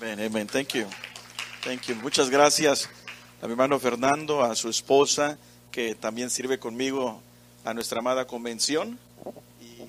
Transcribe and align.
Amén, 0.00 0.18
amén. 0.18 0.48
Thank 0.48 0.70
you. 0.70 0.86
Thank 1.62 1.82
you. 1.82 1.94
Muchas 1.94 2.28
gracias 2.28 2.88
a 3.40 3.46
mi 3.46 3.52
hermano 3.52 3.78
Fernando, 3.78 4.42
a 4.42 4.56
su 4.56 4.68
esposa, 4.68 5.38
que 5.70 5.94
también 5.94 6.30
sirve 6.30 6.58
conmigo 6.58 7.22
a 7.64 7.72
nuestra 7.72 8.00
amada 8.00 8.26
convención. 8.26 8.98
Y 9.60 9.84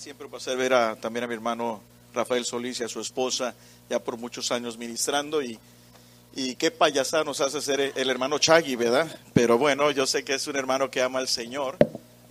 siempre 0.00 0.24
un 0.24 0.30
placer 0.30 0.56
ver 0.56 0.72
a, 0.72 0.96
también 0.96 1.24
a 1.24 1.26
mi 1.26 1.34
hermano 1.34 1.82
Rafael 2.14 2.46
Solís 2.46 2.80
y 2.80 2.84
a 2.84 2.88
su 2.88 3.00
esposa, 3.00 3.54
ya 3.90 3.98
por 3.98 4.16
muchos 4.16 4.50
años 4.50 4.78
ministrando. 4.78 5.42
Y, 5.42 5.58
y 6.34 6.54
qué 6.54 6.70
payasada 6.70 7.24
nos 7.24 7.42
hace 7.42 7.60
ser 7.60 7.92
el 7.94 8.08
hermano 8.08 8.38
Chagui, 8.38 8.76
¿verdad? 8.76 9.14
Pero 9.34 9.58
bueno, 9.58 9.90
yo 9.90 10.06
sé 10.06 10.24
que 10.24 10.32
es 10.32 10.46
un 10.46 10.56
hermano 10.56 10.90
que 10.90 11.02
ama 11.02 11.18
al 11.18 11.28
Señor. 11.28 11.76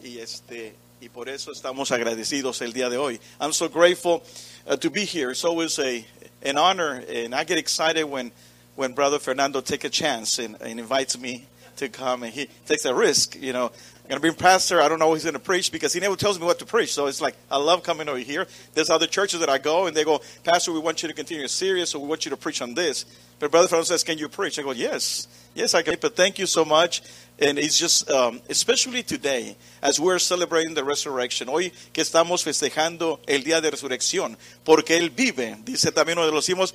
Y 0.03 0.17
este 0.17 0.73
y 0.99 1.09
por 1.09 1.29
eso 1.29 1.51
estamos 1.51 1.91
agradecidos 1.91 2.61
el 2.61 2.73
día 2.73 2.89
de 2.89 2.97
hoy. 2.97 3.19
I'm 3.39 3.53
so 3.53 3.69
grateful 3.69 4.23
uh, 4.65 4.77
to 4.77 4.89
be 4.89 5.05
here. 5.05 5.31
It's 5.31 5.45
always 5.45 5.77
a 5.77 6.03
an 6.43 6.57
honor, 6.57 7.03
and 7.09 7.33
I 7.33 7.43
get 7.43 7.57
excited 7.57 8.03
when 8.03 8.31
when 8.75 8.93
Brother 8.93 9.19
Fernando 9.19 9.61
take 9.61 9.83
a 9.83 9.89
chance 9.89 10.39
and, 10.39 10.59
and 10.61 10.79
invites 10.79 11.17
me 11.19 11.45
to 11.77 11.89
come, 11.89 12.23
and 12.23 12.33
he 12.33 12.47
takes 12.65 12.85
a 12.85 12.93
risk. 12.93 13.35
You 13.39 13.53
know, 13.53 13.67
I'm 13.67 14.09
gonna 14.09 14.19
be 14.19 14.29
a 14.29 14.33
pastor. 14.33 14.81
I 14.81 14.89
don't 14.89 14.99
know 14.99 15.13
he's 15.13 15.25
gonna 15.25 15.39
preach 15.39 15.71
because 15.71 15.93
he 15.93 15.99
never 15.99 16.15
tells 16.15 16.39
me 16.39 16.45
what 16.45 16.59
to 16.59 16.65
preach. 16.65 16.93
So 16.93 17.07
it's 17.07 17.21
like 17.21 17.35
I 17.49 17.57
love 17.57 17.83
coming 17.83 18.09
over 18.09 18.19
here. 18.19 18.47
There's 18.73 18.89
other 18.89 19.07
churches 19.07 19.39
that 19.39 19.49
I 19.49 19.57
go, 19.57 19.87
and 19.87 19.95
they 19.95 20.03
go, 20.03 20.21
Pastor, 20.43 20.71
we 20.71 20.79
want 20.79 21.01
you 21.01 21.09
to 21.09 21.15
continue 21.15 21.41
your 21.41 21.47
series, 21.47 21.89
so 21.89 21.99
we 21.99 22.07
want 22.07 22.25
you 22.25 22.31
to 22.31 22.37
preach 22.37 22.61
on 22.61 22.73
this. 22.73 23.05
But 23.39 23.51
Brother 23.51 23.67
Fernando 23.67 23.85
says, 23.85 24.03
Can 24.03 24.17
you 24.17 24.29
preach? 24.29 24.59
I 24.59 24.63
go, 24.63 24.71
Yes, 24.71 25.27
yes, 25.53 25.73
I 25.73 25.81
can. 25.81 25.97
But 25.99 26.15
thank 26.15 26.39
you 26.39 26.45
so 26.45 26.65
much. 26.65 27.01
And 27.43 27.59
it's 27.59 27.77
just, 27.77 28.09
um, 28.09 28.41
especially 28.47 29.03
today, 29.03 29.57
as 29.81 29.99
we're 29.99 30.17
celebrating 30.17 30.75
the 30.75 30.83
resurrection, 30.83 31.49
hoy 31.49 31.73
que 31.91 32.01
estamos 32.01 32.41
festejando 32.41 33.19
el 33.27 33.43
día 33.43 33.59
de 33.59 33.69
resurrección, 33.69 34.37
porque 34.63 34.91
Él 34.91 35.09
vive, 35.09 35.57
dice 35.65 35.91
también 35.91 36.17
uno 36.17 36.25
de 36.25 36.31
los 36.31 36.47
himnos, 36.47 36.73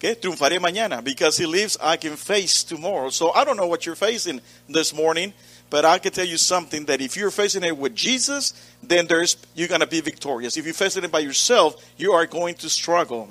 que 0.00 0.16
triunfaré 0.16 0.58
mañana, 0.58 1.04
because 1.04 1.38
He 1.38 1.46
lives, 1.46 1.78
I 1.80 1.96
can 1.96 2.16
face 2.16 2.64
tomorrow. 2.64 3.10
So 3.10 3.32
I 3.32 3.44
don't 3.44 3.56
know 3.56 3.68
what 3.68 3.86
you're 3.86 3.94
facing 3.94 4.40
this 4.68 4.92
morning, 4.92 5.32
but 5.70 5.84
I 5.84 5.98
can 5.98 6.10
tell 6.10 6.26
you 6.26 6.36
something 6.36 6.84
that 6.86 7.00
if 7.00 7.16
you're 7.16 7.30
facing 7.30 7.62
it 7.62 7.78
with 7.78 7.94
Jesus, 7.94 8.54
then 8.82 9.06
there's 9.06 9.36
you're 9.54 9.68
going 9.68 9.82
to 9.82 9.86
be 9.86 10.00
victorious. 10.00 10.56
If 10.56 10.64
you're 10.64 10.74
facing 10.74 11.04
it 11.04 11.12
by 11.12 11.20
yourself, 11.20 11.76
you 11.96 12.10
are 12.10 12.26
going 12.26 12.56
to 12.56 12.68
struggle. 12.68 13.28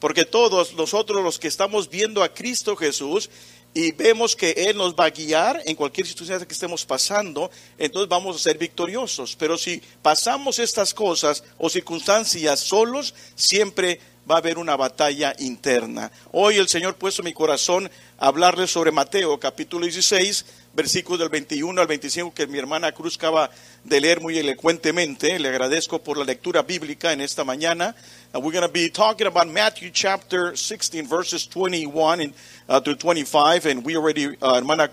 Porque 0.00 0.24
todos 0.24 0.74
nosotros 0.74 1.22
los 1.22 1.38
que 1.38 1.48
estamos 1.50 1.90
viendo 1.90 2.22
a 2.22 2.28
Cristo 2.28 2.74
Jesús 2.76 3.28
y 3.72 3.92
vemos 3.92 4.34
que 4.34 4.50
Él 4.50 4.76
nos 4.76 4.94
va 4.94 5.04
a 5.04 5.10
guiar 5.10 5.62
en 5.64 5.76
cualquier 5.76 6.06
situación 6.06 6.44
que 6.44 6.52
estemos 6.52 6.84
pasando, 6.84 7.50
entonces 7.78 8.08
vamos 8.08 8.36
a 8.36 8.38
ser 8.38 8.58
victoriosos. 8.58 9.36
Pero 9.36 9.56
si 9.56 9.80
pasamos 10.02 10.58
estas 10.58 10.92
cosas 10.92 11.44
o 11.58 11.70
circunstancias 11.70 12.60
solos, 12.60 13.14
siempre 13.34 14.00
va 14.28 14.36
a 14.36 14.38
haber 14.38 14.58
una 14.58 14.76
batalla 14.76 15.34
interna. 15.38 16.10
Hoy 16.32 16.56
el 16.56 16.68
Señor 16.68 16.96
en 17.00 17.24
mi 17.24 17.32
corazón 17.32 17.90
hablarles 18.18 18.70
sobre 18.70 18.90
Mateo 18.90 19.38
capítulo 19.38 19.84
16, 19.84 20.44
versículos 20.72 21.18
del 21.18 21.28
21 21.28 21.80
al 21.80 21.86
25 21.86 22.32
que 22.32 22.46
mi 22.46 22.58
hermana 22.58 22.92
Cruz 22.92 23.16
acaba 23.16 23.50
de 23.84 24.00
leer 24.00 24.20
muy 24.20 24.38
elocuentemente. 24.38 25.38
Le 25.38 25.48
agradezco 25.48 26.02
por 26.02 26.16
la 26.16 26.24
lectura 26.24 26.62
bíblica 26.62 27.12
en 27.12 27.20
esta 27.20 27.44
mañana. 27.44 27.94
And 28.32 28.44
we're 28.44 28.52
going 28.52 28.66
to 28.66 28.72
be 28.72 28.88
talking 28.88 29.26
about 29.26 29.48
Matthew 29.48 29.90
chapter 29.90 30.56
16, 30.56 31.06
verses 31.06 31.46
21 31.46 32.20
and, 32.20 32.34
uh, 32.68 32.80
to 32.80 32.94
25. 32.94 33.66
And 33.66 33.84
we 33.84 33.96
already, 33.96 34.36
uh, 34.40 34.54
hermana 34.54 34.90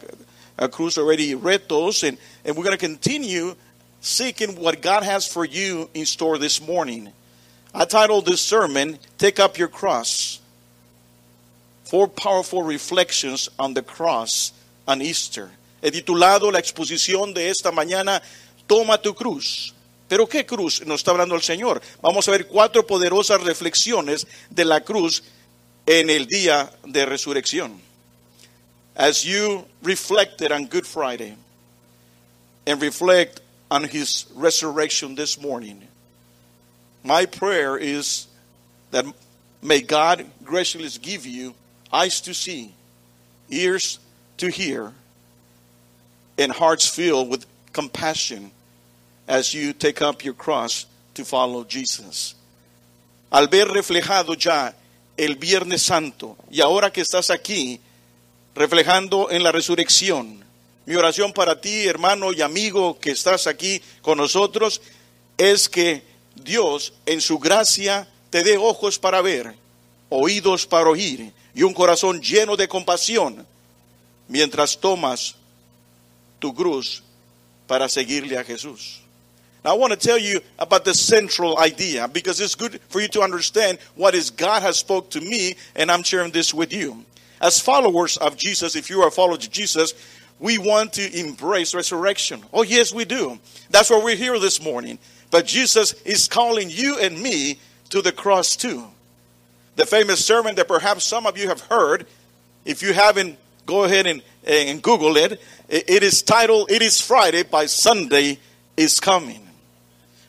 uh, 0.58 0.68
Cruz 0.68 0.98
already 0.98 1.36
read 1.36 1.70
those. 1.70 2.04
And, 2.04 2.18
and 2.44 2.58
we're 2.58 2.64
going 2.64 2.78
to 2.78 2.84
continue 2.84 3.56
seeking 4.02 4.60
what 4.60 4.82
God 4.82 5.04
has 5.04 5.28
for 5.28 5.46
you 5.46 5.90
in 5.94 6.06
store 6.06 6.38
this 6.38 6.66
morning. 6.66 7.12
I 7.74 7.86
titled 7.86 8.26
this 8.26 8.42
sermon, 8.42 8.98
Take 9.18 9.40
Up 9.40 9.58
Your 9.58 9.68
Cross. 9.68 10.40
Four 11.84 12.08
powerful 12.08 12.64
reflections 12.64 13.50
on 13.60 13.74
the 13.74 13.82
cross 13.82 14.52
on 14.88 15.02
Easter. 15.02 15.52
He 15.82 15.92
titulado 15.92 16.52
la 16.52 16.60
exposición 16.60 17.34
de 17.34 17.50
esta 17.50 17.72
mañana, 17.72 18.22
Toma 18.68 19.02
tu 19.02 19.16
cruz. 19.16 19.74
Pero 20.08 20.28
¿qué 20.28 20.46
cruz 20.46 20.86
nos 20.86 21.02
está 21.02 21.12
hablando 21.12 21.36
el 21.36 21.42
Señor? 21.42 21.82
Vamos 22.02 22.28
a 22.28 22.32
ver 22.32 22.48
cuatro 22.48 22.86
poderosas 22.86 23.42
reflexiones 23.42 24.26
de 24.50 24.66
la 24.66 24.82
cruz 24.82 25.24
en 25.86 26.10
el 26.10 26.28
día 26.28 26.72
de 26.86 27.06
resurrección. 27.06 27.82
As 28.96 29.24
you 29.24 29.66
reflected 29.84 30.52
on 30.52 30.68
Good 30.68 30.86
Friday 30.86 31.36
and 32.66 32.82
reflect 32.82 33.42
on 33.70 33.84
his 33.84 34.28
resurrection 34.36 35.16
this 35.16 35.40
morning, 35.40 35.88
my 37.04 37.26
prayer 37.26 37.78
is 37.78 38.28
that 38.92 39.06
may 39.62 39.82
God 39.82 40.26
graciously 40.44 40.90
give 41.02 41.26
you 41.26 41.54
eyes 41.92 42.22
to 42.22 42.34
see, 42.34 42.74
ears 43.50 44.00
to 44.38 44.48
hear, 44.48 44.94
and 46.38 46.52
hearts 46.52 46.88
filled 46.88 47.30
with 47.30 47.46
compassion 47.74 48.52
as 49.28 49.54
you 49.54 49.74
take 49.74 50.02
up 50.02 50.24
your 50.24 50.34
cross 50.34 50.86
to 51.14 51.26
follow 51.26 51.64
Jesus. 51.64 52.36
Al 53.32 53.48
ver 53.48 53.68
reflejado 53.68 54.36
ya 54.36 54.74
el 55.18 55.36
Viernes 55.36 55.82
Santo 55.82 56.38
y 56.50 56.62
ahora 56.62 56.92
que 56.92 57.02
estás 57.02 57.30
aquí 57.30 57.80
reflejando 58.56 59.30
en 59.30 59.44
la 59.44 59.52
resurrección, 59.52 60.44
mi 60.86 60.96
oración 60.96 61.34
para 61.34 61.60
ti, 61.60 61.86
hermano 61.86 62.32
y 62.32 62.42
amigo 62.42 62.98
que 63.00 63.12
estás 63.12 63.46
aquí 63.48 63.82
con 64.02 64.18
nosotros, 64.18 64.82
es 65.38 65.68
que 65.68 66.04
Dios 66.36 66.94
en 67.06 67.20
su 67.20 67.40
gracia 67.40 68.08
te 68.30 68.44
dé 68.44 68.58
ojos 68.58 68.98
para 68.98 69.22
ver, 69.22 69.56
oídos 70.10 70.66
para 70.66 70.90
oír 70.90 71.34
y 71.54 71.64
un 71.64 71.74
corazón 71.74 72.22
lleno 72.22 72.56
de 72.56 72.68
compasión 72.68 73.46
mientras 74.28 74.80
tomas 74.80 75.36
tu 76.40 76.54
cruz 76.54 77.02
para 77.68 77.88
seguirle 77.88 78.38
a 78.40 78.44
Jesús. 78.44 79.00
Now, 79.64 79.74
I 79.74 79.78
want 79.78 79.92
to 79.92 80.00
tell 80.00 80.18
you 80.18 80.40
about 80.60 80.86
the 80.86 80.94
central 80.94 81.58
idea 81.58 82.08
because 82.08 82.40
it's 82.40 82.56
good 82.56 82.80
for 82.90 83.02
you 83.02 83.08
to 83.10 83.22
understand 83.22 83.80
what 83.96 84.16
is 84.16 84.30
God 84.30 84.62
has 84.62 84.78
spoke 84.78 85.10
to 85.12 85.22
me, 85.22 85.56
and 85.76 85.92
I'm 85.92 86.04
sharing 86.04 86.32
this 86.32 86.54
with 86.54 86.72
you. 86.72 87.04
As 87.42 87.60
followers 87.60 88.18
of 88.18 88.38
Jesus, 88.38 88.76
if 88.76 88.90
you 88.90 89.02
are 89.02 89.10
a 89.10 89.12
follower 89.12 89.34
of 89.36 89.52
Jesus, 89.52 89.94
we 90.40 90.58
want 90.58 90.94
to 90.94 91.20
embrace 91.20 91.74
resurrection. 91.74 92.42
Oh, 92.54 92.64
yes, 92.64 92.94
we 92.94 93.06
do. 93.06 93.40
That's 93.70 93.90
why 93.90 94.02
we're 94.04 94.16
here 94.16 94.40
this 94.40 94.62
morning. 94.62 95.00
But 95.32 95.46
Jesus 95.46 95.94
is 96.04 96.28
calling 96.28 96.70
you 96.70 97.00
and 97.00 97.20
me 97.20 97.60
to 97.90 98.02
the 98.02 98.12
cross 98.12 98.56
too. 98.56 98.86
The 99.76 99.86
famous 99.86 100.26
sermon 100.26 100.56
that 100.56 100.68
perhaps 100.68 101.06
some 101.06 101.26
of 101.26 101.38
you 101.38 101.50
have 101.50 101.62
heard, 101.62 102.08
if 102.66 102.82
you 102.82 102.94
haven't, 102.94 103.38
go 103.68 103.84
ahead 103.84 104.08
and, 104.08 104.24
and 104.48 104.82
Google 104.82 105.18
it. 105.18 105.40
It 105.70 106.02
is 106.02 106.24
titled, 106.24 106.72
It 106.72 106.82
is 106.82 107.00
Friday, 107.00 107.44
by 107.44 107.68
Sunday 107.68 108.40
is 108.76 109.00
Coming. 109.00 109.48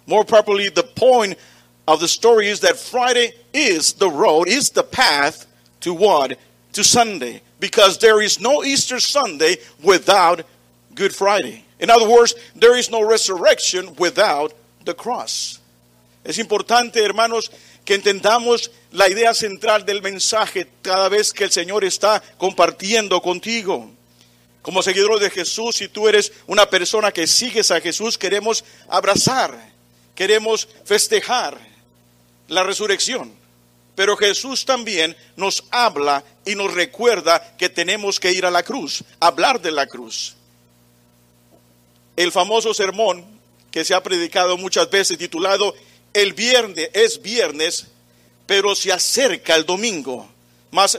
More 0.06 0.24
properly, 0.24 0.68
the 0.68 0.82
point 0.82 1.38
of 1.86 2.00
the 2.00 2.08
story 2.08 2.48
is 2.48 2.60
that 2.60 2.76
Friday 2.76 3.32
is 3.54 3.94
the 3.94 4.10
road, 4.10 4.48
is 4.48 4.70
the 4.70 4.82
path 4.82 5.46
to 5.80 5.94
what? 5.94 6.38
To 6.72 6.84
Sunday. 6.84 7.40
Because 7.60 7.98
there 7.98 8.20
is 8.20 8.40
no 8.40 8.64
Easter 8.64 9.00
Sunday 9.00 9.56
without 9.82 10.44
Good 10.94 11.14
Friday. 11.14 11.64
In 11.78 11.90
other 11.90 12.08
words, 12.08 12.34
there 12.56 12.76
is 12.76 12.90
no 12.90 13.06
resurrection 13.06 13.94
without 13.96 14.52
the 14.84 14.94
cross. 14.94 15.60
Es 16.24 16.38
importante, 16.38 16.96
hermanos, 16.96 17.50
que 17.88 17.94
entendamos 17.94 18.70
la 18.92 19.08
idea 19.08 19.32
central 19.32 19.86
del 19.86 20.02
mensaje 20.02 20.68
cada 20.82 21.08
vez 21.08 21.32
que 21.32 21.44
el 21.44 21.50
Señor 21.50 21.86
está 21.86 22.22
compartiendo 22.36 23.22
contigo. 23.22 23.90
Como 24.60 24.82
seguidores 24.82 25.22
de 25.22 25.30
Jesús, 25.30 25.76
si 25.76 25.88
tú 25.88 26.06
eres 26.06 26.30
una 26.46 26.68
persona 26.68 27.12
que 27.12 27.26
sigues 27.26 27.70
a 27.70 27.80
Jesús, 27.80 28.18
queremos 28.18 28.62
abrazar 28.90 29.58
queremos 30.14 30.68
festejar 30.84 31.56
la 32.48 32.62
resurrección. 32.62 33.32
Pero 33.94 34.18
Jesús 34.18 34.66
también 34.66 35.16
nos 35.36 35.64
habla 35.70 36.22
y 36.44 36.56
nos 36.56 36.74
recuerda 36.74 37.56
que 37.56 37.70
tenemos 37.70 38.20
que 38.20 38.32
ir 38.32 38.44
a 38.44 38.50
la 38.50 38.64
cruz, 38.64 39.02
hablar 39.18 39.62
de 39.62 39.70
la 39.70 39.86
cruz. 39.86 40.36
El 42.16 42.32
famoso 42.32 42.74
sermón 42.74 43.24
que 43.70 43.82
se 43.82 43.94
ha 43.94 44.02
predicado 44.02 44.58
muchas 44.58 44.90
veces 44.90 45.16
titulado 45.16 45.74
El 46.20 46.32
viernes 46.32 46.90
es 46.94 47.22
viernes, 47.22 47.86
pero 48.46 48.74
se 48.74 48.92
acerca 48.92 49.54
el 49.54 49.64
domingo. 49.64 50.28
Más 50.72 50.98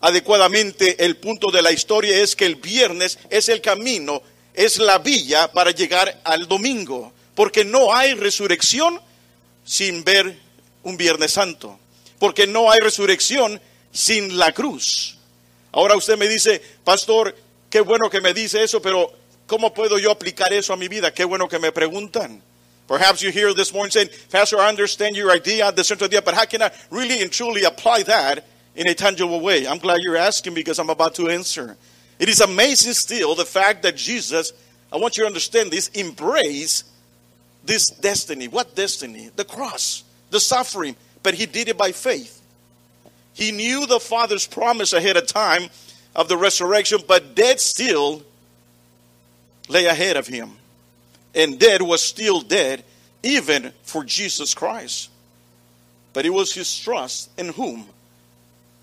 adecuadamente 0.00 1.04
el 1.04 1.16
punto 1.16 1.50
de 1.50 1.62
la 1.62 1.72
historia 1.72 2.20
es 2.20 2.34
que 2.34 2.46
el 2.46 2.56
viernes 2.56 3.18
es 3.30 3.48
el 3.48 3.60
camino, 3.60 4.22
es 4.54 4.78
la 4.78 4.98
vía 4.98 5.52
para 5.52 5.70
llegar 5.70 6.20
al 6.24 6.48
domingo 6.48 7.12
porque 7.36 7.64
no 7.64 7.94
hay 7.94 8.14
resurrección 8.14 9.00
sin 9.64 10.02
ver 10.02 10.36
un 10.82 10.96
Viernes 10.96 11.32
Santo, 11.32 11.78
porque 12.18 12.46
no 12.46 12.70
hay 12.70 12.80
resurrección 12.80 13.60
sin 13.92 14.38
la 14.38 14.52
cruz. 14.52 15.18
Ahora 15.70 15.96
usted 15.96 16.16
me 16.16 16.26
dice, 16.26 16.62
pastor, 16.82 17.36
qué 17.68 17.82
bueno 17.82 18.08
que 18.08 18.22
me 18.22 18.32
dice 18.32 18.64
eso, 18.64 18.80
pero 18.80 19.12
¿cómo 19.46 19.74
puedo 19.74 19.98
yo 19.98 20.10
aplicar 20.10 20.52
eso 20.52 20.72
a 20.72 20.76
mi 20.76 20.88
vida? 20.88 21.12
Qué 21.12 21.24
bueno 21.24 21.46
que 21.46 21.58
me 21.58 21.72
preguntan. 21.72 22.42
Perhaps 22.88 23.22
you 23.22 23.32
hear 23.32 23.52
this 23.52 23.72
morning 23.72 23.90
saying, 23.90 24.08
Pastor, 24.30 24.58
I 24.58 24.68
understand 24.68 25.16
your 25.16 25.30
idea, 25.30 25.72
the 25.72 25.82
central 25.82 26.06
idea, 26.06 26.22
but 26.22 26.34
how 26.34 26.44
can 26.44 26.62
I 26.62 26.70
really 26.90 27.20
and 27.20 27.32
truly 27.32 27.64
apply 27.64 28.04
that 28.04 28.44
in 28.76 28.88
a 28.88 28.94
tangible 28.94 29.40
way? 29.40 29.66
I'm 29.66 29.78
glad 29.78 29.98
you're 30.02 30.16
asking 30.16 30.54
because 30.54 30.78
I'm 30.78 30.90
about 30.90 31.16
to 31.16 31.28
answer. 31.28 31.76
It 32.18 32.28
is 32.28 32.40
amazing 32.40 32.92
still 32.92 33.34
the 33.34 33.44
fact 33.44 33.82
that 33.82 33.96
Jesus, 33.96 34.52
I 34.92 34.96
want 34.98 35.16
you 35.16 35.24
to 35.24 35.26
understand 35.26 35.70
this, 35.70 35.88
embrace 35.88 36.84
this 37.64 37.86
destiny. 37.86 38.46
What 38.46 38.76
destiny? 38.76 39.30
The 39.34 39.44
cross, 39.44 40.04
the 40.30 40.38
suffering, 40.38 40.94
but 41.22 41.34
he 41.34 41.46
did 41.46 41.68
it 41.68 41.76
by 41.76 41.90
faith. 41.90 42.40
He 43.34 43.50
knew 43.50 43.86
the 43.86 44.00
Father's 44.00 44.46
promise 44.46 44.92
ahead 44.92 45.16
of 45.16 45.26
time 45.26 45.68
of 46.14 46.28
the 46.28 46.36
resurrection, 46.36 47.00
but 47.06 47.34
death 47.34 47.60
still 47.60 48.22
lay 49.68 49.86
ahead 49.86 50.16
of 50.16 50.28
him. 50.28 50.52
And 51.36 51.60
dead 51.60 51.82
was 51.82 52.02
still 52.02 52.40
dead, 52.40 52.82
even 53.22 53.72
for 53.84 54.02
Jesus 54.02 54.54
Christ. 54.54 55.10
But 56.12 56.26
it 56.26 56.30
was 56.30 56.52
his 56.52 56.76
trust 56.78 57.30
in 57.38 57.50
whom? 57.50 57.86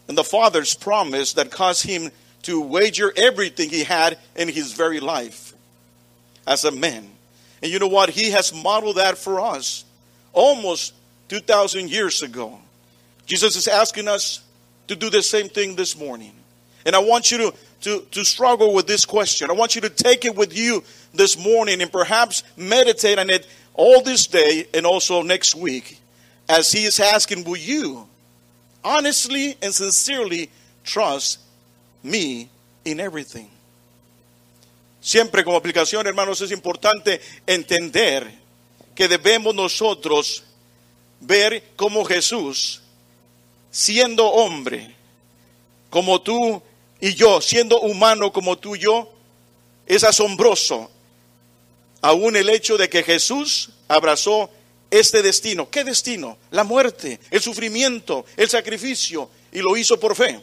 And 0.08 0.18
the 0.18 0.24
Father's 0.24 0.76
promise 0.76 1.34
that 1.34 1.52
caused 1.52 1.86
him 1.86 2.12
to 2.44 2.62
wager 2.62 3.12
everything 3.18 3.70
he 3.70 3.84
had 3.84 4.20
in 4.36 4.48
his 4.48 4.74
very 4.74 5.00
life 5.00 5.54
as 6.46 6.64
a 6.64 6.72
man. 6.72 7.10
And 7.62 7.72
you 7.72 7.80
know 7.80 7.88
what? 7.88 8.10
He 8.10 8.32
has 8.32 8.54
modeled 8.54 8.98
that 8.98 9.18
for 9.18 9.40
us 9.40 9.86
almost 10.34 10.94
2,000 11.30 11.90
years 11.90 12.22
ago. 12.22 12.60
Jesus 13.26 13.56
is 13.56 13.68
asking 13.68 14.08
us 14.08 14.42
to 14.88 14.96
do 14.96 15.10
the 15.10 15.24
same 15.24 15.50
thing 15.50 15.76
this 15.76 15.98
morning. 15.98 16.34
And 16.86 16.96
I 16.96 17.00
want 17.00 17.32
you 17.32 17.38
to, 17.38 17.54
to, 17.84 18.02
to 18.12 18.24
struggle 18.24 18.74
with 18.74 18.88
this 18.88 19.06
question. 19.06 19.50
I 19.50 19.54
want 19.54 19.76
you 19.76 19.82
to 19.82 19.90
take 19.90 20.26
it 20.26 20.36
with 20.36 20.58
you 20.58 20.84
this 21.14 21.38
morning 21.38 21.82
and 21.82 21.92
perhaps 21.92 22.44
meditate 22.58 23.20
on 23.20 23.30
it 23.30 23.48
all 23.74 24.02
this 24.02 24.28
day 24.28 24.68
and 24.74 24.86
also 24.86 25.22
next 25.22 25.56
week 25.56 26.00
as 26.48 26.72
he 26.72 26.86
is 26.86 27.00
asking, 27.00 27.44
Will 27.44 27.58
you 27.58 28.08
honestly 28.84 29.56
and 29.62 29.74
sincerely 29.74 30.50
trust 30.84 31.40
me 32.04 32.50
in 32.86 33.00
everything? 33.00 33.50
Siempre 35.02 35.44
como 35.44 35.60
aplicación, 35.60 36.06
hermanos, 36.08 36.42
es 36.42 36.52
importante 36.52 37.20
entender 37.46 38.26
que 38.96 39.10
debemos 39.10 39.54
nosotros 39.54 40.44
ver 41.20 41.62
como 41.76 42.06
Jesús, 42.06 42.82
siendo 43.70 44.28
hombre, 44.28 44.96
como 45.90 46.22
tú 46.22 46.62
y 47.04 47.16
yo, 47.16 47.42
siendo 47.42 47.82
humano 47.82 48.32
como 48.32 48.58
tú 48.58 48.78
y 48.78 48.80
yo, 48.80 49.12
es 49.86 50.06
asombroso. 50.06 50.90
Aún 52.02 52.38
el 52.38 52.50
hecho 52.50 52.78
de 52.78 52.88
que 52.88 53.04
Jesús 53.04 53.72
abrazó 53.90 54.50
este 54.90 55.22
destino. 55.22 55.70
¿Qué 55.70 55.84
destino? 55.84 56.38
La 56.52 56.64
muerte, 56.64 57.20
el 57.30 57.42
sufrimiento, 57.42 58.24
el 58.38 58.50
sacrificio, 58.50 59.30
y 59.52 59.60
lo 59.60 59.76
hizo 59.76 60.00
por 60.00 60.16
fe. 60.16 60.42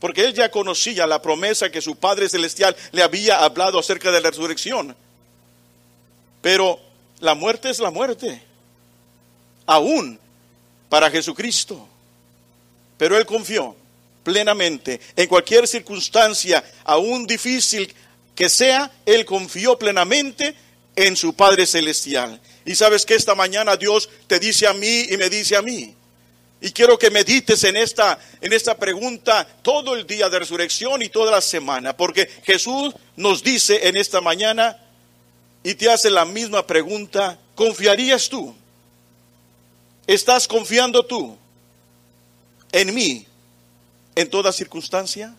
Porque 0.00 0.24
él 0.24 0.32
ya 0.32 0.50
conocía 0.50 1.06
la 1.06 1.20
promesa 1.20 1.70
que 1.70 1.82
su 1.82 1.96
Padre 1.96 2.30
Celestial 2.30 2.74
le 2.92 3.02
había 3.02 3.44
hablado 3.44 3.78
acerca 3.78 4.10
de 4.10 4.22
la 4.22 4.30
resurrección. 4.30 4.96
Pero 6.40 6.80
la 7.20 7.34
muerte 7.34 7.68
es 7.68 7.80
la 7.80 7.90
muerte, 7.90 8.42
aún 9.66 10.18
para 10.88 11.10
Jesucristo. 11.10 11.86
Pero 12.96 13.18
él 13.18 13.26
confió 13.26 13.76
plenamente 14.22 15.00
en 15.16 15.28
cualquier 15.28 15.66
circunstancia, 15.66 16.64
aún 16.84 17.26
difícil 17.26 17.92
que 18.34 18.48
sea, 18.48 18.90
él 19.04 19.24
confió 19.24 19.78
plenamente 19.78 20.54
en 20.96 21.16
su 21.16 21.34
Padre 21.34 21.66
Celestial. 21.66 22.40
Y 22.64 22.74
sabes 22.74 23.04
que 23.04 23.14
esta 23.14 23.34
mañana 23.34 23.76
Dios 23.76 24.08
te 24.26 24.38
dice 24.38 24.66
a 24.66 24.72
mí 24.72 25.06
y 25.10 25.16
me 25.16 25.28
dice 25.28 25.56
a 25.56 25.62
mí. 25.62 25.94
Y 26.60 26.70
quiero 26.70 26.96
que 26.96 27.10
medites 27.10 27.64
en 27.64 27.76
esta, 27.76 28.18
en 28.40 28.52
esta 28.52 28.76
pregunta 28.76 29.46
todo 29.62 29.96
el 29.96 30.06
día 30.06 30.28
de 30.28 30.38
resurrección 30.38 31.02
y 31.02 31.08
toda 31.08 31.32
la 31.32 31.40
semana, 31.40 31.96
porque 31.96 32.30
Jesús 32.44 32.94
nos 33.16 33.42
dice 33.42 33.88
en 33.88 33.96
esta 33.96 34.20
mañana 34.20 34.78
y 35.64 35.74
te 35.74 35.90
hace 35.90 36.08
la 36.08 36.24
misma 36.24 36.64
pregunta, 36.64 37.38
¿confiarías 37.56 38.28
tú? 38.28 38.54
¿Estás 40.06 40.46
confiando 40.46 41.04
tú 41.04 41.36
en 42.70 42.94
mí 42.94 43.26
en 44.16 44.28
toda 44.28 44.50
circunstancia? 44.50 45.34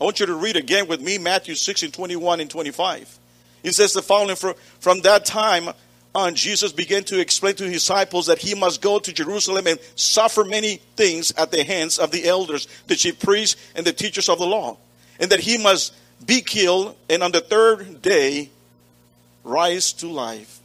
I 0.00 0.04
want 0.04 0.20
you 0.20 0.26
to 0.26 0.34
read 0.34 0.56
again 0.56 0.88
with 0.88 1.00
me 1.00 1.18
Matthew 1.18 1.54
6 1.54 1.82
and 1.84 1.94
21 1.94 2.40
and 2.40 2.50
25. 2.50 3.18
It 3.62 3.74
says 3.74 3.92
the 3.92 4.02
following 4.02 4.36
from, 4.36 4.54
from 4.78 5.00
that 5.00 5.24
time 5.24 5.70
on, 6.14 6.34
Jesus 6.34 6.72
began 6.72 7.04
to 7.04 7.18
explain 7.18 7.54
to 7.56 7.64
his 7.64 7.72
disciples 7.74 8.26
that 8.26 8.38
he 8.38 8.54
must 8.54 8.80
go 8.80 8.98
to 8.98 9.12
Jerusalem 9.12 9.66
and 9.66 9.78
suffer 9.96 10.44
many 10.44 10.76
things 10.96 11.32
at 11.32 11.50
the 11.50 11.64
hands 11.64 11.98
of 11.98 12.10
the 12.10 12.26
elders, 12.26 12.68
the 12.86 12.96
chief 12.96 13.18
priests, 13.20 13.60
and 13.74 13.86
the 13.86 13.92
teachers 13.92 14.28
of 14.28 14.38
the 14.38 14.46
law, 14.46 14.76
and 15.18 15.30
that 15.30 15.40
he 15.40 15.58
must 15.58 15.94
be 16.24 16.40
killed 16.40 16.96
and 17.10 17.22
on 17.22 17.32
the 17.32 17.40
third 17.40 18.00
day 18.02 18.50
rise 19.44 19.92
to 19.94 20.08
life. 20.08 20.60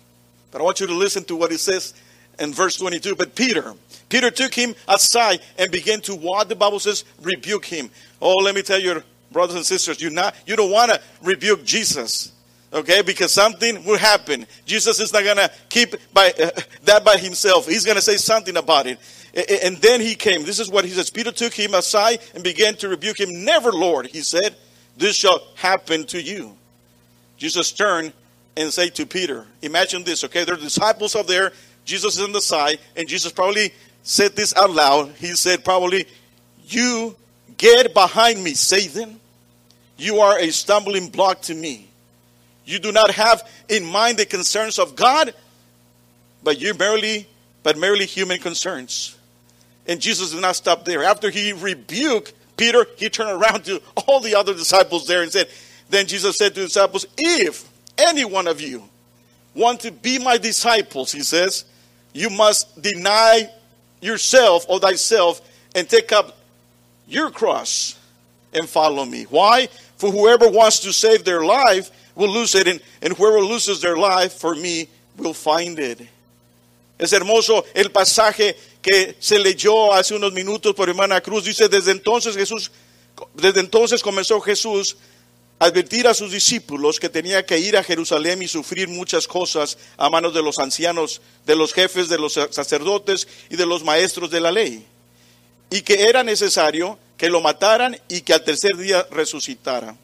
But 0.52 0.62
I 0.62 0.64
want 0.64 0.80
you 0.80 0.88
to 0.88 0.96
listen 0.96 1.24
to 1.26 1.36
what 1.36 1.52
he 1.52 1.58
says 1.58 1.94
in 2.42 2.54
verse 2.54 2.78
22. 2.78 3.16
But 3.16 3.36
Peter, 3.36 3.74
Peter 4.10 4.32
took 4.32 4.54
him 4.54 4.76
aside 4.88 5.42
and 5.58 5.72
began 5.72 6.02
to 6.02 6.16
what 6.16 6.50
the 6.50 6.56
Bible 6.56 6.80
says, 6.80 7.06
rebuke 7.22 7.66
him. 7.66 7.90
Oh, 8.22 8.36
let 8.36 8.56
me 8.56 8.62
tell 8.62 8.80
you, 8.80 9.02
brothers 9.32 9.56
and 9.56 9.66
sisters, 9.66 10.02
you 10.02 10.10
not 10.10 10.36
you 10.46 10.56
don't 10.56 10.72
want 10.72 10.92
to 10.92 11.02
rebuke 11.24 11.64
Jesus 11.64 12.34
okay? 12.74 13.02
Because 13.02 13.32
something 13.34 13.84
will 13.86 13.98
happen. 13.98 14.46
Jesus 14.66 15.00
is 15.00 15.12
not 15.14 15.24
to 15.38 15.52
keep 15.70 15.96
by, 16.14 16.32
uh, 16.32 16.52
that 16.84 17.04
by 17.04 17.18
himself. 17.18 17.68
He's 17.68 17.86
to 17.96 18.02
say 18.02 18.18
something 18.18 18.58
about 18.58 18.88
it. 18.88 19.00
And 19.64 19.78
then 19.78 20.02
he 20.02 20.16
came. 20.16 20.44
This 20.44 20.60
is 20.60 20.70
what 20.70 20.84
he 20.84 20.92
says. 20.92 21.10
Peter 21.10 21.32
took 21.32 21.54
him 21.54 21.74
aside 21.74 22.20
and 22.34 22.44
began 22.44 22.76
to 22.76 22.90
rebuke 22.90 23.20
him. 23.20 23.46
Never 23.46 23.72
lord 23.72 24.08
he 24.08 24.22
said 24.22 24.56
this 24.98 25.16
shall 25.16 25.42
happen 25.56 26.06
to 26.08 26.22
you. 26.22 26.58
Jesus 27.38 27.72
turned 27.72 28.14
and 28.58 28.74
said 28.74 28.94
to 28.94 29.06
peter 29.06 29.48
imagine 29.62 30.04
this 30.04 30.26
okay? 30.26 30.44
There 30.44 30.56
are 30.56 30.60
disciples 30.60 31.16
up 31.16 31.28
there 31.28 31.54
jesus 31.86 32.18
is 32.18 32.24
on 32.24 32.32
the 32.32 32.42
side 32.42 32.80
and 32.96 33.08
jesus 33.08 33.32
probably 33.32 33.72
said 34.04 34.36
this 34.36 34.56
out 34.56 34.72
loud 34.72 35.10
he 35.18 35.28
said 35.36 35.64
probably 35.64 36.06
you 36.68 37.16
get 37.58 37.94
behind 37.94 38.44
me 38.44 38.54
satan 38.54 39.20
you 39.98 40.20
are 40.20 40.40
a 40.40 40.50
stumbling 40.52 41.10
block 41.10 41.42
to 41.42 41.54
me 41.54 41.88
you 42.66 42.80
do 42.80 42.92
not 42.92 43.12
have 43.12 43.48
in 43.70 43.84
mind 43.84 44.18
the 44.18 44.26
concerns 44.26 44.80
of 44.80 44.96
God, 44.96 45.34
but 46.44 46.60
you're 46.60 46.74
merely, 46.74 47.28
but 47.64 47.78
merely 47.78 48.06
human 48.06 48.40
concerns. 48.40 49.18
And 49.88 50.00
Jesus 50.00 50.32
did 50.32 50.42
not 50.42 50.56
stop 50.56 50.86
there. 50.86 51.04
After 51.04 51.30
he 51.30 51.54
rebuked 51.54 52.34
Peter, 52.58 52.86
he 52.98 53.10
turned 53.10 53.42
around 53.42 53.66
to 53.66 53.82
all 54.08 54.20
the 54.20 54.36
other 54.36 54.54
disciples 54.54 55.08
there 55.08 55.24
and 55.24 55.32
said, 55.32 55.50
Then 55.90 56.06
Jesus 56.08 56.38
said 56.38 56.54
to 56.54 56.62
the 56.62 56.68
disciples, 56.68 57.06
If 57.18 57.68
any 57.98 58.26
one 58.26 58.48
of 58.48 58.62
you 58.62 58.84
want 59.56 59.82
to 59.82 59.92
be 59.92 60.20
my 60.20 60.38
disciples, 60.38 61.12
he 61.12 61.22
says, 61.22 61.66
you 62.14 62.30
must 62.30 62.82
deny 62.82 63.50
yourself 64.02 64.66
or 64.68 64.80
thyself 64.80 65.42
and 65.76 65.88
take 65.88 66.12
up 66.12 66.38
your 67.08 67.30
cross 67.30 67.98
and 68.54 68.68
follow 68.68 69.06
me. 69.06 69.24
Why? 69.24 69.68
For 69.98 70.12
whoever 70.12 70.50
wants 70.50 70.80
to 70.80 70.92
save 70.92 71.24
their 71.24 71.44
life 71.44 71.92
will 72.16 72.30
lose 72.30 72.56
it, 72.56 72.68
and, 72.68 72.82
and 73.02 73.14
whoever 73.14 73.40
loses 73.40 73.82
their 73.82 73.96
life 73.96 74.34
for 74.34 74.56
me 74.56 74.88
will 75.18 75.34
find 75.34 75.80
it. 75.80 76.02
Es 77.00 77.14
hermoso 77.14 77.66
el 77.74 77.90
pasaje 77.90 78.56
que 78.82 79.16
se 79.20 79.40
leyó 79.40 79.92
hace 79.94 80.14
unos 80.14 80.34
minutos 80.34 80.76
por 80.76 80.88
hermana 80.88 81.22
Cruz. 81.22 81.46
Dice, 81.46 81.68
desde 81.68 81.92
entonces 81.92 82.36
Jesús, 82.36 82.70
desde 83.34 83.60
entonces 83.60 84.04
comenzó 84.04 84.40
Jesús 84.40 84.98
advertir 85.62 86.08
a 86.08 86.16
sus 86.16 86.32
discípulos 86.32 87.00
que 87.00 87.08
tenía 87.08 87.46
que 87.46 87.60
ir 87.60 87.78
a 87.78 87.84
Jerusalén 87.84 88.42
y 88.42 88.48
sufrir 88.48 88.88
muchas 88.88 89.28
cosas 89.28 89.78
a 89.96 90.10
manos 90.10 90.34
de 90.34 90.42
los 90.42 90.58
ancianos, 90.58 91.22
de 91.46 91.56
los 91.56 91.72
jefes, 91.72 92.10
de 92.10 92.18
los 92.18 92.34
sacerdotes 92.34 93.28
y 93.48 93.58
de 93.58 93.68
los 93.68 93.84
maestros 93.84 94.32
de 94.32 94.42
la 94.42 94.52
ley. 94.52 94.84
Y 95.70 95.84
que 95.84 96.10
era 96.10 96.24
necesario 96.24 96.98
que 97.16 97.30
lo 97.30 97.42
mataran 97.42 97.96
y 98.10 98.22
que 98.22 98.34
al 98.34 98.44
tercer 98.44 98.76
día 98.76 99.06
resucitara. 99.12 99.96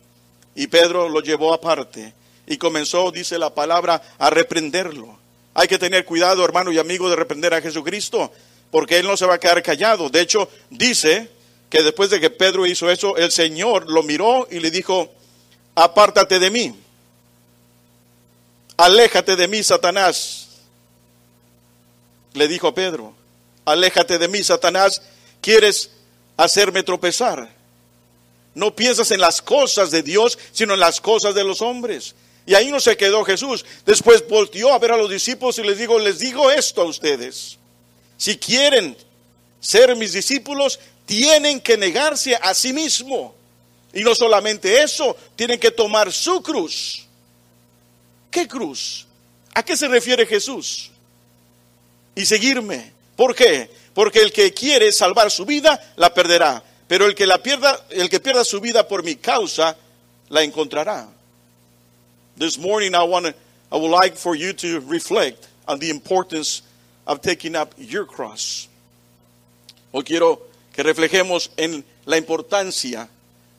Y 0.54 0.68
Pedro 0.68 1.10
lo 1.10 1.22
llevó 1.22 1.52
aparte 1.52 2.14
y 2.46 2.58
comenzó, 2.58 3.10
dice 3.10 3.40
la 3.40 3.56
palabra, 3.56 4.00
a 4.20 4.30
reprenderlo. 4.30 5.18
Hay 5.56 5.68
que 5.68 5.80
tener 5.80 6.06
cuidado, 6.06 6.46
hermano 6.46 6.72
y 6.72 6.78
amigo, 6.78 7.10
de 7.10 7.16
reprender 7.16 7.56
a 7.56 7.62
Jesucristo, 7.62 8.32
porque 8.70 9.00
él 9.00 9.08
no 9.08 9.18
se 9.18 9.26
va 9.26 9.34
a 9.34 9.40
quedar 9.40 9.64
callado. 9.64 10.12
De 10.12 10.22
hecho, 10.22 10.52
dice 10.70 11.32
que 11.68 11.82
después 11.82 12.12
de 12.12 12.20
que 12.20 12.30
Pedro 12.30 12.68
hizo 12.68 12.92
eso, 12.92 13.18
el 13.18 13.32
Señor 13.32 13.90
lo 13.90 14.04
miró 14.04 14.48
y 14.52 14.60
le 14.60 14.70
dijo, 14.70 15.17
apártate 15.78 16.40
de 16.40 16.50
mí, 16.50 16.76
aléjate 18.76 19.36
de 19.36 19.48
mí, 19.48 19.64
Satanás. 19.64 20.48
Le 22.34 22.48
dijo 22.48 22.68
a 22.68 22.74
Pedro, 22.74 23.14
aléjate 23.64 24.18
de 24.18 24.28
mí, 24.28 24.44
Satanás, 24.44 25.04
quieres 25.40 25.92
hacerme 26.36 26.82
tropezar. 26.82 27.56
No 28.56 28.76
piensas 28.76 29.12
en 29.12 29.22
las 29.22 29.40
cosas 29.40 29.92
de 29.92 30.02
Dios, 30.02 30.40
sino 30.52 30.74
en 30.74 30.80
las 30.80 31.00
cosas 31.00 31.36
de 31.36 31.44
los 31.44 31.62
hombres. 31.62 32.16
Y 32.48 32.56
ahí 32.56 32.72
no 32.72 32.80
se 32.80 32.98
quedó 32.98 33.24
Jesús. 33.24 33.64
Después 33.86 34.28
volvió 34.28 34.74
a 34.74 34.80
ver 34.80 34.94
a 34.94 34.98
los 34.98 35.12
discípulos 35.12 35.60
y 35.60 35.64
les 35.64 35.78
digo, 35.78 36.00
les 36.00 36.18
digo 36.18 36.50
esto 36.50 36.82
a 36.82 36.86
ustedes. 36.86 37.60
Si 38.18 38.38
quieren 38.38 38.98
ser 39.60 39.96
mis 39.96 40.14
discípulos, 40.14 40.80
tienen 41.06 41.62
que 41.62 41.78
negarse 41.78 42.36
a 42.36 42.56
sí 42.56 42.74
mismo. 42.74 43.37
Y 43.94 44.04
no 44.04 44.14
solamente 44.16 44.82
eso, 44.82 45.16
tienen 45.36 45.60
que 45.60 45.72
tomar 45.72 46.12
su 46.12 46.42
cruz. 46.42 47.06
¿Qué 48.30 48.48
cruz? 48.48 49.08
¿A 49.54 49.64
qué 49.64 49.76
se 49.76 49.88
refiere 49.88 50.26
Jesús? 50.26 50.92
Y 52.16 52.26
seguirme. 52.26 52.92
¿Por 53.16 53.34
qué? 53.34 53.70
Porque 53.94 54.20
el 54.22 54.32
que 54.32 54.54
quiere 54.54 54.92
salvar 54.92 55.32
su 55.32 55.46
vida, 55.46 55.94
la 55.96 56.14
perderá. 56.14 56.64
Pero 56.88 57.06
el 57.06 57.16
que 57.16 57.26
la 57.26 57.42
pierda, 57.42 57.86
el 57.90 58.10
que 58.10 58.20
pierda 58.20 58.44
su 58.44 58.62
vida 58.62 58.88
por 58.88 59.04
mi 59.04 59.16
causa, 59.16 59.76
la 60.30 60.44
encontrará. 60.44 61.10
This 62.38 62.58
morning 62.58 62.92
I 62.94 63.04
want 63.04 63.28
I 63.72 63.78
would 63.78 63.92
like 63.92 64.16
for 64.16 64.36
you 64.36 64.54
to 64.54 64.80
reflect 64.82 65.48
on 65.68 65.80
the 65.80 65.90
importance 65.90 66.62
of 67.06 67.22
taking 67.22 67.56
up 67.56 67.74
your 67.78 68.06
cross. 68.06 68.70
Hoy 69.92 70.04
quiero 70.04 70.42
que 70.74 70.84
reflejemos 70.84 71.50
en 71.58 71.84
la 72.06 72.18
importancia 72.18 73.10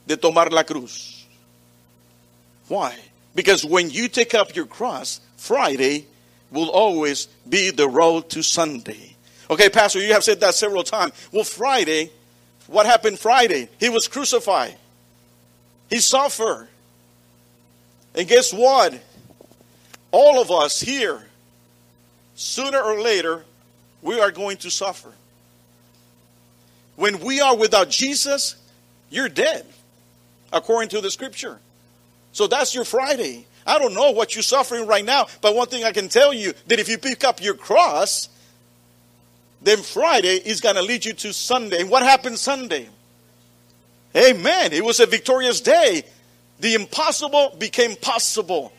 de 0.08 0.16
tomar 0.16 0.50
la 0.50 0.64
cruz. 0.64 1.26
Why? 2.66 2.96
Because 3.34 3.64
when 3.64 3.90
you 3.90 4.08
take 4.08 4.34
up 4.34 4.56
your 4.56 4.66
cross, 4.66 5.20
Friday 5.36 6.06
will 6.50 6.70
always 6.70 7.28
be 7.48 7.70
the 7.70 7.88
road 7.88 8.30
to 8.30 8.42
Sunday. 8.42 9.14
Okay, 9.50 9.68
Pastor, 9.68 10.00
you 10.00 10.12
have 10.14 10.24
said 10.24 10.40
that 10.40 10.54
several 10.54 10.82
times. 10.82 11.12
Well, 11.30 11.44
Friday, 11.44 12.10
what 12.66 12.86
happened 12.86 13.18
Friday? 13.18 13.68
He 13.78 13.88
was 13.88 14.08
crucified. 14.08 14.76
He 15.88 16.00
suffered. 16.00 16.68
And 18.14 18.26
guess 18.26 18.52
what? 18.52 18.98
All 20.10 20.40
of 20.40 20.50
us 20.50 20.80
here, 20.80 21.22
sooner 22.34 22.80
or 22.80 23.00
later, 23.00 23.44
we 24.02 24.18
are 24.20 24.30
going 24.30 24.56
to 24.58 24.70
suffer. 24.70 25.12
When 26.96 27.20
we 27.20 27.40
are 27.40 27.56
without 27.56 27.90
Jesus, 27.90 28.56
you're 29.10 29.28
dead, 29.28 29.66
according 30.52 30.90
to 30.90 31.00
the 31.00 31.10
scripture. 31.10 31.58
So 32.32 32.46
that's 32.46 32.74
your 32.74 32.84
Friday. 32.84 33.46
I 33.66 33.78
don't 33.78 33.94
know 33.94 34.12
what 34.12 34.34
you're 34.34 34.42
suffering 34.42 34.86
right 34.86 35.04
now, 35.04 35.26
but 35.40 35.54
one 35.54 35.68
thing 35.68 35.84
I 35.84 35.92
can 35.92 36.08
tell 36.08 36.32
you 36.32 36.54
that 36.68 36.78
if 36.78 36.88
you 36.88 36.98
pick 36.98 37.24
up 37.24 37.42
your 37.42 37.54
cross, 37.54 38.28
then 39.60 39.78
Friday 39.78 40.36
is 40.36 40.60
going 40.60 40.76
to 40.76 40.82
lead 40.82 41.04
you 41.04 41.12
to 41.12 41.32
Sunday. 41.32 41.80
And 41.80 41.90
what 41.90 42.02
happened 42.02 42.38
Sunday? 42.38 42.88
Amen. 44.16 44.72
It 44.72 44.84
was 44.84 45.00
a 45.00 45.06
victorious 45.06 45.60
day. 45.60 46.02
The 46.60 46.74
impossible 46.74 47.56
became 47.58 47.96
possible. 47.96 48.72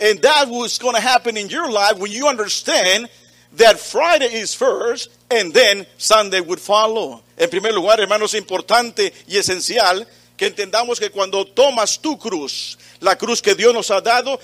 And 0.00 0.20
that 0.22 0.48
was 0.48 0.78
going 0.78 0.94
to 0.94 1.00
happen 1.00 1.36
in 1.36 1.48
your 1.48 1.70
life 1.70 1.98
when 1.98 2.12
you 2.12 2.28
understand 2.28 3.08
that 3.54 3.80
Friday 3.80 4.32
is 4.32 4.54
first 4.54 5.10
and 5.30 5.52
then 5.52 5.86
Sunday 5.96 6.40
would 6.40 6.60
follow. 6.60 7.22
En 7.36 7.48
primer 7.48 7.72
lugar, 7.72 7.98
hermanos, 7.98 8.34
es 8.34 8.40
importante 8.40 9.12
y 9.26 9.36
esencial 9.36 10.06
que 10.38 10.46
entendamos 10.46 11.00
que 11.00 11.10
cuando 11.10 11.44
tomas 11.44 11.98
tu 11.98 12.16
cruz, 12.16 12.78
la 13.00 13.18
cruz 13.18 13.42
que 13.42 13.56
Dios 13.56 13.74
nos 13.74 13.90
ha 13.90 14.00
dado, 14.00 14.40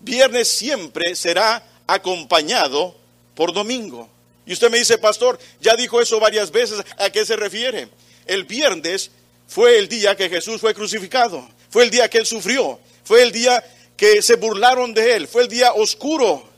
viernes 0.00 0.48
siempre 0.48 1.14
será 1.14 1.64
acompañado 1.86 2.96
por 3.36 3.52
domingo. 3.52 4.10
Y 4.44 4.52
usted 4.52 4.70
me 4.70 4.78
dice, 4.78 4.98
pastor, 4.98 5.38
ya 5.60 5.76
dijo 5.76 6.00
eso 6.02 6.18
varias 6.18 6.50
veces, 6.50 6.82
¿a 6.98 7.10
qué 7.10 7.24
se 7.24 7.36
refiere? 7.36 7.88
El 8.26 8.44
viernes 8.44 9.12
fue 9.46 9.78
el 9.78 9.88
día 9.88 10.16
que 10.16 10.28
Jesús 10.28 10.60
fue 10.60 10.74
crucificado, 10.74 11.48
fue 11.70 11.84
el 11.84 11.90
día 11.90 12.10
que 12.10 12.18
él 12.18 12.26
sufrió, 12.26 12.80
fue 13.04 13.22
el 13.22 13.30
día 13.30 13.64
que 13.96 14.22
se 14.22 14.34
burlaron 14.34 14.92
de 14.92 15.14
él, 15.14 15.28
fue 15.28 15.42
el 15.42 15.48
día 15.48 15.72
oscuro 15.74 16.49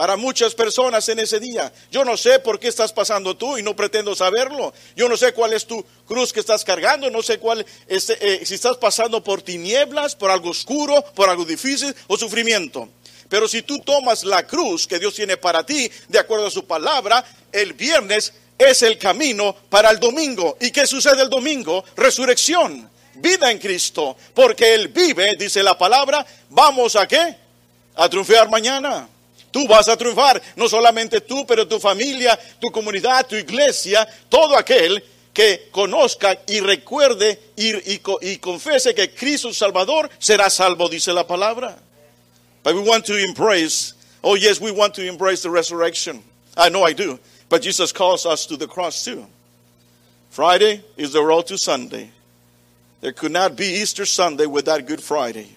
para 0.00 0.16
muchas 0.16 0.54
personas 0.54 1.06
en 1.10 1.18
ese 1.18 1.38
día. 1.38 1.70
Yo 1.92 2.06
no 2.06 2.16
sé 2.16 2.38
por 2.38 2.58
qué 2.58 2.68
estás 2.68 2.90
pasando 2.90 3.36
tú 3.36 3.58
y 3.58 3.62
no 3.62 3.76
pretendo 3.76 4.14
saberlo. 4.14 4.72
Yo 4.96 5.10
no 5.10 5.16
sé 5.18 5.34
cuál 5.34 5.52
es 5.52 5.66
tu 5.66 5.84
cruz 6.06 6.32
que 6.32 6.40
estás 6.40 6.64
cargando, 6.64 7.10
no 7.10 7.22
sé 7.22 7.38
cuál 7.38 7.66
es, 7.86 8.08
eh, 8.08 8.40
si 8.46 8.54
estás 8.54 8.78
pasando 8.78 9.22
por 9.22 9.42
tinieblas, 9.42 10.16
por 10.16 10.30
algo 10.30 10.48
oscuro, 10.48 11.04
por 11.14 11.28
algo 11.28 11.44
difícil 11.44 11.94
o 12.06 12.16
sufrimiento. 12.16 12.88
Pero 13.28 13.46
si 13.46 13.60
tú 13.60 13.78
tomas 13.80 14.24
la 14.24 14.46
cruz 14.46 14.86
que 14.86 14.98
Dios 14.98 15.12
tiene 15.12 15.36
para 15.36 15.66
ti, 15.66 15.90
de 16.08 16.18
acuerdo 16.18 16.46
a 16.46 16.50
su 16.50 16.64
palabra, 16.64 17.22
el 17.52 17.74
viernes 17.74 18.32
es 18.56 18.80
el 18.80 18.96
camino 18.96 19.54
para 19.68 19.90
el 19.90 20.00
domingo. 20.00 20.56
¿Y 20.62 20.70
qué 20.70 20.86
sucede 20.86 21.20
el 21.20 21.28
domingo? 21.28 21.84
Resurrección, 21.94 22.88
vida 23.16 23.50
en 23.50 23.58
Cristo, 23.58 24.16
porque 24.32 24.72
Él 24.72 24.88
vive, 24.88 25.36
dice 25.36 25.62
la 25.62 25.76
palabra, 25.76 26.24
vamos 26.48 26.96
a 26.96 27.06
qué? 27.06 27.36
A 27.96 28.08
triunfar 28.08 28.48
mañana. 28.48 29.06
Tú 29.50 29.66
vas 29.66 29.88
a 29.88 29.96
triunfar, 29.96 30.40
no 30.56 30.68
solamente 30.68 31.20
tú, 31.20 31.44
pero 31.46 31.66
tu 31.66 31.80
familia, 31.80 32.38
tu 32.60 32.70
comunidad, 32.70 33.26
tu 33.26 33.36
iglesia, 33.36 34.06
todo 34.28 34.56
aquel 34.56 35.02
que 35.32 35.68
conozca 35.70 36.38
y 36.46 36.60
recuerde 36.60 37.38
y, 37.56 37.72
y, 38.22 38.36
confese 38.38 38.94
que 38.94 39.12
Cristo 39.14 39.52
Salvador 39.52 40.08
será 40.18 40.50
salvo, 40.50 40.88
dice 40.88 41.12
la 41.12 41.26
palabra. 41.26 41.76
But 42.62 42.74
we 42.74 42.80
want 42.82 43.06
to 43.06 43.16
embrace, 43.16 43.94
oh 44.22 44.34
yes, 44.34 44.60
we 44.60 44.70
want 44.70 44.94
to 44.94 45.06
embrace 45.06 45.42
the 45.42 45.50
resurrection. 45.50 46.22
I 46.56 46.68
know 46.68 46.84
I 46.84 46.92
do. 46.92 47.18
But 47.48 47.62
Jesus 47.62 47.92
calls 47.92 48.26
us 48.26 48.46
to 48.46 48.56
the 48.56 48.66
cross 48.66 49.04
too. 49.04 49.26
Friday 50.30 50.84
is 50.96 51.12
the 51.12 51.22
road 51.22 51.46
to 51.48 51.58
Sunday. 51.58 52.10
There 53.00 53.12
could 53.12 53.32
not 53.32 53.56
be 53.56 53.80
Easter 53.80 54.04
Sunday 54.04 54.46
without 54.46 54.86
Good 54.86 55.02
Friday. 55.02 55.56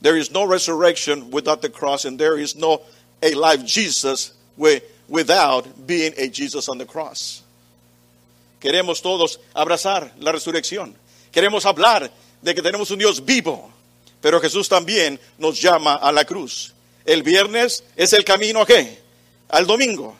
There 0.00 0.16
is 0.16 0.30
no 0.30 0.46
resurrection 0.46 1.30
without 1.30 1.60
the 1.60 1.68
cross, 1.68 2.04
and 2.04 2.18
there 2.18 2.38
is 2.38 2.54
no 2.54 2.82
a 3.22 3.30
life 3.34 3.64
Jesus 3.64 4.32
without 5.08 5.66
being 5.86 6.12
a 6.16 6.28
Jesus 6.28 6.68
on 6.68 6.78
the 6.78 6.86
cross. 6.86 7.42
Queremos 8.60 9.02
todos 9.02 9.40
abrazar 9.54 10.12
la 10.18 10.32
resurrección. 10.32 10.94
Queremos 11.30 11.64
hablar 11.64 12.10
de 12.42 12.54
que 12.54 12.62
tenemos 12.62 12.90
un 12.90 12.98
Dios 12.98 13.24
vivo, 13.24 13.70
pero 14.20 14.40
Jesús 14.40 14.68
también 14.68 15.20
nos 15.38 15.60
llama 15.60 15.94
a 15.94 16.10
la 16.10 16.24
cruz. 16.24 16.72
El 17.04 17.22
viernes 17.22 17.84
es 17.96 18.12
el 18.12 18.24
camino 18.24 18.62
a 18.62 18.66
qué? 18.66 18.98
Al 19.48 19.66
domingo. 19.66 20.16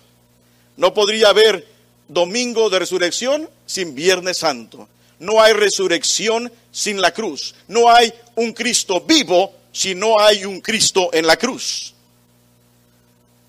No 0.76 0.94
podría 0.94 1.28
haber 1.28 1.66
domingo 2.06 2.70
de 2.70 2.78
resurrección 2.78 3.48
sin 3.66 3.94
Viernes 3.94 4.38
Santo. 4.38 4.88
No 5.18 5.42
hay 5.42 5.52
resurrección 5.52 6.50
sin 6.70 7.00
la 7.00 7.12
cruz. 7.12 7.54
No 7.66 7.90
hay 7.90 8.12
un 8.36 8.52
Cristo 8.52 9.00
vivo 9.00 9.52
si 9.72 9.94
no 9.94 10.20
hay 10.20 10.44
un 10.44 10.60
Cristo 10.60 11.10
en 11.12 11.26
la 11.26 11.36
cruz. 11.36 11.94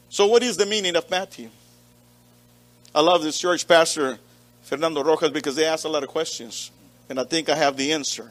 So, 0.09 0.25
what 0.25 0.41
is 0.41 0.57
the 0.57 0.65
meaning 0.65 0.95
of 0.95 1.09
Matthew? 1.09 1.49
I 2.93 3.01
love 3.01 3.21
this 3.21 3.37
church 3.37 3.67
pastor, 3.67 4.17
Fernando 4.63 5.03
Rojas, 5.03 5.29
because 5.29 5.55
they 5.55 5.65
ask 5.65 5.85
a 5.85 5.89
lot 5.89 6.01
of 6.01 6.09
questions, 6.09 6.71
and 7.07 7.19
I 7.19 7.23
think 7.23 7.47
I 7.47 7.55
have 7.55 7.77
the 7.77 7.93
answer. 7.93 8.29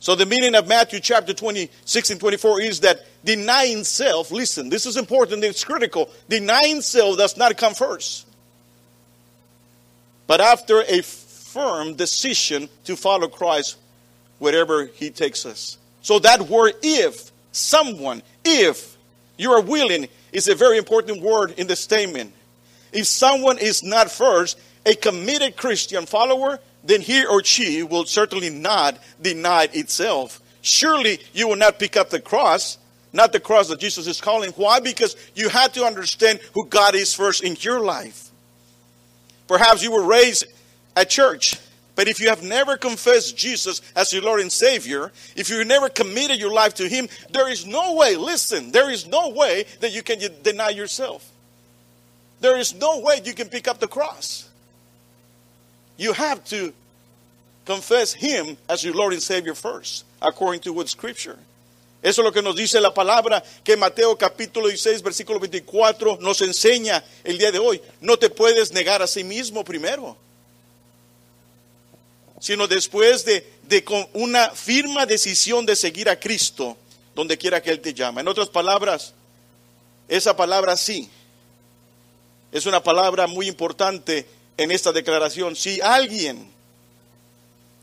So, 0.00 0.14
the 0.14 0.26
meaning 0.26 0.54
of 0.54 0.68
Matthew 0.68 1.00
chapter 1.00 1.32
26 1.32 2.10
and 2.10 2.20
24 2.20 2.60
is 2.60 2.80
that 2.80 3.06
denying 3.24 3.84
self, 3.84 4.30
listen, 4.30 4.68
this 4.68 4.84
is 4.84 4.98
important, 4.98 5.42
it's 5.42 5.64
critical. 5.64 6.10
Denying 6.28 6.82
self 6.82 7.16
does 7.16 7.38
not 7.38 7.56
come 7.56 7.72
first, 7.72 8.26
but 10.26 10.42
after 10.42 10.82
a 10.82 11.02
firm 11.02 11.94
decision 11.94 12.68
to 12.84 12.96
follow 12.96 13.28
Christ 13.28 13.78
wherever 14.38 14.84
He 14.84 15.08
takes 15.08 15.46
us. 15.46 15.78
So, 16.02 16.18
that 16.18 16.42
word 16.42 16.74
if, 16.82 17.30
someone, 17.52 18.22
if 18.44 18.95
you 19.36 19.52
are 19.52 19.60
willing, 19.60 20.08
is 20.32 20.48
a 20.48 20.54
very 20.54 20.78
important 20.78 21.22
word 21.22 21.52
in 21.58 21.66
the 21.66 21.76
statement. 21.76 22.32
If 22.92 23.06
someone 23.06 23.58
is 23.58 23.82
not 23.82 24.10
first 24.10 24.58
a 24.84 24.94
committed 24.94 25.56
Christian 25.56 26.06
follower, 26.06 26.60
then 26.84 27.00
he 27.00 27.24
or 27.26 27.42
she 27.42 27.82
will 27.82 28.04
certainly 28.04 28.50
not 28.50 28.98
deny 29.20 29.68
itself. 29.72 30.40
Surely 30.62 31.20
you 31.32 31.48
will 31.48 31.56
not 31.56 31.78
pick 31.78 31.96
up 31.96 32.10
the 32.10 32.20
cross, 32.20 32.78
not 33.12 33.32
the 33.32 33.40
cross 33.40 33.68
that 33.68 33.80
Jesus 33.80 34.06
is 34.06 34.20
calling. 34.20 34.52
Why? 34.52 34.80
Because 34.80 35.16
you 35.34 35.48
had 35.48 35.74
to 35.74 35.84
understand 35.84 36.40
who 36.54 36.66
God 36.66 36.94
is 36.94 37.14
first 37.14 37.42
in 37.42 37.56
your 37.60 37.80
life. 37.80 38.30
Perhaps 39.48 39.82
you 39.82 39.92
were 39.92 40.04
raised 40.04 40.46
at 40.96 41.10
church 41.10 41.56
but 41.96 42.08
if 42.08 42.20
you 42.20 42.28
have 42.28 42.42
never 42.42 42.76
confessed 42.76 43.38
Jesus 43.38 43.80
as 43.96 44.12
your 44.12 44.22
Lord 44.22 44.40
and 44.40 44.52
Savior, 44.52 45.10
if 45.34 45.48
you 45.48 45.64
never 45.64 45.88
committed 45.88 46.38
your 46.38 46.52
life 46.52 46.74
to 46.74 46.86
Him, 46.86 47.08
there 47.32 47.50
is 47.50 47.64
no 47.64 47.94
way, 47.94 48.16
listen, 48.16 48.70
there 48.70 48.90
is 48.90 49.06
no 49.06 49.30
way 49.30 49.64
that 49.80 49.92
you 49.92 50.02
can 50.02 50.20
deny 50.42 50.68
yourself. 50.68 51.26
There 52.40 52.58
is 52.58 52.74
no 52.74 53.00
way 53.00 53.22
you 53.24 53.32
can 53.32 53.48
pick 53.48 53.66
up 53.66 53.80
the 53.80 53.88
cross. 53.88 54.48
You 55.96 56.12
have 56.12 56.44
to 56.50 56.74
confess 57.64 58.12
Him 58.12 58.58
as 58.68 58.84
your 58.84 58.94
Lord 58.94 59.14
and 59.14 59.22
Savior 59.22 59.54
first, 59.54 60.04
according 60.20 60.60
to 60.60 60.74
what 60.74 60.90
Scripture. 60.90 61.38
Eso 62.02 62.20
es 62.20 62.24
lo 62.26 62.30
que 62.30 62.42
nos 62.42 62.56
dice 62.56 62.78
la 62.78 62.92
palabra 62.92 63.42
que 63.64 63.74
Mateo 63.74 64.16
capítulo 64.16 64.68
16, 64.68 65.02
versículo 65.02 65.40
24 65.40 66.18
nos 66.20 66.42
enseña 66.42 67.02
el 67.24 67.38
día 67.38 67.50
de 67.50 67.58
hoy. 67.58 67.80
No 68.02 68.18
te 68.18 68.28
puedes 68.28 68.70
negar 68.70 69.00
a 69.00 69.06
sí 69.06 69.24
mismo 69.24 69.64
primero 69.64 70.14
sino 72.40 72.66
después 72.66 73.24
de, 73.24 73.46
de 73.62 73.84
con 73.84 74.06
una 74.12 74.50
firma 74.50 75.06
decisión 75.06 75.66
de 75.66 75.76
seguir 75.76 76.08
a 76.08 76.18
Cristo 76.18 76.76
donde 77.14 77.38
quiera 77.38 77.62
que 77.62 77.70
Él 77.70 77.80
te 77.80 77.94
llama. 77.94 78.20
En 78.20 78.28
otras 78.28 78.48
palabras, 78.48 79.14
esa 80.08 80.36
palabra 80.36 80.76
sí 80.76 81.10
es 82.52 82.66
una 82.66 82.82
palabra 82.82 83.26
muy 83.26 83.48
importante 83.48 84.26
en 84.56 84.70
esta 84.70 84.92
declaración, 84.92 85.54
si 85.54 85.80
alguien 85.80 86.50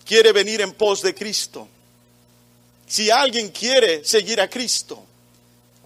quiere 0.06 0.32
venir 0.32 0.62
en 0.62 0.74
pos 0.74 1.02
de 1.02 1.14
Cristo, 1.14 1.68
si 2.88 3.12
alguien 3.12 3.50
quiere 3.50 4.04
seguir 4.04 4.42
a 4.42 4.50
Cristo, 4.50 5.04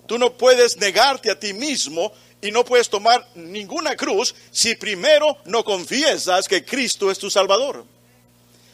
tú 0.05 0.17
no 0.17 0.33
puedes 0.37 0.77
negarte 0.77 1.29
a 1.29 1.39
ti 1.39 1.53
mismo 1.53 2.13
y 2.41 2.51
no 2.51 2.63
puedes 2.63 2.89
tomar 2.89 3.27
ninguna 3.35 3.95
cruz 3.95 4.33
si 4.51 4.75
primero 4.75 5.37
no 5.45 5.63
confiesas 5.63 6.47
que 6.47 6.63
Cristo 6.63 7.11
es 7.11 7.19
tu 7.19 7.29
Salvador. 7.29 7.83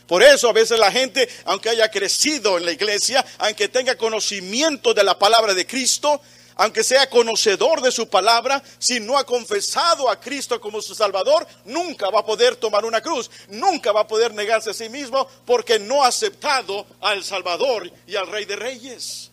Por 0.08 0.22
eso 0.22 0.50
a 0.50 0.54
veces 0.54 0.80
la 0.80 0.92
gente, 0.92 1.28
aunque 1.46 1.70
haya 1.70 1.90
crecido 1.90 2.58
en 2.58 2.66
la 2.66 2.72
iglesia, 2.72 3.26
aunque 3.38 3.70
tenga 3.70 3.96
conocimiento 3.96 4.94
de 4.94 5.04
la 5.04 5.18
palabra 5.18 5.54
de 5.54 5.66
Cristo, 5.66 6.22
aunque 6.56 6.84
sea 6.84 7.10
conocedor 7.10 7.82
de 7.82 7.92
su 7.92 8.08
palabra, 8.08 8.62
si 8.78 9.00
no 9.00 9.18
ha 9.18 9.26
confesado 9.26 10.10
a 10.10 10.20
Cristo 10.20 10.62
como 10.62 10.82
su 10.82 10.94
Salvador, 10.94 11.48
nunca 11.66 12.10
va 12.10 12.20
a 12.20 12.26
poder 12.26 12.56
tomar 12.56 12.86
una 12.86 13.02
cruz, 13.02 13.32
nunca 13.48 13.92
va 13.92 14.02
a 14.02 14.08
poder 14.08 14.34
negarse 14.34 14.70
a 14.70 14.74
sí 14.74 14.90
mismo 14.90 15.28
porque 15.46 15.80
no 15.80 16.04
ha 16.04 16.08
aceptado 16.08 16.86
al 17.02 17.24
Salvador 17.24 17.92
y 18.06 18.16
al 18.16 18.28
Rey 18.28 18.46
de 18.46 18.56
Reyes. 18.56 19.32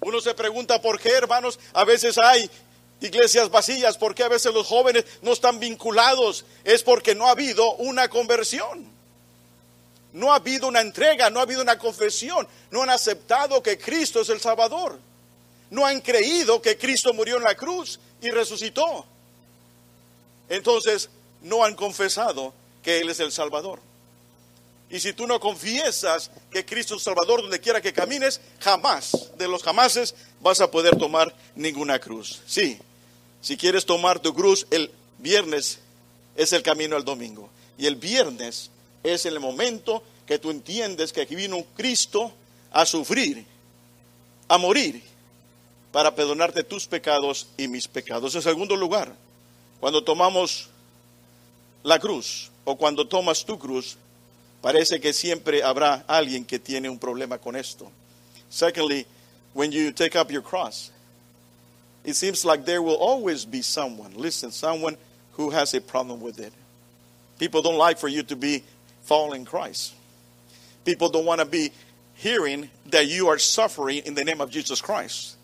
Uno 0.00 0.20
se 0.20 0.34
pregunta 0.34 0.80
por 0.80 1.00
qué, 1.00 1.10
hermanos, 1.10 1.58
a 1.72 1.84
veces 1.84 2.16
hay 2.16 2.50
iglesias 3.00 3.50
vacías, 3.50 3.98
por 3.98 4.14
qué 4.14 4.22
a 4.22 4.28
veces 4.28 4.54
los 4.54 4.66
jóvenes 4.66 5.04
no 5.22 5.32
están 5.32 5.58
vinculados. 5.58 6.44
Es 6.64 6.82
porque 6.82 7.14
no 7.14 7.26
ha 7.26 7.32
habido 7.32 7.72
una 7.74 8.08
conversión. 8.08 8.99
No 10.12 10.32
ha 10.32 10.36
habido 10.36 10.68
una 10.68 10.80
entrega, 10.80 11.30
no 11.30 11.40
ha 11.40 11.42
habido 11.42 11.62
una 11.62 11.78
confesión. 11.78 12.46
No 12.70 12.82
han 12.82 12.90
aceptado 12.90 13.62
que 13.62 13.78
Cristo 13.78 14.20
es 14.20 14.28
el 14.28 14.40
Salvador 14.40 14.98
no 15.70 15.86
han 15.86 16.00
creído 16.00 16.60
que 16.60 16.76
Cristo 16.76 17.14
murió 17.14 17.36
en 17.36 17.44
la 17.44 17.54
cruz 17.54 17.98
y 18.20 18.30
resucitó. 18.30 19.06
Entonces 20.48 21.08
no 21.42 21.64
han 21.64 21.74
confesado 21.74 22.52
que 22.82 23.00
Él 23.00 23.08
es 23.08 23.20
el 23.20 23.32
Salvador. 23.32 23.80
Y 24.90 24.98
si 24.98 25.12
tú 25.12 25.28
no 25.28 25.38
confiesas 25.38 26.32
que 26.50 26.64
Cristo 26.64 26.96
es 26.96 27.02
Salvador 27.04 27.42
donde 27.42 27.60
quiera 27.60 27.80
que 27.80 27.92
camines, 27.92 28.40
jamás, 28.58 29.30
de 29.38 29.46
los 29.46 29.62
jamases, 29.62 30.16
vas 30.40 30.60
a 30.60 30.70
poder 30.70 30.96
tomar 30.96 31.32
ninguna 31.54 32.00
cruz. 32.00 32.42
Sí, 32.46 32.76
si 33.40 33.56
quieres 33.56 33.86
tomar 33.86 34.18
tu 34.18 34.34
cruz, 34.34 34.66
el 34.70 34.90
viernes 35.18 35.78
es 36.34 36.52
el 36.52 36.64
camino 36.64 36.96
al 36.96 37.04
domingo. 37.04 37.48
Y 37.78 37.86
el 37.86 37.94
viernes 37.94 38.70
es 39.02 39.26
el 39.26 39.40
momento 39.40 40.02
que 40.26 40.38
tú 40.38 40.50
entiendes 40.50 41.12
que 41.12 41.22
aquí 41.22 41.34
vino 41.34 41.64
Cristo 41.76 42.32
a 42.70 42.86
sufrir, 42.86 43.44
a 44.48 44.58
morir 44.58 45.02
para 45.92 46.14
perdonarte 46.14 46.62
tus 46.62 46.86
pecados 46.86 47.48
y 47.56 47.68
mis 47.68 47.88
pecados. 47.88 48.34
En 48.34 48.42
segundo 48.42 48.76
lugar, 48.76 49.14
cuando 49.80 50.04
tomamos 50.04 50.68
la 51.82 51.98
cruz 51.98 52.50
o 52.64 52.76
cuando 52.76 53.06
tomas 53.08 53.44
tu 53.44 53.58
cruz, 53.58 53.96
parece 54.60 55.00
que 55.00 55.12
siempre 55.12 55.62
habrá 55.62 56.04
alguien 56.06 56.44
que 56.44 56.58
tiene 56.58 56.88
un 56.88 56.98
problema 56.98 57.38
con 57.38 57.56
esto. 57.56 57.90
Secondly, 58.50 59.06
when 59.54 59.72
you 59.72 59.92
take 59.92 60.16
up 60.16 60.30
your 60.30 60.42
cross, 60.42 60.92
it 62.04 62.14
seems 62.14 62.44
like 62.44 62.64
there 62.64 62.82
will 62.82 62.96
always 62.96 63.44
be 63.44 63.62
someone, 63.62 64.12
listen, 64.14 64.52
someone 64.52 64.96
who 65.32 65.50
has 65.50 65.74
a 65.74 65.80
problem 65.80 66.20
with 66.20 66.38
it. 66.38 66.52
People 67.38 67.62
don't 67.62 67.78
like 67.78 67.98
for 67.98 68.08
you 68.08 68.22
to 68.22 68.36
be 68.36 68.62
following 69.10 69.44
Christ. 69.44 69.92
People 70.84 71.08
don't 71.08 71.24
want 71.24 71.40
to 71.40 71.44
be 71.44 71.72
hearing 72.14 72.70
that 72.90 73.08
you 73.08 73.26
are 73.26 73.38
suffering 73.40 74.02
in 74.04 74.14
the 74.14 74.22
name 74.22 74.40
of 74.40 74.52
Jesus 74.52 74.80
Christ. 74.80 75.34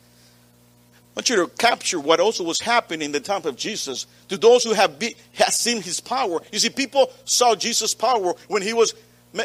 I 0.94 0.99
want 1.18 1.30
you 1.30 1.35
to 1.35 1.49
capture 1.49 1.99
what 1.99 2.20
also 2.20 2.44
was 2.44 2.61
happening 2.61 3.06
in 3.06 3.11
the 3.11 3.18
time 3.18 3.44
of 3.44 3.56
Jesus. 3.56 4.06
To 4.28 4.37
those 4.37 4.62
who 4.62 4.73
have, 4.73 5.00
be, 5.00 5.16
have 5.32 5.52
seen 5.52 5.82
his 5.82 5.99
power, 5.99 6.38
you 6.52 6.61
see, 6.61 6.70
people 6.70 7.12
saw 7.25 7.56
Jesus' 7.56 7.92
power 7.92 8.35
when 8.46 8.62
he 8.62 8.73
was 8.73 8.94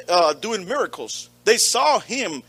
uh, 0.07 0.33
doing 0.33 0.67
miracles. 0.67 1.31
They 1.45 1.57
saw 1.57 1.99
him 1.99 2.43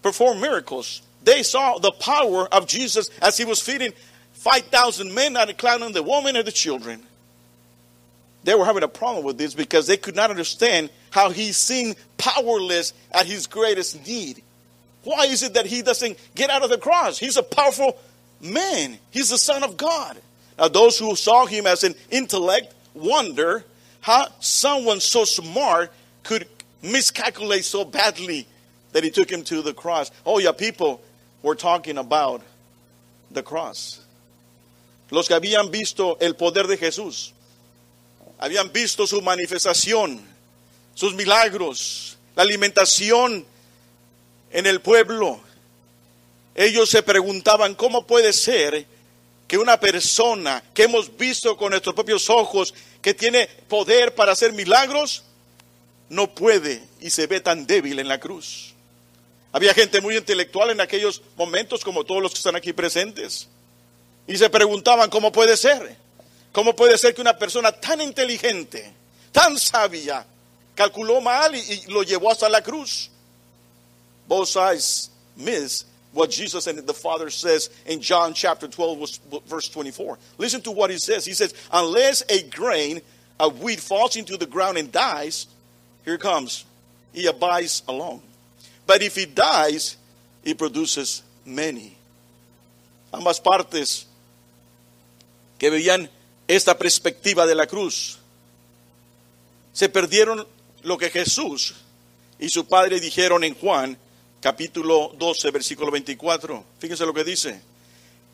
perform 0.00 0.40
miracles. 0.40 1.02
They 1.22 1.42
saw 1.42 1.76
the 1.76 1.92
power 1.92 2.48
of 2.50 2.66
Jesus 2.66 3.10
as 3.20 3.36
he 3.36 3.44
was 3.44 3.60
feeding 3.60 3.92
5,000 4.32 5.12
men, 5.12 5.34
not 5.34 5.50
including 5.50 5.92
the 5.92 6.02
women 6.02 6.36
and 6.36 6.46
the 6.46 6.52
children. 6.52 7.02
They 8.44 8.54
were 8.54 8.64
having 8.64 8.82
a 8.82 8.88
problem 8.88 9.24
with 9.24 9.38
this 9.38 9.54
because 9.54 9.86
they 9.86 9.96
could 9.96 10.16
not 10.16 10.30
understand 10.30 10.90
how 11.10 11.30
he 11.30 11.52
seemed 11.52 11.96
powerless 12.16 12.92
at 13.12 13.26
his 13.26 13.46
greatest 13.46 14.06
need. 14.06 14.42
Why 15.04 15.26
is 15.26 15.42
it 15.42 15.54
that 15.54 15.66
he 15.66 15.82
doesn't 15.82 16.18
get 16.34 16.50
out 16.50 16.62
of 16.62 16.70
the 16.70 16.78
cross? 16.78 17.18
He's 17.18 17.36
a 17.36 17.42
powerful 17.42 17.98
man. 18.40 18.98
He's 19.10 19.30
the 19.30 19.38
Son 19.38 19.62
of 19.62 19.76
God. 19.76 20.18
Now, 20.58 20.68
those 20.68 20.98
who 20.98 21.16
saw 21.16 21.46
him 21.46 21.66
as 21.66 21.84
an 21.84 21.94
intellect 22.10 22.74
wonder 22.94 23.64
how 24.00 24.28
someone 24.40 25.00
so 25.00 25.24
smart 25.24 25.92
could 26.22 26.46
miscalculate 26.82 27.64
so 27.64 27.84
badly 27.84 28.46
that 28.92 29.04
he 29.04 29.10
took 29.10 29.30
him 29.30 29.42
to 29.44 29.62
the 29.62 29.72
cross. 29.72 30.10
Oh, 30.24 30.38
yeah, 30.38 30.52
people 30.52 31.00
were 31.42 31.54
talking 31.54 31.98
about 31.98 32.42
the 33.30 33.42
cross. 33.42 34.00
Los 35.10 35.28
que 35.28 35.36
habían 35.36 35.70
visto 35.70 36.14
el 36.20 36.34
poder 36.34 36.66
de 36.66 36.76
Jesús, 36.76 37.32
habían 38.40 38.72
visto 38.72 39.06
su 39.06 39.20
manifestación, 39.20 40.18
sus 40.94 41.14
milagros, 41.14 42.16
la 42.34 42.42
alimentación 42.42 43.44
en 44.50 44.66
el 44.66 44.80
pueblo, 44.80 45.38
ellos 46.54 46.88
se 46.88 47.02
preguntaban 47.02 47.74
cómo 47.74 48.06
puede 48.06 48.32
ser 48.32 48.86
que 49.46 49.58
una 49.58 49.78
persona 49.78 50.64
que 50.72 50.84
hemos 50.84 51.14
visto 51.18 51.56
con 51.58 51.70
nuestros 51.70 51.94
propios 51.94 52.30
ojos, 52.30 52.72
que 53.02 53.12
tiene 53.12 53.46
poder 53.68 54.14
para 54.14 54.32
hacer 54.32 54.54
milagros, 54.54 55.22
no 56.08 56.34
puede 56.34 56.82
y 56.98 57.10
se 57.10 57.26
ve 57.26 57.40
tan 57.40 57.66
débil 57.66 57.98
en 57.98 58.08
la 58.08 58.18
cruz. 58.18 58.72
Había 59.52 59.74
gente 59.74 60.00
muy 60.00 60.16
intelectual 60.16 60.70
en 60.70 60.80
aquellos 60.80 61.20
momentos, 61.36 61.84
como 61.84 62.04
todos 62.04 62.22
los 62.22 62.32
que 62.32 62.38
están 62.38 62.56
aquí 62.56 62.72
presentes. 62.72 63.48
Y 64.26 64.38
se 64.38 64.48
preguntaban, 64.48 65.10
¿cómo 65.10 65.30
puede 65.30 65.56
ser? 65.58 65.96
¿Cómo 66.52 66.74
puede 66.74 66.98
ser 66.98 67.14
que 67.14 67.20
una 67.20 67.38
persona 67.38 67.72
tan 67.72 68.00
inteligente, 68.00 68.92
tan 69.32 69.56
sabia, 69.56 70.24
calculó 70.74 71.20
mal 71.20 71.54
y, 71.54 71.84
lo 71.88 72.02
llevó 72.02 72.30
hasta 72.30 72.48
la 72.48 72.60
cruz? 72.60 73.08
Both 74.26 74.48
sides 74.48 75.10
miss 75.36 75.84
what 76.12 76.30
Jesus 76.30 76.66
and 76.66 76.86
the 76.86 76.94
Father 76.94 77.30
says 77.30 77.70
in 77.86 78.00
John 78.00 78.34
chapter 78.34 78.66
12, 78.66 79.20
verse 79.46 79.68
24. 79.68 80.18
Listen 80.38 80.60
to 80.62 80.72
what 80.72 80.90
he 80.90 80.98
says. 80.98 81.24
He 81.24 81.34
says, 81.34 81.54
Unless 81.72 82.24
a 82.28 82.42
grain 82.48 83.00
of 83.38 83.62
wheat 83.62 83.80
falls 83.80 84.16
into 84.16 84.36
the 84.36 84.46
ground 84.46 84.76
and 84.76 84.90
dies, 84.90 85.46
here 86.04 86.18
comes, 86.18 86.64
he 87.12 87.26
abides 87.26 87.82
alone. 87.86 88.20
But 88.86 89.02
if 89.02 89.14
he 89.14 89.26
dies, 89.26 89.96
he 90.42 90.54
produces 90.54 91.22
many. 91.44 91.96
Ambas 93.12 93.40
partes 93.40 94.06
que 95.58 95.70
veían 95.70 96.08
esta 96.56 96.76
perspectiva 96.76 97.46
de 97.46 97.54
la 97.54 97.66
cruz 97.66 98.18
se 99.72 99.88
perdieron 99.88 100.46
lo 100.82 100.98
que 100.98 101.10
Jesús 101.10 101.74
y 102.40 102.48
su 102.48 102.66
Padre 102.66 102.98
dijeron 102.98 103.44
en 103.44 103.54
Juan 103.54 103.96
capítulo 104.40 105.12
12, 105.16 105.50
versículo 105.52 105.92
24. 105.92 106.64
Fíjense 106.80 107.06
lo 107.06 107.14
que 107.14 107.22
dice. 107.22 107.60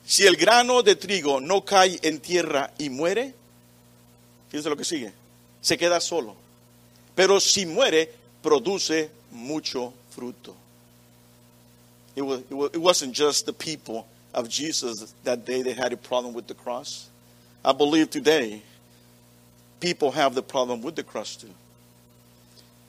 Si 0.03 0.25
el 0.25 0.35
grano 0.35 0.81
de 0.81 0.95
trigo 0.95 1.39
no 1.41 1.63
cae 1.63 1.99
en 2.01 2.19
tierra 2.19 2.73
y 2.79 2.89
muere, 2.89 3.35
fíjense 4.49 4.69
lo 4.69 4.77
que 4.77 4.85
sigue, 4.85 5.13
se 5.61 5.77
queda 5.77 5.99
solo. 5.99 6.35
Pero 7.13 7.39
si 7.39 7.65
muere, 7.65 8.11
produce 8.41 9.11
mucho 9.31 9.93
fruto. 10.15 10.55
It, 12.15 12.23
was, 12.23 12.39
it 12.49 12.77
wasn't 12.77 13.15
just 13.15 13.45
the 13.45 13.53
people 13.53 14.07
of 14.33 14.49
Jesus 14.49 15.13
that 15.23 15.45
day 15.45 15.61
that 15.61 15.77
had 15.77 15.93
a 15.93 15.97
problem 15.97 16.33
with 16.33 16.47
the 16.47 16.55
cross. 16.55 17.09
I 17.67 17.73
believe 17.73 18.09
today 18.09 18.61
people 19.81 20.11
have 20.11 20.33
the 20.33 20.41
problem 20.41 20.81
with 20.81 20.95
the 20.95 21.03
cross 21.03 21.35
too. 21.35 21.53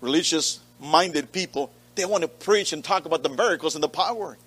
Religious 0.00 0.60
minded 0.80 1.32
people 1.32 1.72
they 1.96 2.04
want 2.04 2.22
to 2.22 2.28
preach 2.28 2.72
and 2.72 2.84
talk 2.84 3.04
about 3.06 3.24
the 3.24 3.28
miracles 3.28 3.74
and 3.74 3.82
the 3.82 3.88
power. 3.88 4.38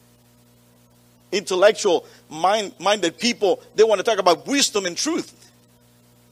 Intellectual 1.33 2.05
mind, 2.29 2.71
minded 2.79 3.19
people, 3.19 3.61
they 3.75 3.83
want 3.83 3.99
to 3.99 4.03
talk 4.03 4.19
about 4.19 4.47
wisdom 4.47 4.85
and 4.85 4.95
truth. 4.95 5.51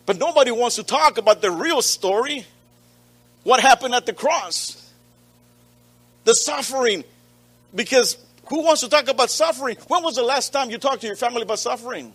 But 0.06 0.18
nobody 0.18 0.52
wants 0.52 0.78
to 0.78 0.84
talk 0.84 1.18
about 1.18 1.42
the 1.42 1.52
real 1.52 1.82
story. 1.82 2.46
What 3.44 3.60
happened 3.60 3.96
at 3.96 4.06
the 4.06 4.14
cross? 4.14 4.94
The 6.24 6.34
suffering. 6.36 7.04
Because 7.76 8.18
who 8.48 8.64
wants 8.64 8.80
to 8.80 8.88
talk 8.88 9.10
about 9.10 9.30
suffering? 9.30 9.76
When 9.90 10.04
was 10.04 10.16
the 10.16 10.24
last 10.24 10.54
time 10.54 10.70
you 10.70 10.78
talked 10.78 11.02
to 11.02 11.08
your 11.08 11.18
family 11.18 11.42
about 11.42 11.60
suffering? 11.60 12.14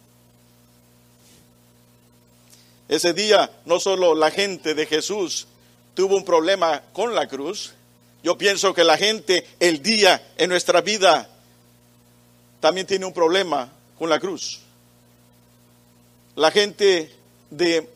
Ese 2.88 3.12
día 3.12 3.50
no 3.64 3.80
solo 3.80 4.14
la 4.14 4.30
gente 4.30 4.74
de 4.74 4.86
Jesús 4.86 5.46
tuvo 5.94 6.16
un 6.16 6.24
problema 6.24 6.82
con 6.92 7.14
la 7.14 7.26
cruz, 7.28 7.72
Yo 8.22 8.38
pienso 8.38 8.72
que 8.72 8.84
la 8.84 8.96
gente 8.96 9.46
el 9.60 9.82
día 9.82 10.32
en 10.38 10.48
nuestra 10.48 10.80
vida 10.80 11.28
también 12.58 12.86
tiene 12.86 13.04
un 13.04 13.12
problema 13.12 13.70
con 13.98 14.08
la 14.08 14.18
cruz. 14.18 14.60
La 16.34 16.50
gente 16.50 17.12
de 17.50 17.86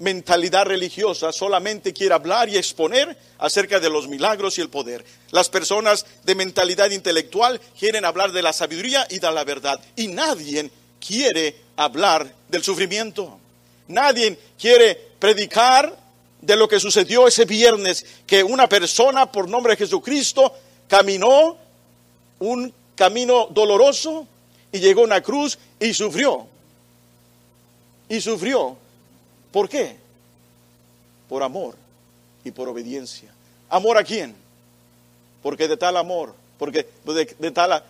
mentalidad 0.00 0.66
religiosa 0.66 1.32
solamente 1.32 1.94
quiere 1.94 2.14
hablar 2.14 2.50
y 2.50 2.58
exponer 2.58 3.16
acerca 3.38 3.80
de 3.80 3.88
los 3.88 4.06
milagros 4.06 4.58
y 4.58 4.60
el 4.60 4.68
poder. 4.68 5.02
Las 5.30 5.48
personas 5.48 6.04
de 6.24 6.34
mentalidad 6.34 6.90
intelectual 6.90 7.58
quieren 7.78 8.04
hablar 8.04 8.32
de 8.32 8.42
la 8.42 8.52
sabiduría 8.52 9.06
y 9.08 9.18
de 9.18 9.32
la 9.32 9.44
verdad. 9.44 9.80
Y 9.96 10.08
nadie 10.08 10.70
quiere 11.00 11.56
hablar 11.76 12.30
del 12.48 12.62
sufrimiento. 12.62 13.38
Nadie 13.90 14.38
quiere 14.58 14.94
predicar 15.18 15.96
de 16.40 16.56
lo 16.56 16.68
que 16.68 16.80
sucedió 16.80 17.26
ese 17.26 17.44
viernes, 17.44 18.06
que 18.26 18.42
una 18.42 18.68
persona 18.68 19.30
por 19.30 19.48
nombre 19.48 19.72
de 19.72 19.78
Jesucristo 19.78 20.52
caminó 20.88 21.56
un 22.38 22.72
camino 22.94 23.48
doloroso 23.50 24.26
y 24.72 24.78
llegó 24.78 25.02
a 25.02 25.04
una 25.04 25.20
cruz 25.20 25.58
y 25.78 25.92
sufrió. 25.92 26.46
Y 28.08 28.20
sufrió 28.20 28.76
¿Por 29.52 29.68
qué? 29.68 29.96
Por 31.28 31.42
amor 31.42 31.76
y 32.44 32.50
por 32.50 32.68
obediencia. 32.68 33.32
¿Amor 33.68 33.98
a 33.98 34.04
quién? 34.04 34.34
Porque 35.42 35.68
de 35.68 35.76
tal 35.76 35.96
amor, 35.96 36.34
porque 36.58 36.86
de, 37.04 37.50
tal, 37.50 37.84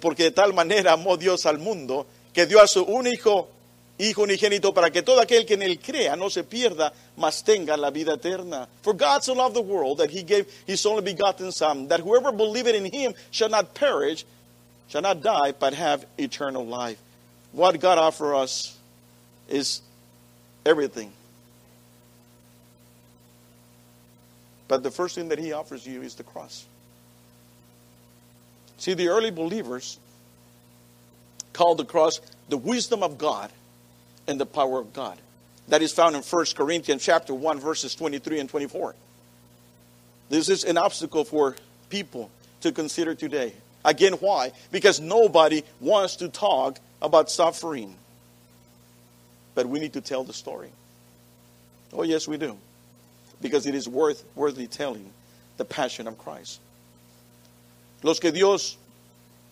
porque 0.00 0.24
de 0.24 0.30
tal 0.30 0.52
manera 0.52 0.92
amó 0.92 1.16
Dios 1.16 1.46
al 1.46 1.58
mundo 1.58 2.06
que 2.32 2.46
dio 2.46 2.60
a 2.60 2.66
su 2.66 2.82
único 2.82 3.48
Hijo 3.96 4.22
unigénito 4.22 4.74
para 4.74 4.90
que 4.90 5.02
todo 5.02 5.20
aquel 5.20 5.46
que 5.46 5.54
en 5.54 5.62
él 5.62 5.78
crea 5.78 6.16
no 6.16 6.28
se 6.28 6.42
pierda, 6.42 6.92
mas 7.16 7.44
tenga 7.44 7.76
la 7.76 7.90
vida 7.90 8.14
eterna. 8.14 8.66
For 8.82 8.92
God 8.92 9.22
so 9.22 9.34
loved 9.34 9.54
the 9.54 9.62
world 9.62 9.98
that 9.98 10.10
he 10.10 10.24
gave 10.24 10.46
his 10.66 10.84
only 10.84 11.02
begotten 11.02 11.52
Son, 11.52 11.86
that 11.88 12.00
whoever 12.00 12.32
believeth 12.32 12.74
in 12.74 12.86
him 12.86 13.14
shall 13.30 13.48
not 13.48 13.72
perish, 13.74 14.24
shall 14.88 15.02
not 15.02 15.22
die, 15.22 15.52
but 15.52 15.74
have 15.74 16.04
eternal 16.18 16.66
life. 16.66 16.98
What 17.52 17.78
God 17.78 17.98
offers 17.98 18.34
us 18.34 18.78
is 19.48 19.80
everything. 20.66 21.12
But 24.66 24.82
the 24.82 24.90
first 24.90 25.14
thing 25.14 25.28
that 25.28 25.38
he 25.38 25.52
offers 25.52 25.86
you 25.86 26.02
is 26.02 26.16
the 26.16 26.24
cross. 26.24 26.64
See, 28.78 28.94
the 28.94 29.08
early 29.08 29.30
believers 29.30 30.00
called 31.52 31.78
the 31.78 31.84
cross 31.84 32.20
the 32.48 32.56
wisdom 32.56 33.04
of 33.04 33.18
God 33.18 33.52
and 34.26 34.40
the 34.40 34.46
power 34.46 34.80
of 34.80 34.92
God. 34.92 35.18
That 35.68 35.82
is 35.82 35.92
found 35.92 36.14
in 36.16 36.22
1 36.22 36.46
Corinthians 36.54 37.02
chapter 37.02 37.34
1 37.34 37.60
verses 37.60 37.94
23 37.94 38.40
and 38.40 38.48
24. 38.48 38.94
This 40.28 40.48
is 40.48 40.64
an 40.64 40.76
obstacle 40.76 41.24
for 41.24 41.56
people 41.90 42.30
to 42.60 42.72
consider 42.72 43.14
today. 43.14 43.54
Again, 43.84 44.14
why? 44.14 44.52
Because 44.72 45.00
nobody 45.00 45.62
wants 45.80 46.16
to 46.16 46.28
talk 46.28 46.78
about 47.02 47.30
suffering 47.30 47.94
but 49.54 49.66
we 49.66 49.78
need 49.78 49.92
to 49.92 50.00
tell 50.00 50.24
the 50.24 50.32
story. 50.32 50.70
Oh, 51.92 52.02
yes, 52.02 52.26
we 52.26 52.36
do. 52.36 52.56
Because 53.40 53.66
it 53.66 53.74
is 53.74 53.88
worth 53.88 54.24
worthy 54.34 54.66
telling 54.66 55.10
the 55.56 55.64
passion 55.64 56.08
of 56.08 56.18
Christ. 56.18 56.60
Los 58.02 58.18
que 58.18 58.32
Dios, 58.32 58.76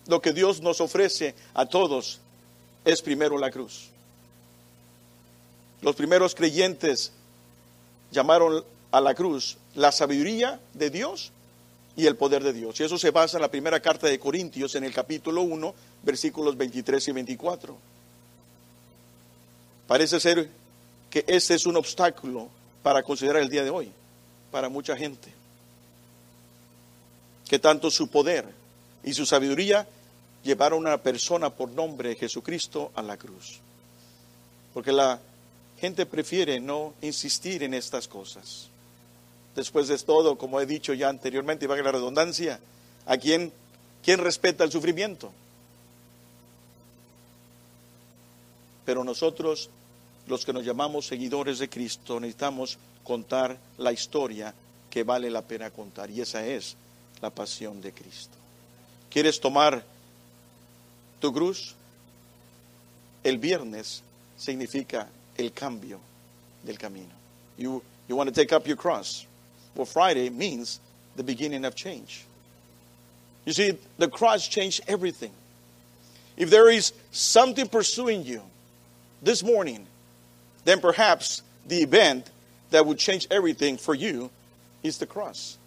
lo 0.09 0.19
que 0.19 0.33
Dios 0.33 0.61
nos 0.61 0.81
ofrece 0.81 1.35
a 1.55 1.65
todos 1.65 2.19
es 2.85 3.01
primero 3.01 3.37
la 3.37 3.51
cruz. 3.51 3.89
Los 5.83 5.97
primeros 5.97 6.35
creyentes 6.35 7.13
llamaron 8.13 8.65
a 8.93 9.01
la 9.01 9.15
cruz 9.15 9.59
la 9.75 9.91
sabiduría 9.91 10.61
de 10.75 10.91
Dios 10.91 11.33
y 11.97 12.07
el 12.07 12.17
poder 12.17 12.45
de 12.45 12.53
Dios. 12.53 12.79
Y 12.79 12.85
eso 12.85 12.97
se 12.99 13.11
basa 13.11 13.37
en 13.37 13.43
la 13.43 13.51
primera 13.51 13.81
carta 13.81 14.07
de 14.07 14.19
Corintios 14.19 14.75
en 14.77 14.85
el 14.85 14.95
capítulo 14.95 15.43
1, 15.43 15.75
versículos 16.05 16.57
23 16.57 17.09
y 17.09 17.13
24. 17.13 17.77
Parece 19.89 20.21
ser 20.21 20.49
que 21.11 21.25
ese 21.27 21.55
es 21.55 21.67
un 21.67 21.77
obstáculo 21.77 22.49
para 22.83 23.03
considerar 23.03 23.43
el 23.43 23.51
día 23.51 23.65
de 23.65 23.71
hoy, 23.71 23.91
para 24.51 24.69
mucha 24.69 24.97
gente. 24.97 25.33
Que 27.49 27.59
tanto 27.59 27.91
su 27.91 28.09
poder 28.09 28.47
y 29.03 29.13
su 29.13 29.27
sabiduría 29.27 29.87
llevaron 30.45 30.87
a 30.87 30.91
una 30.91 31.03
persona 31.03 31.51
por 31.51 31.71
nombre 31.71 32.15
Jesucristo 32.15 32.93
a 32.95 33.03
la 33.03 33.17
cruz. 33.17 33.59
Porque 34.73 34.93
la 34.93 35.21
gente 35.83 36.07
prefiere 36.07 36.61
no 36.61 36.95
insistir 37.03 37.65
en 37.65 37.75
estas 37.75 38.07
cosas. 38.07 38.69
Después 39.57 39.89
de 39.89 39.99
todo, 39.99 40.39
como 40.39 40.61
he 40.61 40.65
dicho 40.65 40.95
ya 40.95 41.09
anteriormente, 41.09 41.65
y 41.65 41.69
va 41.69 41.75
a 41.75 41.83
la 41.83 41.91
redundancia, 41.91 42.61
¿a 43.05 43.17
quién, 43.17 43.53
quién 44.01 44.21
respeta 44.21 44.63
el 44.63 44.71
sufrimiento? 44.71 45.33
Pero 48.85 49.03
nosotros 49.03 49.71
los 50.29 50.45
que 50.45 50.53
nos 50.53 50.65
llamamos 50.65 51.09
seguidores 51.09 51.59
de 51.59 51.69
Cristo 51.69 52.21
necesitamos 52.21 52.79
contar 53.03 53.59
la 53.77 53.91
historia 53.91 54.55
que 54.89 55.03
vale 55.03 55.31
la 55.31 55.43
pena 55.43 55.73
contar 55.73 56.13
y 56.13 56.21
esa 56.21 56.47
es 56.47 56.77
la 57.21 57.31
pasión 57.31 57.81
de 57.81 57.93
Cristo. 57.93 58.37
¿Quieres 59.11 59.41
tomar 59.41 59.85
tu 61.19 61.33
cruz? 61.33 61.75
El 63.25 63.39
viernes 63.39 64.05
significa 64.37 65.09
el 65.39 65.51
cambio 65.51 66.01
del 66.65 66.77
camino. 66.77 67.13
You, 67.57 67.83
you 68.09 68.17
want 68.17 68.29
to 68.29 68.35
take 68.35 68.53
up 68.53 68.67
your 68.67 68.77
cross. 68.77 69.27
Well, 69.75 69.87
Friday 69.87 70.31
means 70.31 70.81
the 71.17 71.23
beginning 71.23 71.65
of 71.65 71.75
change. 71.75 72.25
You 73.45 73.53
see, 73.53 73.79
the 73.99 74.09
cross 74.09 74.47
changed 74.47 74.83
everything. 74.87 75.33
If 76.37 76.51
there 76.51 76.71
is 76.71 76.93
something 77.11 77.69
pursuing 77.69 78.25
you 78.25 78.43
this 79.23 79.43
morning, 79.43 79.87
then 80.65 80.81
perhaps 80.81 81.43
the 81.67 81.83
event 81.83 82.31
that 82.71 82.87
would 82.87 82.99
change 82.99 83.27
everything 83.31 83.77
for 83.77 83.95
you 83.95 84.31
is 84.83 84.99
the 84.99 85.07
cross. 85.07 85.59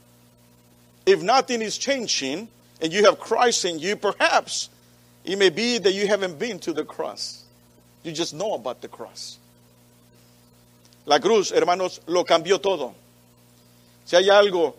If 1.06 1.22
nothing 1.22 1.62
is 1.62 1.78
changing 1.78 2.48
and 2.82 2.92
you 2.92 3.06
have 3.06 3.20
Christ 3.20 3.66
in 3.66 3.80
you, 3.80 3.96
perhaps 3.96 4.70
it 5.24 5.38
may 5.38 5.50
be 5.50 5.78
that 5.78 5.94
you 5.94 6.08
haven't 6.08 6.40
been 6.40 6.60
to 6.60 6.74
the 6.74 6.84
cross. 6.84 7.44
You 8.04 8.12
just 8.12 8.34
know 8.34 8.54
about 8.54 8.82
the 8.82 8.88
cross. 8.88 9.38
La 11.06 11.20
cruz, 11.20 11.52
hermanos, 11.52 12.02
lo 12.08 12.26
cambió 12.26 12.60
todo. 12.60 12.94
Si 14.06 14.16
hay 14.16 14.30
algo 14.30 14.76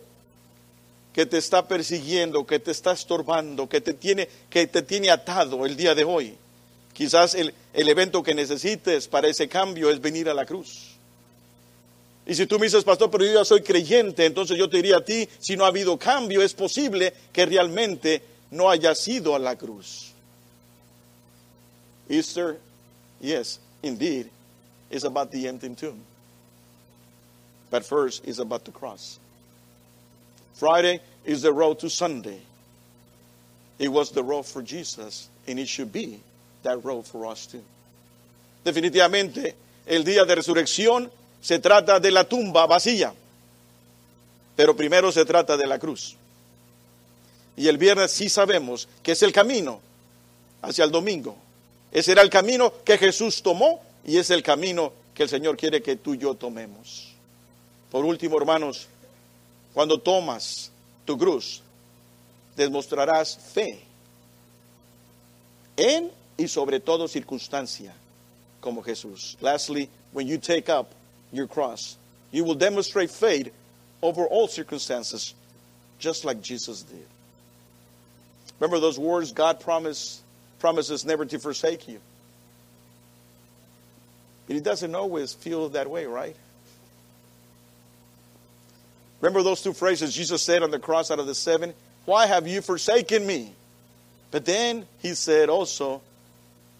que 1.13 1.25
te 1.25 1.37
está 1.37 1.67
persiguiendo, 1.67 2.45
que 2.45 2.59
te 2.59 2.71
está 2.71 2.91
estorbando, 2.91 3.67
que 3.67 3.81
te 3.81 3.93
tiene, 3.93 4.27
que 4.49 4.67
te 4.67 4.81
tiene 4.81 5.09
atado 5.09 5.65
el 5.65 5.75
día 5.75 5.95
de 5.95 6.03
hoy, 6.03 6.37
Quizás 6.97 7.35
el, 7.35 7.53
evento 7.75 8.23
que 8.23 8.33
necesites 8.33 9.07
para 9.07 9.27
ese 9.27 9.47
cambio 9.47 9.91
es 9.91 10.01
venir 10.01 10.27
a 10.29 10.33
la 10.33 10.47
cruz. 10.47 10.95
Y 12.25 12.33
si 12.33 12.47
tú 12.47 12.57
me 12.57 12.65
dices, 12.65 12.83
pastor, 12.83 13.11
pero 13.11 13.23
yo 13.23 13.33
ya 13.35 13.45
soy 13.45 13.61
creyente, 13.61 14.25
entonces 14.25 14.57
yo 14.57 14.67
te 14.67 14.77
diría 14.77 14.97
a 14.97 15.05
ti, 15.05 15.29
si 15.37 15.55
no 15.55 15.63
ha 15.63 15.67
habido 15.67 15.99
cambio, 15.99 16.41
es 16.41 16.55
posible 16.55 17.13
que 17.31 17.45
realmente 17.45 18.23
no 18.49 18.67
haya 18.67 18.95
sido 18.95 19.35
a 19.35 19.39
la 19.39 19.55
cruz. 19.55 20.11
Easter, 22.09 22.57
yes, 23.21 23.59
indeed, 23.83 24.25
is 24.89 25.05
about 25.05 25.29
the 25.29 25.47
empty 25.47 25.69
tomb. 25.75 26.01
But 27.69 27.85
first 27.85 28.25
is 28.25 28.39
about 28.39 28.63
the 28.65 28.71
cross. 28.71 29.19
Friday 30.55 30.99
is 31.25 31.41
the 31.41 31.51
road 31.51 31.79
to 31.79 31.89
Sunday. 31.89 32.41
It 33.77 33.89
was 33.89 34.11
the 34.11 34.23
road 34.23 34.45
for 34.45 34.61
Jesus, 34.61 35.29
and 35.47 35.59
it 35.59 35.67
should 35.67 35.91
be 35.91 36.19
that 36.63 36.83
road 36.83 37.05
for 37.05 37.27
us 37.27 37.45
too. 37.45 37.63
Definitivamente, 38.63 39.55
el 39.85 40.03
día 40.03 40.25
de 40.25 40.35
resurrección 40.35 41.11
se 41.41 41.59
trata 41.59 41.99
de 41.99 42.11
la 42.11 42.23
tumba 42.23 42.65
vacía, 42.65 43.13
pero 44.55 44.75
primero 44.75 45.11
se 45.11 45.25
trata 45.25 45.55
de 45.55 45.67
la 45.67 45.77
cruz. 45.77 46.15
Y 47.55 47.67
el 47.67 47.77
viernes 47.77 48.11
sí 48.11 48.29
sabemos 48.29 48.87
que 49.03 49.13
es 49.13 49.23
el 49.23 49.31
camino 49.31 49.79
hacia 50.61 50.83
el 50.83 50.91
domingo. 50.91 51.35
Ese 51.91 52.11
era 52.11 52.21
el 52.21 52.29
camino 52.29 52.73
que 52.83 52.97
Jesús 52.97 53.41
tomó 53.41 53.81
y 54.05 54.17
es 54.17 54.29
el 54.29 54.43
camino 54.43 54.91
que 55.13 55.23
el 55.23 55.29
Señor 55.29 55.57
quiere 55.57 55.81
que 55.81 55.95
tú 55.95 56.13
y 56.13 56.17
yo 56.17 56.35
tomemos. 56.35 57.16
Por 57.91 58.05
último, 58.05 58.37
hermanos, 58.37 58.87
cuando 59.73 59.97
tomas 59.97 60.71
tu 61.05 61.17
cruz, 61.17 61.61
demostrarás 62.55 63.37
fe 63.37 63.79
en 65.77 66.11
y 66.37 66.47
sobre 66.47 66.79
todo 66.79 67.07
circunstancia 67.07 67.93
como 68.59 68.81
Jesús. 68.81 69.37
Lastly, 69.41 69.89
when 70.11 70.27
you 70.27 70.37
take 70.37 70.69
up 70.69 70.93
your 71.31 71.47
cross, 71.47 71.97
you 72.31 72.43
will 72.43 72.55
demonstrate 72.55 73.11
faith 73.11 73.53
over 74.01 74.25
all 74.25 74.47
circumstances, 74.47 75.33
just 75.99 76.25
like 76.25 76.41
Jesus 76.41 76.81
did. 76.83 77.05
Remember 78.59 78.79
those 78.79 78.99
words 78.99 79.31
God 79.31 79.59
promised, 79.59 80.21
promises 80.59 81.05
never 81.05 81.25
to 81.25 81.39
forsake 81.39 81.87
you. 81.87 81.99
But 84.47 84.55
He 84.55 84.59
doesn't 84.61 84.95
always 84.95 85.33
feel 85.33 85.69
that 85.69 85.89
way, 85.89 86.05
right? 86.05 86.35
Remember 89.27 89.43
those 89.43 89.61
two 89.61 89.73
phrases 89.73 90.13
Jesus 90.13 90.41
said 90.41 90.63
on 90.63 90.71
the 90.71 90.79
cross 90.79 91.11
out 91.11 91.19
of 91.19 91.27
the 91.27 91.35
seven? 91.35 91.73
Why 92.05 92.27
have 92.27 92.47
you 92.47 92.61
forsaken 92.61 93.27
me? 93.27 93.51
But 94.31 94.45
then 94.45 94.87
He 95.01 95.15
said 95.15 95.49
also, 95.49 96.01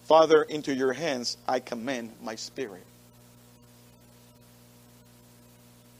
Father, 0.04 0.44
into 0.44 0.72
your 0.72 0.94
hands 0.94 1.36
I 1.46 1.60
commend 1.60 2.10
my 2.22 2.36
spirit. 2.36 2.86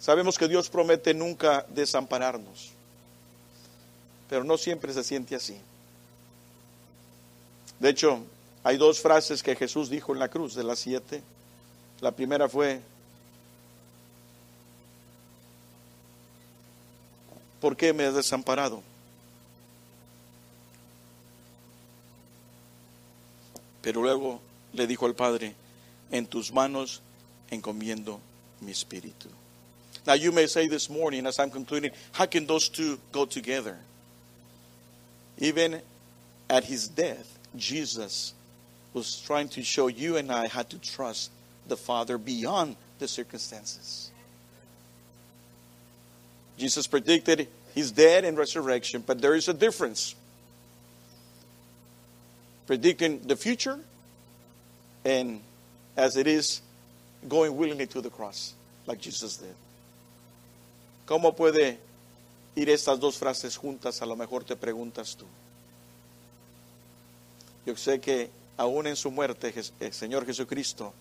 Sabemos 0.01 0.39
que 0.39 0.49
Dios 0.49 0.71
promete 0.71 1.15
nunca 1.15 1.67
desampararnos, 1.71 2.71
pero 4.31 4.43
no 4.43 4.57
siempre 4.57 4.91
se 4.95 5.03
siente 5.03 5.35
así. 5.35 5.59
De 7.79 7.91
hecho, 7.91 8.23
hay 8.65 8.79
dos 8.79 9.03
frases 9.03 9.43
que 9.43 9.55
Jesús 9.55 9.91
dijo 9.91 10.15
en 10.15 10.19
la 10.19 10.29
cruz 10.29 10.55
de 10.55 10.65
las 10.65 10.79
siete. 10.79 11.21
La 12.01 12.13
primera 12.13 12.49
fue, 12.49 12.81
¿por 17.61 17.77
qué 17.77 17.93
me 17.93 18.05
has 18.05 18.15
desamparado? 18.15 18.83
Pero 23.83 24.03
luego 24.03 24.41
le 24.73 24.87
dijo 24.87 25.07
al 25.07 25.15
Padre, 25.15 25.55
en 26.11 26.27
tus 26.27 26.53
manos 26.53 27.01
encomiendo 27.51 28.21
mi 28.61 28.73
espíritu. 28.73 29.29
Now 30.07 30.15
you 30.15 30.33
may 30.33 30.47
say 30.47 30.69
this 30.69 30.89
morning 30.89 31.27
as 31.27 31.39
I'm 31.39 31.51
concluding, 31.51 31.91
how 32.13 32.27
can 32.27 32.47
those 32.47 32.69
two 32.69 32.99
go 33.13 33.27
together? 33.27 33.77
Even 35.39 35.81
at 36.49 36.65
his 36.65 36.89
death, 36.89 37.39
Jesus 37.57 38.35
was 38.95 39.21
trying 39.21 39.49
to 39.51 39.63
show 39.63 39.89
you 39.89 40.17
and 40.17 40.33
I 40.33 40.49
how 40.49 40.63
to 40.63 40.79
trust 40.79 41.31
the 41.67 41.77
Father 41.77 42.19
beyond 42.19 42.77
the 42.99 43.07
circumstances. 43.07 44.08
Jesus 46.59 46.87
predicted 46.87 47.49
his 47.75 47.93
death 47.93 48.25
and 48.25 48.37
resurrection, 48.37 49.03
but 49.07 49.23
there 49.23 49.35
is 49.35 49.49
a 49.49 49.55
difference. 49.55 50.15
Predicting 52.67 53.21
the 53.21 53.37
future 53.37 53.79
and 55.05 55.41
as 55.97 56.17
it 56.17 56.27
is 56.27 56.61
going 57.29 57.57
willingly 57.57 57.87
to 57.87 58.01
the 58.01 58.11
cross, 58.11 58.55
like 58.87 59.01
Jesus 59.01 59.37
did. 59.37 59.55
¿Cómo 61.07 61.35
puede 61.35 61.79
ir 62.55 62.69
estas 62.69 63.01
dos 63.01 63.17
frases 63.17 63.57
juntas? 63.57 64.03
A 64.03 64.07
lo 64.07 64.17
mejor 64.17 64.45
te 64.45 64.57
preguntas 64.57 65.17
tú. 65.17 65.25
Yo 67.65 67.75
sé 67.75 68.01
que 68.01 68.31
aún 68.59 68.87
en 68.87 68.97
su 68.97 69.11
muerte 69.11 69.55
el 69.81 69.93
Señor 69.93 70.27
Jesucristo 70.27 70.93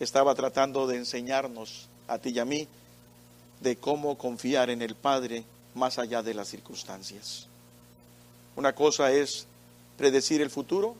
estaba 0.00 0.34
tratando 0.34 0.86
de 0.86 0.96
enseñarnos 0.96 1.88
a 2.08 2.18
ti 2.18 2.30
y 2.30 2.38
a 2.38 2.44
mí 2.44 2.68
de 3.62 3.76
cómo 3.76 4.18
confiar 4.18 4.70
en 4.70 4.82
el 4.82 4.94
Padre 4.94 5.44
más 5.74 5.98
allá 5.98 6.22
de 6.22 6.34
las 6.34 6.48
circunstancias. 6.48 7.46
Una 8.56 8.74
cosa 8.74 9.10
es 9.12 9.46
predecir 9.96 10.42
el 10.42 10.50
futuro 10.50 10.96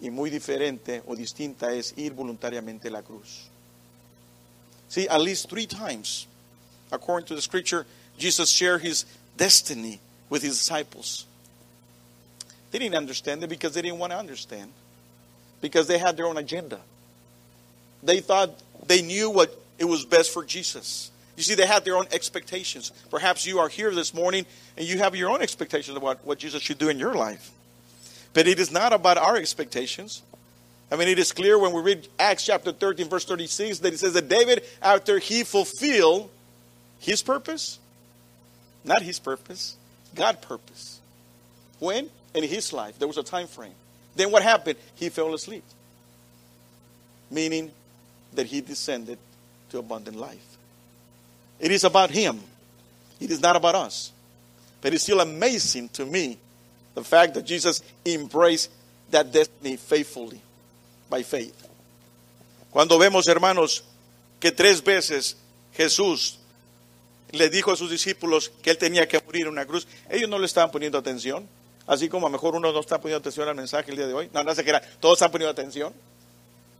y 0.00 0.10
muy 0.10 0.28
diferente 0.28 1.02
o 1.06 1.14
distinta 1.14 1.72
es 1.72 1.94
ir 1.96 2.12
voluntariamente 2.12 2.88
a 2.88 2.90
la 2.90 3.02
cruz. 3.02 3.48
See, 4.88 5.06
at 5.08 5.20
least 5.20 5.48
three 5.48 5.66
times, 5.66 6.26
according 6.90 7.26
to 7.28 7.34
the 7.34 7.40
scripture, 7.40 7.86
Jesus 8.18 8.50
shared 8.50 8.82
his 8.82 9.06
destiny 9.36 10.00
with 10.28 10.42
his 10.42 10.58
disciples. 10.58 11.26
They 12.72 12.78
didn't 12.78 12.96
understand 12.96 13.42
it 13.44 13.48
because 13.48 13.74
they 13.74 13.82
didn't 13.82 13.98
want 13.98 14.12
to 14.12 14.18
understand, 14.18 14.72
because 15.60 15.86
they 15.86 15.98
had 15.98 16.16
their 16.16 16.26
own 16.26 16.36
agenda. 16.36 16.80
They 18.02 18.20
thought 18.20 18.50
they 18.86 19.00
knew 19.00 19.30
what 19.30 19.56
it 19.78 19.84
was 19.84 20.04
best 20.04 20.32
for 20.32 20.44
Jesus. 20.44 21.11
You 21.36 21.42
see, 21.42 21.54
they 21.54 21.66
had 21.66 21.84
their 21.84 21.96
own 21.96 22.06
expectations. 22.12 22.92
Perhaps 23.10 23.46
you 23.46 23.58
are 23.58 23.68
here 23.68 23.90
this 23.90 24.12
morning 24.12 24.44
and 24.76 24.86
you 24.86 24.98
have 24.98 25.16
your 25.16 25.30
own 25.30 25.40
expectations 25.42 25.96
about 25.96 26.24
what 26.24 26.38
Jesus 26.38 26.62
should 26.62 26.78
do 26.78 26.88
in 26.88 26.98
your 26.98 27.14
life. 27.14 27.50
But 28.34 28.46
it 28.46 28.58
is 28.58 28.70
not 28.70 28.92
about 28.92 29.18
our 29.18 29.36
expectations. 29.36 30.22
I 30.90 30.96
mean, 30.96 31.08
it 31.08 31.18
is 31.18 31.32
clear 31.32 31.58
when 31.58 31.72
we 31.72 31.80
read 31.80 32.06
Acts 32.18 32.44
chapter 32.44 32.70
13, 32.70 33.08
verse 33.08 33.24
36, 33.24 33.78
that 33.78 33.94
it 33.94 33.98
says 33.98 34.12
that 34.12 34.28
David, 34.28 34.62
after 34.82 35.18
he 35.18 35.42
fulfilled 35.42 36.30
his 36.98 37.22
purpose, 37.22 37.78
not 38.84 39.00
his 39.00 39.18
purpose, 39.18 39.76
God 40.14 40.42
purpose. 40.42 41.00
When? 41.78 42.10
In 42.34 42.44
his 42.44 42.72
life. 42.72 42.98
There 42.98 43.08
was 43.08 43.18
a 43.18 43.22
time 43.22 43.46
frame. 43.46 43.74
Then 44.16 44.30
what 44.30 44.42
happened? 44.42 44.78
He 44.94 45.08
fell 45.08 45.32
asleep. 45.34 45.64
Meaning 47.30 47.70
that 48.34 48.46
he 48.46 48.60
descended 48.60 49.18
to 49.70 49.78
abundant 49.78 50.16
life. 50.16 50.51
It 51.62 51.70
is 51.70 51.84
about 51.84 52.10
him. 52.10 52.40
It 53.20 53.30
is 53.30 53.40
not 53.40 53.54
about 53.54 53.76
us. 53.76 54.12
But 54.80 54.92
it's 54.92 55.04
still 55.04 55.20
amazing 55.20 55.88
to 55.90 56.04
me 56.04 56.36
the 56.94 57.04
fact 57.04 57.34
that 57.34 57.46
Jesus 57.46 57.82
embraced 58.04 58.70
that 59.10 59.32
destiny 59.32 59.76
faithfully, 59.76 60.40
by 61.08 61.22
faith. 61.22 61.54
Cuando 62.72 62.98
vemos, 62.98 63.28
hermanos, 63.28 63.84
que 64.40 64.50
tres 64.50 64.82
veces 64.82 65.36
Jesús 65.74 66.38
le 67.30 67.48
dijo 67.48 67.70
a 67.70 67.76
sus 67.76 67.90
discípulos 67.90 68.50
que 68.60 68.70
él 68.70 68.78
tenía 68.78 69.06
que 69.06 69.20
morir 69.24 69.42
en 69.42 69.48
una 69.48 69.64
cruz, 69.64 69.86
ellos 70.10 70.28
no 70.28 70.38
le 70.38 70.46
estaban 70.46 70.70
poniendo 70.70 70.98
atención, 70.98 71.48
así 71.86 72.08
como 72.08 72.26
a 72.26 72.30
lo 72.30 72.32
mejor 72.32 72.56
uno 72.56 72.72
no 72.72 72.80
está 72.80 73.00
poniendo 73.00 73.20
atención 73.20 73.48
al 73.48 73.54
mensaje 73.54 73.90
el 73.90 73.96
día 73.98 74.06
de 74.06 74.14
hoy, 74.14 74.30
no, 74.32 74.54
se 74.54 74.64
crean, 74.64 74.82
todos 74.98 75.14
están 75.18 75.30
poniendo 75.30 75.52
atención. 75.52 75.94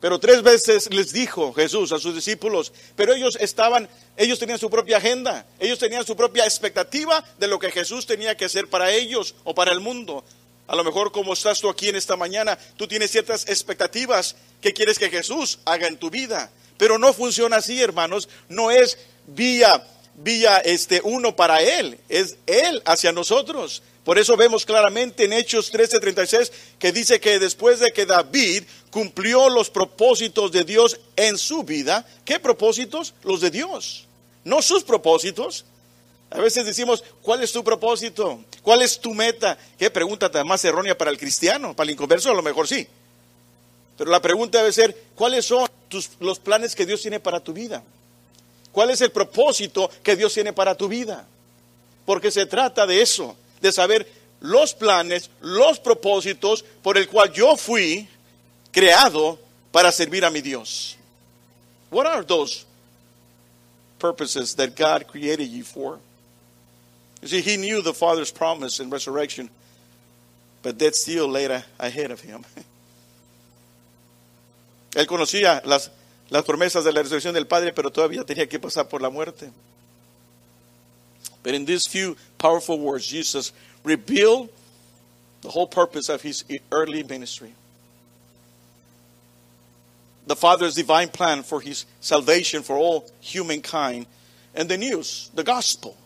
Pero 0.03 0.19
tres 0.19 0.43
veces 0.43 0.93
les 0.93 1.13
dijo 1.13 1.53
Jesús 1.53 1.93
a 1.93 1.99
sus 2.01 2.13
discípulos, 2.13 2.73
pero 2.97 3.15
ellos 3.15 3.39
estaban, 3.39 3.89
ellos 4.17 4.41
tenían 4.41 4.59
su 4.59 4.69
propia 4.69 4.97
agenda, 4.97 5.47
ellos 5.61 5.79
tenían 5.79 6.05
su 6.05 6.17
propia 6.17 6.43
expectativa 6.43 7.25
de 7.39 7.47
lo 7.47 7.61
que 7.61 7.71
Jesús 7.71 8.05
tenía 8.05 8.37
que 8.37 8.47
hacer 8.47 8.67
para 8.67 8.91
ellos 8.91 9.37
o 9.45 9.55
para 9.55 9.71
el 9.71 9.79
mundo. 9.79 10.25
A 10.67 10.75
lo 10.75 10.83
mejor 10.83 11.13
como 11.13 11.35
estás 11.35 11.61
tú 11.61 11.69
aquí 11.71 11.89
en 11.89 11.95
esta 11.95 12.17
mañana, 12.17 12.59
tú 12.77 12.89
tienes 12.89 13.13
ciertas 13.13 13.49
expectativas. 13.49 14.35
Que 14.61 14.73
quieres 14.73 14.99
que 14.99 15.09
Jesús 15.09 15.61
haga 15.65 15.87
en 15.87 15.97
tu 15.97 16.11
vida, 16.11 16.51
pero 16.79 16.99
no 16.99 17.13
funciona 17.13 17.57
así, 17.59 17.81
hermanos, 17.81 18.29
no 18.49 18.73
es 18.73 18.99
vía 19.29 19.87
vía 20.15 20.59
este 20.59 21.01
uno 21.05 21.37
para 21.37 21.63
él, 21.63 21.99
es 22.09 22.37
él 22.47 22.83
hacia 22.85 23.13
nosotros. 23.13 23.83
Por 24.05 24.19
eso 24.19 24.37
vemos 24.37 24.65
claramente 24.65 25.25
en 25.25 25.33
Hechos 25.33 25.73
13:36 25.73 26.51
que 26.79 26.91
dice 26.91 27.21
que 27.21 27.39
después 27.39 27.79
de 27.79 27.93
que 27.93 28.05
David 28.05 28.65
cumplió 28.91 29.49
los 29.49 29.71
propósitos 29.71 30.51
de 30.51 30.65
Dios 30.65 30.99
en 31.15 31.39
su 31.39 31.63
vida, 31.63 32.05
¿qué 32.25 32.41
propósitos? 32.41 33.15
Los 33.23 33.41
de 33.41 33.51
Dios, 33.51 34.07
no 34.45 34.61
sus 34.61 34.83
propósitos. 34.83 35.65
A 36.31 36.41
veces 36.41 36.65
decimos, 36.65 37.05
¿cuál 37.21 37.43
es 37.43 37.53
tu 37.53 37.63
propósito? 37.63 38.43
¿Cuál 38.63 38.83
es 38.83 38.99
tu 38.99 39.13
meta? 39.13 39.59
Qué 39.79 39.91
pregunta 39.91 40.31
más 40.45 40.65
errónea 40.65 40.97
para 40.97 41.11
el 41.11 41.19
cristiano, 41.19 41.77
para 41.77 41.85
el 41.85 41.93
inconverso 41.93 42.31
a 42.31 42.35
lo 42.35 42.43
mejor 42.43 42.67
sí. 42.67 42.89
Pero 43.99 44.11
la 44.11 44.23
pregunta 44.23 44.59
debe 44.59 44.73
ser, 44.73 44.97
¿cuáles 45.15 45.45
son 45.45 45.69
tus, 45.89 46.11
los 46.21 46.39
planes 46.39 46.75
que 46.75 46.87
Dios 46.87 47.03
tiene 47.03 47.21
para 47.21 47.41
tu 47.41 47.53
vida? 47.53 47.85
¿Cuál 48.73 48.89
es 48.91 49.03
el 49.03 49.13
propósito 49.13 49.91
que 50.03 50.17
Dios 50.17 50.33
tiene 50.33 50.55
para 50.55 50.75
tu 50.75 50.89
vida? 50.89 51.27
Porque 52.07 52.31
se 52.31 52.47
trata 52.47 52.87
de 52.87 53.03
eso 53.03 53.37
de 53.63 53.73
saber 53.73 54.07
los 54.41 54.75
planes, 54.75 55.31
los 55.41 55.79
propósitos 55.79 56.65
por 56.83 56.99
el 56.99 57.09
cual 57.09 57.33
yo 57.33 57.57
fui 57.57 58.09
creado 58.73 59.39
para 59.71 59.91
servir 59.93 60.25
a 60.25 60.31
mi 60.31 60.41
Dios. 60.41 60.97
What 61.91 62.07
are 62.07 62.25
those 62.25 62.67
purposes 63.99 64.57
that 64.57 64.75
God 64.77 65.07
created 65.07 65.49
you 65.49 65.63
for? 65.63 65.99
You 67.23 67.29
see, 67.29 67.41
he 67.41 67.57
knew 67.57 67.81
the 67.83 67.95
Father's 67.95 68.33
promise 68.33 68.81
in 68.81 68.91
resurrection, 68.91 69.49
but 70.63 70.79
that 70.81 70.97
still 70.97 71.29
laid 71.29 71.51
ahead 71.79 72.11
of 72.11 72.21
him. 72.21 72.45
Él 74.95 75.07
conocía 75.07 75.63
las, 75.65 75.91
las 76.31 76.45
promesas 76.45 76.85
de 76.85 76.93
la 76.93 77.03
resurrección 77.03 77.33
del 77.33 77.47
Padre, 77.47 77.73
pero 77.73 77.91
todavía 77.91 78.25
tenía 78.25 78.49
que 78.49 78.59
pasar 78.59 78.89
por 78.89 79.01
la 79.01 79.09
muerte. 79.09 79.51
But 81.43 81.55
in 81.55 81.65
these 81.65 81.87
few 81.89 82.17
powerful 82.43 82.81
words, 82.81 83.07
Jesus 83.07 83.53
revealed 83.85 84.51
the 85.43 85.49
whole 85.49 85.69
purpose 85.69 86.09
of 86.09 86.23
his 86.23 86.45
early 86.73 87.05
ministry. 87.05 87.55
The 90.27 90.35
Father's 90.35 90.75
divine 90.75 91.09
plan 91.09 91.45
for 91.45 91.61
his 91.61 91.87
salvation 92.01 92.65
for 92.65 92.77
all 92.77 93.09
humankind, 93.21 94.07
and 94.57 94.69
the 94.69 94.77
news, 94.77 95.31
the 95.35 95.45
gospel, 95.45 95.97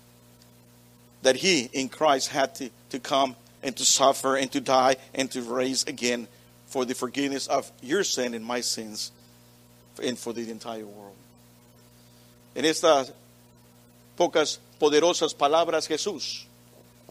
that 1.22 1.37
he 1.37 1.70
in 1.72 1.88
Christ 1.88 2.29
had 2.29 2.55
to, 2.57 2.68
to 2.90 2.99
come 2.99 3.35
and 3.62 3.75
to 3.77 3.85
suffer 3.85 4.37
and 4.37 4.53
to 4.53 4.61
die 4.61 4.96
and 5.14 5.31
to 5.33 5.40
raise 5.40 5.85
again 5.85 6.29
for 6.66 6.85
the 6.85 6.94
forgiveness 6.94 7.46
of 7.46 7.70
your 7.83 8.05
sin 8.05 8.35
and 8.35 8.44
my 8.44 8.61
sins 8.61 9.11
and 10.03 10.18
for 10.18 10.35
the 10.35 10.51
entire 10.51 10.85
world. 10.85 11.16
And 12.55 12.66
it's 12.66 12.83
estas 12.83 13.12
pocas 14.17 14.61
poderosas 14.79 15.35
palabras 15.35 15.87
Jesús 15.87 16.47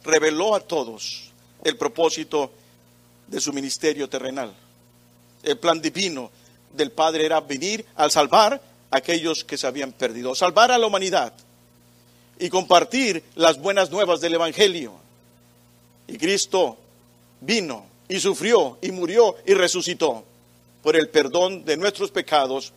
reveló 0.03 0.55
a 0.55 0.59
todos 0.59 1.31
el 1.63 1.77
propósito 1.77 2.51
de 3.27 3.39
su 3.39 3.53
ministerio 3.53 4.09
terrenal. 4.09 4.53
El 5.43 5.57
plan 5.57 5.81
divino 5.81 6.31
del 6.73 6.91
Padre 6.91 7.25
era 7.25 7.41
venir 7.41 7.85
a 7.95 8.09
salvar 8.09 8.61
a 8.91 8.97
aquellos 8.97 9.43
que 9.43 9.57
se 9.57 9.67
habían 9.67 9.91
perdido, 9.91 10.35
salvar 10.35 10.71
a 10.71 10.77
la 10.77 10.87
humanidad 10.87 11.33
y 12.39 12.49
compartir 12.49 13.23
las 13.35 13.59
buenas 13.59 13.91
nuevas 13.91 14.21
del 14.21 14.35
Evangelio. 14.35 14.93
Y 16.07 16.17
Cristo 16.17 16.77
vino 17.41 17.85
y 18.07 18.19
sufrió 18.19 18.77
y 18.81 18.91
murió 18.91 19.35
y 19.45 19.53
resucitó 19.53 20.23
por 20.83 20.95
el 20.95 21.09
perdón 21.09 21.65
de 21.65 21.77
nuestros 21.77 22.11
pecados 22.11 22.73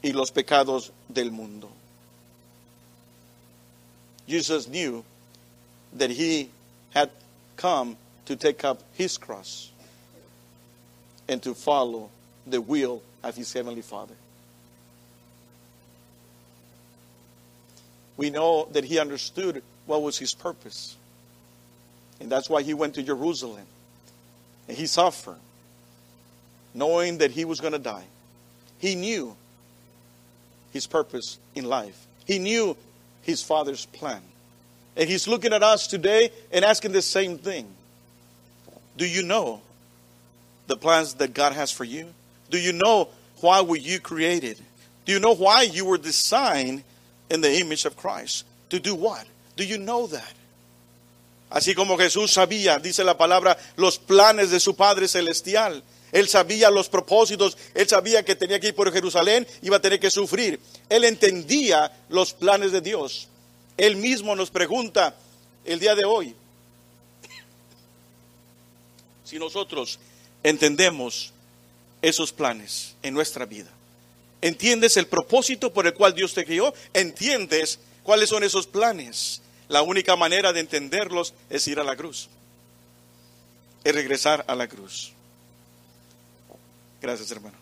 y 0.00 0.12
los 0.12 0.30
pecados 0.30 0.92
del 1.08 1.32
mundo. 1.32 1.68
Jesus 4.28 4.68
knew 4.68 5.04
that 5.94 6.10
he 6.10 6.50
had 6.90 7.10
come 7.56 7.96
to 8.26 8.36
take 8.36 8.64
up 8.64 8.82
his 8.94 9.18
cross 9.18 9.70
and 11.28 11.42
to 11.42 11.54
follow 11.54 12.10
the 12.46 12.60
will 12.60 13.02
of 13.22 13.36
his 13.36 13.52
heavenly 13.52 13.82
Father. 13.82 14.14
We 18.16 18.30
know 18.30 18.68
that 18.72 18.84
he 18.84 18.98
understood 18.98 19.62
what 19.86 20.02
was 20.02 20.18
his 20.18 20.34
purpose. 20.34 20.96
And 22.20 22.30
that's 22.30 22.48
why 22.48 22.62
he 22.62 22.74
went 22.74 22.94
to 22.94 23.02
Jerusalem. 23.02 23.66
And 24.68 24.76
he 24.76 24.86
suffered, 24.86 25.40
knowing 26.74 27.18
that 27.18 27.32
he 27.32 27.44
was 27.44 27.60
going 27.60 27.72
to 27.72 27.78
die. 27.78 28.04
He 28.78 28.94
knew 28.94 29.36
his 30.72 30.86
purpose 30.86 31.38
in 31.54 31.64
life, 31.64 32.06
he 32.24 32.38
knew 32.38 32.76
his 33.22 33.42
Father's 33.42 33.86
plan. 33.86 34.22
And 34.96 35.08
he's 35.08 35.26
looking 35.26 35.52
at 35.52 35.62
us 35.62 35.86
today 35.86 36.30
and 36.52 36.64
asking 36.64 36.92
the 36.92 37.02
same 37.02 37.38
thing 37.38 37.66
Do 38.96 39.06
you 39.06 39.22
know 39.22 39.62
the 40.66 40.76
plans 40.76 41.14
that 41.14 41.34
God 41.34 41.52
has 41.52 41.72
for 41.72 41.84
you? 41.84 42.08
Do 42.50 42.58
you 42.58 42.72
know 42.72 43.08
why 43.40 43.62
were 43.62 43.76
you 43.76 43.98
created? 43.98 44.58
Do 45.04 45.12
you 45.12 45.18
know 45.18 45.34
why 45.34 45.62
you 45.62 45.84
were 45.84 45.98
designed 45.98 46.84
in 47.30 47.40
the 47.40 47.58
image 47.58 47.84
of 47.84 47.96
Christ? 47.96 48.44
To 48.70 48.78
do 48.78 48.94
what? 48.94 49.26
Do 49.56 49.64
you 49.64 49.78
know 49.78 50.06
that? 50.06 50.34
Así 51.50 51.74
como 51.74 51.98
Jesús 51.98 52.32
sabía, 52.32 52.78
dice 52.78 53.04
la 53.04 53.18
palabra, 53.18 53.58
los 53.76 53.98
planes 53.98 54.50
de 54.50 54.58
su 54.58 54.74
Padre 54.74 55.06
Celestial. 55.06 55.82
Él 56.12 56.28
sabía 56.28 56.70
los 56.70 56.90
propósitos, 56.90 57.56
él 57.74 57.88
sabía 57.88 58.22
que 58.22 58.36
tenía 58.36 58.60
que 58.60 58.68
ir 58.68 58.74
por 58.74 58.92
Jerusalén, 58.92 59.46
iba 59.62 59.78
a 59.78 59.80
tener 59.80 59.98
que 59.98 60.10
sufrir. 60.10 60.60
Él 60.90 61.04
entendía 61.04 61.90
los 62.10 62.34
planes 62.34 62.70
de 62.70 62.82
Dios. 62.82 63.28
Él 63.78 63.96
mismo 63.96 64.36
nos 64.36 64.50
pregunta 64.50 65.16
el 65.64 65.80
día 65.80 65.94
de 65.94 66.04
hoy, 66.04 66.34
si 69.24 69.38
nosotros 69.38 69.98
entendemos 70.42 71.32
esos 72.02 72.32
planes 72.32 72.94
en 73.02 73.14
nuestra 73.14 73.46
vida. 73.46 73.70
¿Entiendes 74.42 74.98
el 74.98 75.06
propósito 75.06 75.72
por 75.72 75.86
el 75.86 75.94
cual 75.94 76.14
Dios 76.14 76.34
te 76.34 76.44
crió? 76.44 76.74
¿Entiendes 76.92 77.78
cuáles 78.02 78.28
son 78.28 78.44
esos 78.44 78.66
planes? 78.66 79.40
La 79.68 79.82
única 79.82 80.16
manera 80.16 80.52
de 80.52 80.60
entenderlos 80.60 81.32
es 81.48 81.66
ir 81.68 81.80
a 81.80 81.84
la 81.84 81.96
cruz. 81.96 82.28
Es 83.84 83.94
regresar 83.94 84.44
a 84.48 84.54
la 84.54 84.68
cruz. 84.68 85.12
Gracias, 87.02 87.32
hermano. 87.32 87.56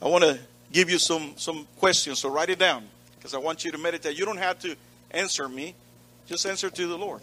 I 0.00 0.06
want 0.06 0.22
to 0.22 0.38
give 0.70 0.88
you 0.88 0.98
some, 0.98 1.32
some 1.36 1.66
questions, 1.78 2.20
so 2.20 2.28
write 2.28 2.48
it 2.48 2.60
down 2.60 2.84
because 3.16 3.34
I 3.34 3.38
want 3.38 3.64
you 3.64 3.72
to 3.72 3.78
meditate. 3.78 4.16
You 4.16 4.24
don't 4.24 4.38
have 4.38 4.60
to 4.60 4.76
answer 5.10 5.48
me, 5.48 5.74
just 6.26 6.46
answer 6.46 6.70
to 6.70 6.86
the 6.86 6.96
Lord. 6.96 7.22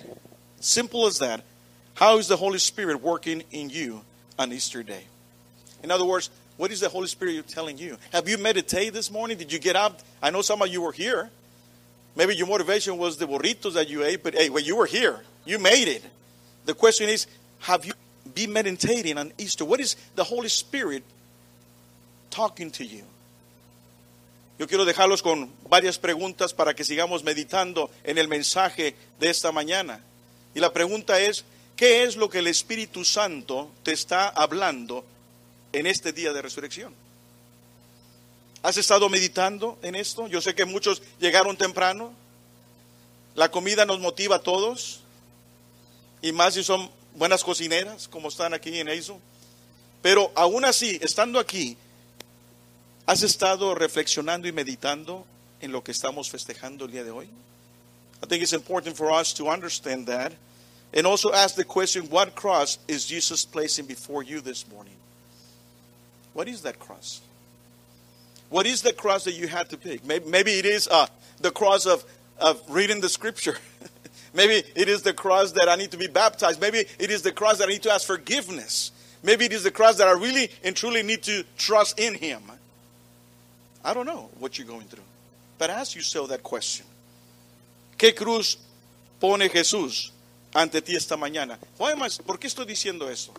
Simple 0.60 1.06
as 1.06 1.20
that. 1.20 1.46
How 1.94 2.18
is 2.18 2.28
the 2.28 2.36
Holy 2.36 2.60
Spirit 2.60 3.02
working 3.02 3.44
in 3.52 3.70
you 3.70 4.02
on 4.38 4.52
Easter 4.52 4.84
Day? 4.84 5.06
In 5.82 5.92
other 5.92 6.06
words, 6.06 6.30
what 6.58 6.70
is 6.72 6.82
the 6.82 6.90
Holy 6.90 7.08
Spirit 7.08 7.48
telling 7.48 7.78
you? 7.78 7.98
Have 8.12 8.28
you 8.28 8.38
meditated 8.38 8.94
this 8.94 9.10
morning? 9.10 9.38
Did 9.38 9.54
you 9.54 9.60
get 9.60 9.78
up? 9.78 10.02
I 10.22 10.30
know 10.30 10.42
some 10.42 10.62
of 10.62 10.68
you 10.68 10.82
were 10.82 10.92
here. 10.92 11.30
Maybe 12.18 12.36
your 12.36 12.48
motivation 12.48 12.98
was 12.98 13.16
the 13.16 13.28
burritos 13.28 13.76
that 13.76 13.88
you 13.88 14.04
ate, 14.04 14.24
but 14.24 14.34
hey, 14.34 14.50
when 14.50 14.66
you 14.66 14.76
were 14.76 14.86
here, 14.86 15.22
you 15.46 15.58
made 15.58 15.88
it. 15.88 16.04
The 16.66 16.74
question 16.74 17.08
is, 17.08 17.28
have 17.60 17.86
you 17.86 17.94
been 18.34 18.52
meditating 18.52 19.18
on 19.18 19.34
Easter? 19.38 19.66
What 19.66 19.80
is 19.80 19.96
the 20.16 20.24
Holy 20.24 20.50
Spirit 20.50 21.04
talking 22.30 22.72
to 22.72 22.84
you? 22.84 23.04
Yo 24.60 24.68
quiero 24.68 24.86
dejarlos 24.86 25.24
con 25.24 25.52
varias 25.68 25.98
preguntas 25.98 26.54
para 26.54 26.76
que 26.76 26.84
sigamos 26.84 27.24
meditando 27.24 27.90
en 28.04 28.20
el 28.20 28.28
mensaje 28.28 28.96
de 29.20 29.30
esta 29.30 29.52
mañana. 29.52 30.04
Y 30.54 30.60
la 30.60 30.72
pregunta 30.72 31.20
es, 31.20 31.46
¿qué 31.76 32.04
es 32.04 32.16
lo 32.16 32.30
que 32.30 32.40
el 32.40 32.48
Espíritu 32.48 33.04
Santo 33.04 33.72
te 33.82 33.92
está 33.92 34.30
hablando 34.30 35.04
en 35.74 35.88
este 35.88 36.14
día 36.14 36.32
de 36.32 36.44
resurrección? 36.44 36.94
¿Has 38.62 38.78
estado 38.78 39.10
meditando 39.10 39.80
en 39.82 39.96
esto? 39.96 40.28
Yo 40.28 40.42
sé 40.42 40.54
que 40.54 40.66
muchos 40.66 41.02
llegaron 41.20 41.58
temprano. 41.58 42.14
La 43.34 43.50
comida 43.50 43.86
nos 43.86 44.00
motiva 44.00 44.36
a 44.36 44.44
todos. 44.44 45.00
Y 46.22 46.32
más 46.34 46.54
si 46.54 46.64
son 46.64 46.92
buenas 47.16 47.44
cocineras, 47.44 48.08
como 48.08 48.30
están 48.30 48.54
aquí 48.54 48.80
en 48.80 48.88
eso. 48.88 49.20
Pero 50.02 50.32
aún 50.36 50.66
así, 50.66 51.00
estando 51.02 51.40
aquí, 51.40 51.78
¿has 53.06 53.22
estado 53.24 53.76
reflexionando 53.76 54.48
y 54.48 54.52
meditando 54.52 55.26
en 55.60 55.72
lo 55.72 55.84
que 55.84 55.92
estamos 55.92 56.30
festejando 56.30 56.86
el 56.86 56.92
día 56.92 57.04
de 57.04 57.12
hoy? 57.12 57.30
I 58.24 58.28
think 58.28 58.44
it's 58.44 58.54
important 58.54 58.96
for 58.96 59.12
us 59.12 59.34
to 59.34 59.50
understand 59.50 60.08
that 60.08 60.34
and 60.94 61.08
also 61.08 61.32
ask 61.32 61.56
the 61.56 61.64
question 61.64 62.04
what 62.10 62.36
cross 62.36 62.78
is 62.88 63.06
Jesus 63.06 63.46
placing 63.46 63.86
before 63.86 64.24
you 64.24 64.42
this 64.42 64.68
morning? 64.70 64.96
What 66.34 66.48
is 66.48 66.62
that 66.62 66.80
cross? 66.80 67.22
What 68.50 68.66
is 68.66 68.82
the 68.82 68.94
cross 68.94 69.24
that 69.26 69.34
you 69.34 69.48
had 69.48 69.70
to 69.70 69.78
pick? 69.78 70.06
Maybe, 70.06 70.26
maybe 70.26 70.52
it 70.52 70.66
is 70.66 70.88
uh, 70.88 71.08
the 71.40 71.52
cross 71.52 71.86
of, 71.86 72.04
of 72.38 72.62
reading 72.70 73.02
the 73.02 73.10
scripture. 73.10 73.58
maybe 74.34 74.64
it 74.76 74.88
is 74.88 75.02
the 75.02 75.14
cross 75.14 75.52
that 75.54 75.70
I 75.70 75.76
need 75.76 75.92
to 75.92 75.98
be 75.98 76.08
baptized. 76.08 76.60
Maybe 76.60 76.80
it 76.80 77.12
is 77.12 77.22
the 77.22 77.32
cross 77.32 77.58
that 77.60 77.68
I 77.68 77.72
need 77.72 77.84
to 77.84 77.92
ask 77.92 78.06
forgiveness. 78.06 78.92
Maybe 79.24 79.46
it 79.46 79.54
is 79.54 79.64
the 79.64 79.72
cross 79.72 79.98
that 79.98 80.08
I 80.08 80.14
really 80.14 80.50
and 80.64 80.76
truly 80.76 81.04
need 81.04 81.24
to 81.24 81.44
trust 81.58 82.00
in 82.00 82.16
Him. 82.16 82.42
I 83.84 83.94
don't 83.94 84.06
know 84.06 84.30
what 84.40 84.58
you're 84.58 84.68
going 84.68 84.88
through. 84.88 85.04
But 85.58 85.70
ask 85.70 85.96
yourself 85.96 86.30
that 86.30 86.44
question. 86.44 86.86
¿Qué 87.98 88.16
cruz 88.16 88.58
pone 89.20 89.50
Jesús 89.50 90.12
ante 90.54 90.82
ti 90.82 90.96
esta 90.96 91.18
mañana? 91.18 91.60
Why 91.78 91.92
am 91.92 92.00
¿Por 92.26 92.40
qué 92.40 92.48
estoy 92.48 92.66
diciendo 92.66 93.10
eso? 93.10 93.32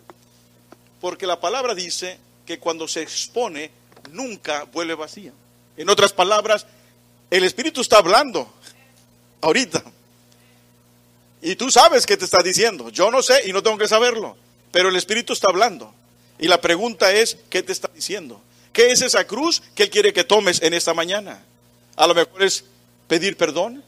Porque 1.01 1.27
la 1.27 1.39
palabra 1.39 1.75
dice 1.75 2.17
que 2.45 2.59
cuando 2.59 2.87
se 2.87 3.01
expone, 3.01 3.71
nunca 4.11 4.63
vuelve 4.65 4.95
vacía. 4.95 5.33
En 5.75 5.89
otras 5.89 6.13
palabras, 6.13 6.65
el 7.29 7.43
Espíritu 7.43 7.81
está 7.81 7.97
hablando 7.97 8.47
ahorita. 9.41 9.83
Y 11.43 11.55
tú 11.57 11.69
sabes 11.69 12.05
qué 12.05 12.15
te 12.17 12.25
está 12.25 12.41
diciendo. 12.41 12.89
Yo 12.89 13.11
no 13.11 13.21
sé 13.21 13.47
y 13.47 13.53
no 13.53 13.61
tengo 13.61 13.77
que 13.77 13.87
saberlo. 13.87 14.35
Pero 14.71 14.89
el 14.89 14.95
Espíritu 14.95 15.33
está 15.33 15.49
hablando. 15.49 15.93
Y 16.39 16.47
la 16.47 16.59
pregunta 16.61 17.11
es, 17.11 17.37
¿qué 17.49 17.61
te 17.61 17.71
está 17.73 17.89
diciendo? 17.93 18.41
¿Qué 18.71 18.91
es 18.91 19.01
esa 19.01 19.27
cruz 19.27 19.61
que 19.75 19.83
Él 19.83 19.89
quiere 19.89 20.13
que 20.13 20.23
tomes 20.23 20.61
en 20.61 20.73
esta 20.73 20.93
mañana? 20.93 21.43
A 21.95 22.07
lo 22.07 22.15
mejor 22.15 22.41
es 22.43 22.63
pedir 23.07 23.37
perdón. 23.37 23.83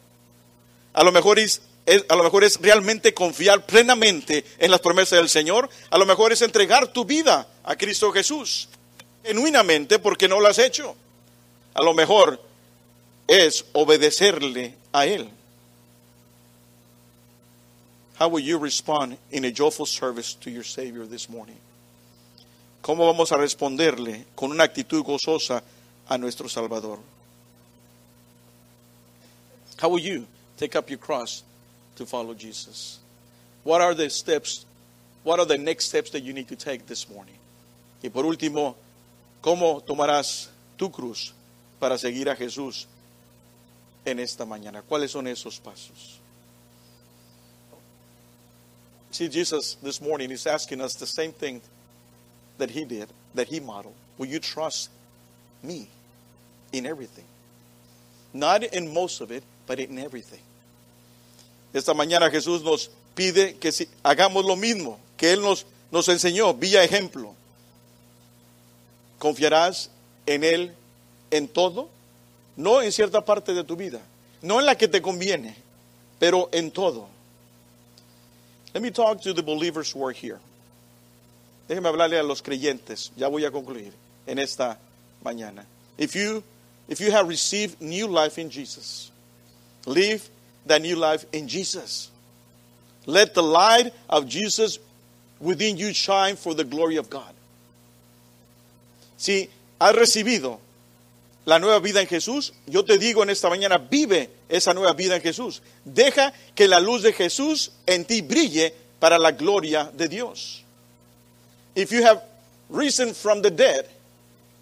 A 0.94 1.04
lo 1.04 1.12
mejor 1.12 1.40
es, 1.40 1.62
es- 1.86 2.04
a 2.10 2.16
lo 2.16 2.24
mejor 2.24 2.44
es 2.44 2.60
realmente 2.62 3.14
confiar 3.14 3.66
plenamente 3.66 4.46
en 4.60 4.70
las 4.70 4.82
promesas 4.82 5.18
del 5.18 5.30
Señor. 5.30 5.70
A 5.90 5.98
lo 5.98 6.06
mejor 6.06 6.34
es 6.34 6.42
entregar 6.42 6.88
tu 6.90 7.06
vida 7.06 7.48
a 7.64 7.76
Cristo 7.76 8.12
Jesús. 8.12 8.68
Genuinamente 9.24 9.98
porque 9.98 10.28
no 10.28 10.40
lo 10.40 10.48
has 10.50 10.60
hecho. 10.60 10.96
A 11.74 11.82
lo 11.82 11.94
mejor 11.94 12.40
es 13.28 13.66
obedecerle 13.74 14.76
a 14.94 15.06
Él. 15.08 15.30
How 18.16 18.30
will 18.30 18.40
you 18.40 18.58
respond 18.58 19.18
in 19.32 19.44
a 19.44 19.52
joyful 19.52 19.86
service 19.86 20.36
to 20.36 20.50
your 20.50 20.64
Savior 20.64 21.06
this 21.06 21.30
morning? 21.30 21.58
¿Cómo 22.82 23.08
vamos 23.12 23.32
a 23.32 23.38
responderle 23.38 24.26
con 24.36 24.52
una 24.52 24.64
actitud 24.64 25.04
gozosa 25.04 25.62
a 26.08 26.18
nuestro 26.18 26.48
Salvador? 26.48 27.00
How 29.78 29.90
will 29.90 30.00
you 30.00 30.26
take 30.56 30.78
up 30.78 30.90
your 30.90 31.00
cross 31.00 31.44
to 31.98 32.06
follow 32.06 32.34
Jesus? 32.34 33.00
What 33.64 33.82
are 33.82 33.94
the 33.94 34.10
steps? 34.10 34.66
What 35.24 35.40
are 35.40 35.46
the 35.46 35.58
next 35.58 35.88
steps 35.88 36.12
that 36.12 36.22
you 36.22 36.32
need 36.32 36.48
to 36.48 36.56
take 36.56 36.86
this 36.86 37.10
morning? 37.10 37.36
Y 38.02 38.10
por 38.10 38.24
último, 38.26 38.76
¿cómo 39.42 39.84
tomarás 39.84 40.48
tu 40.78 40.90
cruz 40.90 41.34
para 41.80 41.98
seguir 41.98 42.30
a 42.30 42.36
Jesús 42.36 42.88
en 44.06 44.20
esta 44.20 44.46
mañana? 44.46 44.84
¿Cuáles 44.84 45.12
son 45.12 45.28
esos 45.28 45.60
pasos? 45.60 46.22
See, 49.16 49.30
Jesus 49.30 49.76
this 49.82 50.02
morning 50.02 50.30
is 50.30 50.46
asking 50.46 50.82
us 50.82 50.96
the 50.96 51.06
same 51.06 51.32
thing 51.32 51.62
that 52.58 52.70
he 52.70 52.84
did, 52.84 53.08
that 53.34 53.48
he 53.48 53.62
modeled. 53.62 53.96
Will 54.18 54.26
you 54.26 54.40
trust 54.40 54.90
me 55.64 55.88
in 56.74 56.86
everything? 56.86 57.24
Not 58.34 58.64
in 58.64 58.94
most 58.94 59.22
of 59.22 59.32
it, 59.32 59.42
but 59.68 59.80
in 59.80 60.00
everything. 60.00 60.42
Esta 61.74 61.94
mañana 61.94 62.30
Jesús 62.30 62.62
nos 62.62 62.90
pide 63.16 63.58
que 63.58 63.72
si 63.72 63.88
hagamos 64.04 64.44
lo 64.44 64.58
mismo 64.58 65.00
que 65.16 65.32
Él 65.32 65.42
nos, 65.42 65.66
nos 65.92 66.10
enseñó 66.10 66.54
vía 66.54 66.84
ejemplo. 66.84 67.34
¿Confiarás 69.18 69.92
en 70.26 70.44
Él 70.44 70.74
en 71.32 71.48
todo? 71.48 71.88
No 72.58 72.82
en 72.82 72.92
cierta 72.92 73.24
parte 73.24 73.54
de 73.54 73.64
tu 73.64 73.78
vida, 73.78 74.02
no 74.42 74.60
en 74.60 74.66
la 74.66 74.78
que 74.78 74.90
te 74.90 75.02
conviene, 75.02 75.56
pero 76.20 76.50
en 76.52 76.70
todo. 76.70 77.15
Let 78.76 78.84
me 78.84 78.92
talk 78.92 79.22
to 79.22 79.34
the 79.34 79.42
believers 79.42 79.90
who 79.90 80.06
are 80.06 80.12
here. 80.12 80.40
Déjeme 81.68 81.88
hablarle 81.88 82.20
a 82.20 82.24
los 82.24 82.42
creyentes. 82.42 83.10
Ya 83.16 83.28
voy 83.28 83.44
a 83.46 83.50
concluir 83.50 83.92
en 84.28 84.38
esta 84.38 84.78
mañana. 85.24 85.66
If 85.98 86.16
you 86.16 86.44
if 86.88 87.00
you 87.00 87.10
have 87.10 87.28
received 87.28 87.82
new 87.82 88.06
life 88.06 88.38
in 88.38 88.52
Jesus, 88.52 89.10
Live 89.86 90.28
that 90.66 90.82
new 90.82 90.96
life 90.96 91.26
in 91.32 91.48
Jesus. 91.48 92.10
Let 93.06 93.34
the 93.34 93.44
light 93.44 93.94
of 94.10 94.28
Jesus 94.28 94.80
within 95.40 95.78
you 95.78 95.94
shine 95.94 96.36
for 96.36 96.54
the 96.54 96.64
glory 96.64 96.96
of 96.98 97.10
God. 97.10 97.34
Si 99.18 99.48
has 99.80 99.96
recibido 99.96 100.60
la 101.46 101.60
nueva 101.60 101.80
vida 101.80 102.02
en 102.02 102.08
Jesús, 102.08 102.54
yo 102.66 102.84
te 102.84 102.98
digo 102.98 103.24
en 103.24 103.30
esta 103.30 103.50
mañana, 103.50 103.78
vive 103.78 104.30
esa 104.50 104.74
nueva 104.74 104.94
vida 104.94 105.16
en 105.16 105.22
Jesús. 105.22 105.62
Deja 105.86 106.34
que 106.56 106.68
la 106.68 106.80
luz 106.80 107.04
de 107.04 107.14
Jesús 107.14 107.72
en 107.86 108.06
ti 108.06 108.22
brille 108.22 108.74
para 109.00 109.20
la 109.20 109.32
gloria 109.32 109.92
de 109.94 110.08
Dios. 110.08 110.64
If 111.76 111.92
you 111.92 112.04
have 112.04 112.24
risen 112.70 113.14
from 113.14 113.42
the 113.42 113.52
dead, 113.52 113.88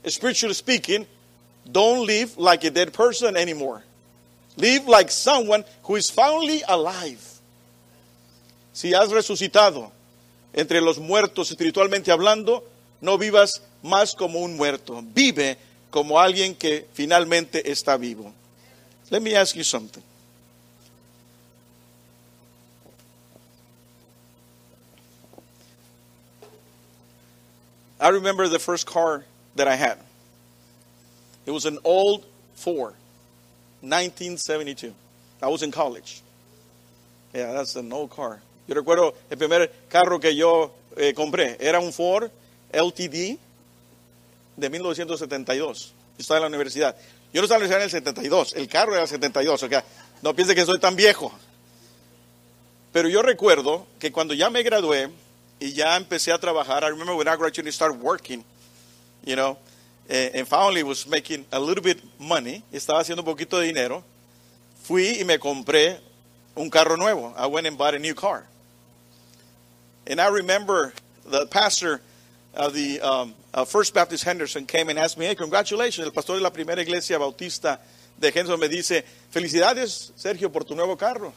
spiritually 0.05 0.53
speaking, 0.53 1.07
don't 1.71 2.05
live 2.05 2.37
like 2.37 2.65
a 2.65 2.71
dead 2.71 2.91
person 2.91 3.37
anymore. 3.37 3.83
Live 4.57 4.87
like 4.87 5.09
someone 5.09 5.63
who 5.83 5.95
is 5.95 6.09
finally 6.09 6.61
alive. 6.67 7.21
Si 8.73 8.93
has 8.93 9.09
resucitado 9.09 9.91
entre 10.53 10.81
los 10.81 10.99
muertos 10.99 11.49
espiritualmente 11.51 12.11
hablando, 12.11 12.63
no 13.01 13.17
vivas 13.17 13.61
más 13.83 14.15
como 14.15 14.39
un 14.39 14.57
muerto. 14.57 15.01
Vive 15.13 15.57
como 15.93 16.19
alguien 16.19 16.55
que 16.55 16.87
finalmente 16.91 17.69
está 17.71 17.97
vivo. 17.97 18.33
Let 19.11 19.21
me 19.21 19.35
ask 19.35 19.55
you 19.55 19.63
something. 19.63 20.01
I 27.99 28.09
remember 28.09 28.49
the 28.49 28.57
first 28.57 28.87
car 28.87 29.23
that 29.55 29.67
I 29.67 29.75
had. 29.75 29.99
It 31.45 31.51
was 31.51 31.65
an 31.65 31.77
old 31.83 32.25
Ford, 32.55 32.95
1972. 33.81 34.95
I 35.43 35.47
was 35.47 35.61
in 35.61 35.69
college. 35.69 36.23
Yeah, 37.35 37.51
that's 37.51 37.75
an 37.75 37.93
old 37.93 38.09
car. 38.09 38.41
Yo 38.67 38.73
recuerdo 38.73 39.13
el 39.29 39.37
primer 39.37 39.69
carro 39.89 40.17
que 40.17 40.33
yo 40.33 40.71
eh, 40.97 41.13
compré. 41.13 41.55
Era 41.59 41.79
un 41.79 41.91
Ford 41.91 42.31
LTD 42.73 43.37
de 44.55 44.69
1972. 44.69 45.93
Yo 46.17 46.21
estaba 46.21 46.37
en 46.37 46.41
la 46.43 46.47
universidad. 46.47 46.95
Yo 47.33 47.41
no 47.41 47.45
estaba 47.45 47.63
en 47.63 47.69
la 47.69 47.75
universidad 47.75 47.79
en 47.79 47.83
el 47.83 48.15
72. 48.23 48.53
El 48.53 48.67
carro 48.67 48.93
era 48.93 49.03
el 49.03 49.07
72. 49.07 49.63
O 49.63 49.69
no 50.21 50.35
piense 50.35 50.55
que 50.55 50.65
soy 50.65 50.79
tan 50.79 50.95
viejo. 50.95 51.31
Pero 52.91 53.09
yo 53.09 53.21
recuerdo 53.23 53.87
que 53.99 54.11
cuando 54.11 54.33
ya 54.33 54.49
me 54.49 54.61
gradué 54.61 55.09
y 55.59 55.73
ya 55.73 55.97
empecé 55.97 56.31
a 56.31 56.37
trabajar, 56.37 56.83
I 56.83 56.89
remember 56.89 57.15
when 57.15 57.27
I 57.27 57.35
graduated 57.35 57.65
and 57.65 57.73
started 57.73 57.99
working, 57.99 58.43
you 59.25 59.35
know, 59.35 59.57
eh, 60.07 60.31
and 60.35 60.47
finally 60.47 60.83
was 60.83 61.07
making 61.07 61.45
a 61.51 61.59
little 61.59 61.83
bit 61.83 62.03
money, 62.19 62.63
estaba 62.71 62.99
haciendo 62.99 63.21
un 63.21 63.25
poquito 63.25 63.57
de 63.59 63.65
dinero, 63.65 64.03
fui 64.83 65.19
y 65.19 65.23
me 65.23 65.39
compré 65.39 65.99
un 66.55 66.69
carro 66.69 66.95
nuevo. 66.95 67.33
I 67.35 67.47
went 67.47 67.65
and 67.65 67.77
bought 67.77 67.95
a 67.95 67.99
new 67.99 68.13
car. 68.13 68.45
And 70.05 70.21
I 70.21 70.27
remember 70.27 70.93
the 71.25 71.47
pastor 71.47 72.01
of 72.55 72.73
the 72.73 73.01
um, 73.01 73.33
uh, 73.53 73.65
First 73.65 73.93
Baptist 73.93 74.23
Henderson 74.23 74.65
came 74.65 74.89
and 74.89 74.99
asked 74.99 75.17
me, 75.17 75.25
hey, 75.25 75.35
congratulations, 75.35 76.05
el 76.05 76.13
pastor 76.13 76.35
de 76.35 76.41
la 76.41 76.51
primera 76.51 76.81
iglesia 76.81 77.17
bautista 77.17 77.79
de 78.17 78.29
Henderson 78.29 78.59
me 78.59 78.69
dice, 78.69 79.03
felicidades, 79.31 80.13
Sergio, 80.15 80.51
por 80.51 80.63
tu 80.63 80.75
nuevo 80.75 80.95
carro. 80.97 81.33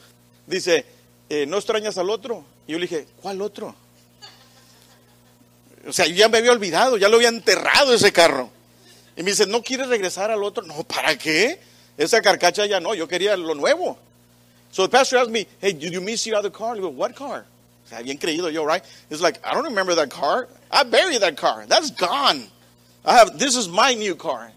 Dice, 0.47 0.85
eh, 1.29 1.47
¿no 1.47 1.57
extrañas 1.57 1.99
al 1.99 2.11
otro? 2.11 2.45
Y 2.67 2.73
yo 2.73 2.79
le 2.79 2.87
dije, 2.87 3.07
¿cuál 3.21 3.41
otro? 3.41 3.75
O 5.87 5.93
sea, 5.93 6.07
yo 6.07 6.15
ya 6.15 6.29
me 6.29 6.39
había 6.39 6.53
olvidado, 6.53 6.97
ya 6.97 7.09
lo 7.09 7.17
había 7.17 7.29
enterrado 7.29 7.95
ese 7.95 8.13
carro. 8.13 8.51
Y 9.17 9.23
me 9.23 9.31
dice, 9.31 9.47
¿no 9.47 9.63
quieres 9.63 9.89
regresar 9.89 10.31
al 10.31 10.43
otro? 10.43 10.65
No, 10.65 10.85
¿para 10.85 11.17
qué? 11.17 11.59
Esa 11.97 12.21
carcacha 12.21 12.67
ya 12.67 12.81
no, 12.81 12.95
yo 12.95 13.09
quería 13.09 13.37
lo 13.37 13.55
nuevo. 13.55 13.99
So 14.71 14.83
the 14.83 14.91
pastor 14.91 15.21
asked 15.21 15.31
me, 15.31 15.47
hey, 15.61 15.73
did 15.73 15.93
you 15.93 16.03
miss 16.03 16.27
your 16.27 16.37
other 16.37 16.51
car? 16.51 16.77
I 16.77 16.81
go, 16.81 16.89
what 16.89 17.15
car? 17.15 17.47
Sea, 17.87 18.03
bien 18.03 18.19
creído 18.19 18.53
yo, 18.53 18.65
right? 18.65 18.85
It's 19.11 19.23
like, 19.23 19.39
I 19.47 19.55
don't 19.55 19.65
remember 19.65 19.95
that 19.97 20.11
car. 20.11 20.49
I 20.71 20.83
buried 20.83 21.23
that 21.23 21.37
car. 21.37 21.65
That's 21.67 21.91
gone. 21.93 22.45
I 23.05 23.17
have, 23.17 23.39
this 23.39 23.57
is 23.57 23.69
my 23.69 23.95
new 23.95 24.17
car. 24.17 24.51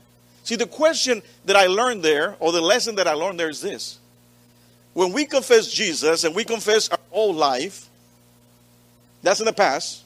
See, 0.44 0.56
the 0.56 0.66
question 0.66 1.22
that 1.46 1.56
I 1.56 1.68
learned 1.68 2.04
there, 2.04 2.36
or 2.40 2.52
the 2.52 2.62
lesson 2.62 2.96
that 2.96 3.08
I 3.08 3.14
learned 3.14 3.40
there 3.40 3.50
is 3.50 3.62
this. 3.62 4.00
When 4.94 5.14
we 5.14 5.26
confess 5.26 5.72
Jesus 5.72 6.24
and 6.24 6.36
we 6.36 6.44
confess 6.44 6.90
our 6.90 6.98
whole 7.12 7.34
life, 7.34 7.88
that's 9.22 9.40
in 9.40 9.46
the 9.46 9.54
past, 9.54 10.04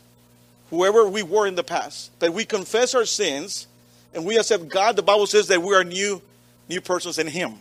whoever 0.69 1.07
we 1.07 1.23
were 1.23 1.47
in 1.47 1.55
the 1.55 1.63
past, 1.63 2.17
that 2.19 2.33
we 2.33 2.43
confess 2.43 2.93
our 2.93 3.05
sins 3.05 3.67
and 4.13 4.25
we 4.25 4.37
accept 4.37 4.67
God, 4.67 4.97
the 4.97 5.03
Bible 5.03 5.27
says 5.27 5.47
that 5.47 5.61
we 5.61 5.73
are 5.73 5.85
new, 5.85 6.21
new 6.67 6.81
persons 6.81 7.17
in 7.17 7.27
Him. 7.27 7.53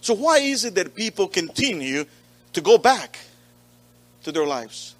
So 0.00 0.14
why 0.14 0.38
is 0.38 0.64
it 0.64 0.74
that 0.76 0.94
people 0.94 1.28
continue 1.28 2.06
to 2.54 2.60
go 2.62 2.78
back 2.78 3.18
to 4.22 4.32
their 4.32 4.46
lives? 4.46 4.94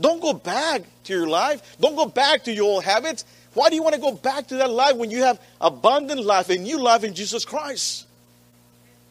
Don't 0.00 0.20
go 0.20 0.32
back 0.32 0.82
to 1.04 1.12
your 1.12 1.28
life. 1.28 1.60
Don't 1.80 1.96
go 1.96 2.06
back 2.06 2.44
to 2.44 2.52
your 2.52 2.64
old 2.64 2.84
habits. 2.84 3.24
Why 3.54 3.68
do 3.68 3.76
you 3.76 3.82
want 3.82 3.94
to 3.94 4.00
go 4.00 4.12
back 4.12 4.46
to 4.48 4.56
that 4.56 4.70
life 4.70 4.96
when 4.96 5.10
you 5.10 5.22
have 5.22 5.38
abundant 5.60 6.24
life, 6.24 6.48
a 6.48 6.56
new 6.56 6.78
life 6.78 7.04
in 7.04 7.14
Jesus 7.14 7.44
Christ? 7.44 8.06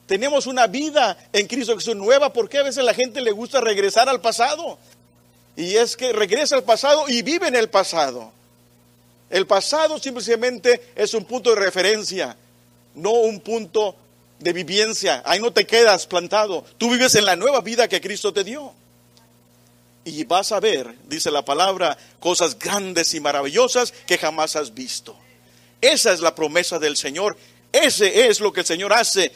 Tenemos 0.07 0.47
una 0.47 0.67
vida 0.67 1.15
en 1.31 1.47
Cristo 1.47 1.75
Jesús 1.75 1.95
nueva 1.95 2.33
porque 2.33 2.57
a 2.57 2.63
veces 2.63 2.83
la 2.83 2.93
gente 2.93 3.21
le 3.21 3.31
gusta 3.31 3.61
regresar 3.61 4.09
al 4.09 4.19
pasado. 4.19 4.77
Y 5.55 5.75
es 5.75 5.95
que 5.95 6.11
regresa 6.11 6.55
al 6.55 6.63
pasado 6.63 7.07
y 7.07 7.21
vive 7.21 7.47
en 7.47 7.55
el 7.55 7.69
pasado. 7.69 8.31
El 9.29 9.47
pasado 9.47 9.99
simplemente 9.99 10.91
es 10.95 11.13
un 11.13 11.23
punto 11.23 11.51
de 11.51 11.61
referencia, 11.61 12.35
no 12.95 13.11
un 13.11 13.39
punto 13.39 13.95
de 14.39 14.51
vivencia. 14.51 15.21
Ahí 15.25 15.39
no 15.39 15.53
te 15.53 15.65
quedas 15.65 16.07
plantado. 16.07 16.65
Tú 16.77 16.89
vives 16.89 17.15
en 17.15 17.23
la 17.23 17.37
nueva 17.37 17.61
vida 17.61 17.87
que 17.87 18.01
Cristo 18.01 18.33
te 18.33 18.43
dio. 18.43 18.73
Y 20.03 20.23
vas 20.23 20.51
a 20.51 20.59
ver, 20.59 20.95
dice 21.07 21.29
la 21.29 21.45
palabra, 21.45 21.97
cosas 22.19 22.57
grandes 22.57 23.13
y 23.13 23.19
maravillosas 23.19 23.93
que 24.07 24.17
jamás 24.17 24.55
has 24.55 24.73
visto. 24.73 25.15
Esa 25.79 26.11
es 26.11 26.21
la 26.21 26.33
promesa 26.33 26.79
del 26.79 26.97
Señor. 26.97 27.37
Ese 27.71 28.27
es 28.27 28.39
lo 28.39 28.51
que 28.51 28.61
el 28.61 28.65
Señor 28.65 28.93
hace 28.93 29.31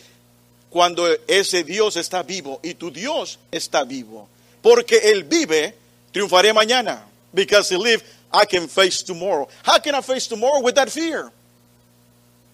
cuando 0.70 1.08
ese 1.28 1.64
Dios 1.64 1.96
está 1.98 2.24
vivo 2.24 2.60
y 2.64 2.74
tu 2.74 2.92
Dios 2.92 3.40
está 3.52 3.84
vivo. 3.84 4.28
Porque 4.62 4.98
Él 4.98 5.24
vive, 5.24 5.76
triunfaré 6.12 6.52
mañana. 6.52 7.06
Because 7.32 7.74
He 7.74 7.78
live, 7.78 8.04
I 8.34 8.46
can 8.46 8.68
face 8.68 9.04
tomorrow. 9.04 9.48
How 9.64 9.80
can 9.80 9.96
I 9.96 10.02
face 10.02 10.28
tomorrow 10.28 10.62
with 10.62 10.76
that 10.76 10.90
fear? 10.90 11.32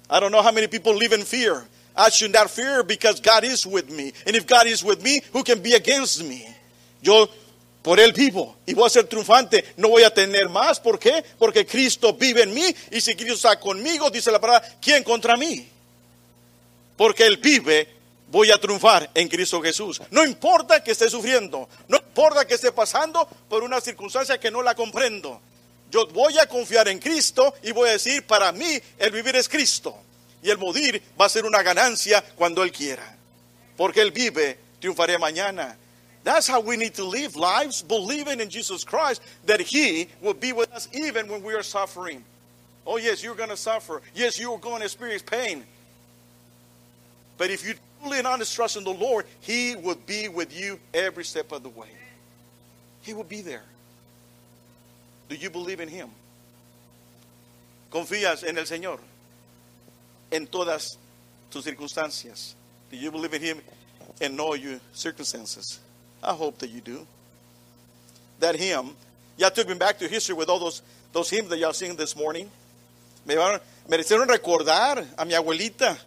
I 0.10 0.20
don't 0.20 0.32
know 0.32 0.42
how 0.42 0.52
many 0.52 0.68
people 0.68 0.94
live 0.94 1.14
in 1.14 1.24
fear. 1.24 1.66
I 1.96 2.10
should 2.10 2.34
not 2.34 2.50
fear 2.50 2.84
because 2.84 3.22
God 3.22 3.44
is 3.44 3.66
with 3.66 3.90
me. 3.90 4.14
And 4.26 4.36
if 4.36 4.46
God 4.46 4.68
is 4.68 4.84
with 4.84 5.02
me, 5.02 5.22
who 5.34 5.44
can 5.44 5.62
be 5.62 5.74
against 5.74 6.24
me? 6.24 6.46
Yo 7.02 7.28
por 7.82 8.00
él 8.00 8.14
vivo 8.14 8.58
y 8.66 8.74
voy 8.74 8.86
a 8.86 8.90
ser 8.90 9.06
triunfante. 9.06 9.74
No 9.78 9.90
voy 9.90 10.04
a 10.04 10.14
tener 10.14 10.50
más. 10.50 10.80
¿Por 10.80 11.00
qué? 11.00 11.24
Porque 11.38 11.66
Cristo 11.66 12.14
vive 12.14 12.44
en 12.44 12.54
mí 12.54 12.76
y 12.92 13.02
si 13.02 13.16
Cristo 13.16 13.36
está 13.36 13.60
conmigo, 13.60 14.10
dice 14.10 14.32
la 14.32 14.40
palabra, 14.40 14.78
¿quién 14.82 15.04
contra 15.04 15.36
mí? 15.36 15.68
Porque 16.96 17.26
Él 17.26 17.38
vive, 17.38 17.88
voy 18.28 18.52
a 18.52 18.60
triunfar 18.60 19.10
en 19.14 19.28
Cristo 19.28 19.62
Jesús. 19.62 20.02
No 20.12 20.24
importa 20.24 20.84
que 20.84 20.92
esté 20.92 21.10
sufriendo, 21.10 21.68
no 21.88 21.98
importa 21.98 22.46
que 22.46 22.54
esté 22.54 22.72
pasando 22.72 23.28
por 23.50 23.64
una 23.64 23.82
circunstancia 23.82 24.40
que 24.40 24.52
no 24.52 24.62
la 24.62 24.76
comprendo. 24.76 25.42
Yo 25.90 26.08
voy 26.08 26.38
a 26.40 26.48
confiar 26.48 26.88
en 26.88 27.00
Cristo 27.00 27.54
y 27.64 27.72
voy 27.72 27.90
a 27.90 27.94
decir, 27.94 28.26
para 28.26 28.52
mí 28.52 28.80
el 28.98 29.12
vivir 29.12 29.36
es 29.36 29.50
Cristo. 29.50 29.96
Y 30.44 30.50
el 30.50 30.58
morir 30.58 31.02
va 31.20 31.26
a 31.26 31.30
ser 31.30 31.46
una 31.46 31.62
ganancia 31.62 32.24
cuando 32.36 32.64
Él 32.64 32.72
quiera. 32.72 33.16
Porque 33.76 34.02
Él 34.02 34.12
vive, 34.12 34.58
triunfaré 34.80 35.18
mañana. 35.18 35.78
That's 36.24 36.48
how 36.48 36.60
we 36.60 36.78
need 36.78 36.96
to 36.96 37.04
live 37.04 37.36
lives, 37.36 37.82
believing 37.82 38.40
in 38.40 38.50
Jesus 38.50 38.84
Christ 38.84 39.22
that 39.46 39.60
He 39.60 40.08
will 40.22 40.34
be 40.34 40.54
with 40.54 40.72
us 40.72 40.88
even 40.94 41.28
when 41.28 41.42
we 41.42 41.54
are 41.54 41.64
suffering. 41.64 42.24
Oh, 42.86 42.98
yes, 42.98 43.24
you're 43.24 43.36
going 43.36 43.50
to 43.50 43.58
suffer. 43.58 44.02
Yes, 44.14 44.40
you're 44.40 44.58
going 44.58 44.80
to 44.80 44.86
experience 44.86 45.24
pain. 45.24 45.64
But 47.38 47.50
if 47.50 47.66
you 47.68 47.74
truly 48.02 48.20
and 48.20 48.28
honest 48.28 48.56
trust 48.56 48.78
in 48.78 48.84
the 48.84 48.94
Lord, 48.94 49.26
He 49.42 49.76
will 49.76 49.98
be 50.06 50.30
with 50.30 50.56
you 50.58 50.80
every 50.94 51.24
step 51.24 51.52
of 51.52 51.64
the 51.64 51.70
way. 51.70 51.90
He 53.02 53.14
will 53.14 53.24
be 53.24 53.42
there. 53.42 53.64
Do 55.30 55.36
you 55.36 55.50
believe 55.50 55.80
in 55.80 55.90
Him? 55.90 56.10
¿Confías 57.92 58.44
en 58.48 58.58
el 58.58 58.66
Señor 58.66 59.00
en 60.32 60.46
todas 60.46 60.98
tus 61.50 61.66
circunstancias? 61.66 62.54
Do 62.92 62.98
you 62.98 63.12
believe 63.12 63.34
in 63.34 63.42
Him 63.42 63.62
and 64.22 64.40
all 64.40 64.56
your 64.56 64.80
circumstances? 64.94 65.80
I 66.24 66.34
hope 66.34 66.60
that 66.60 66.70
you 66.70 66.82
do. 66.82 67.06
That 68.40 68.56
hymn, 68.56 68.96
ya 69.38 69.50
took 69.50 69.68
me 69.68 69.76
back 69.76 70.00
to 70.00 70.08
history 70.08 70.36
with 70.36 70.50
all 70.50 70.60
those, 70.60 70.82
those 71.14 71.30
hymns 71.30 71.50
that 71.50 71.60
y'all 71.60 71.74
sing 71.74 71.96
this 71.96 72.16
morning. 72.16 72.50
Me, 73.26 73.36
me 73.36 73.98
hicieron 73.98 74.28
recordar 74.28 75.06
a 75.18 75.26
mi 75.26 75.34
abuelita. 75.34 75.98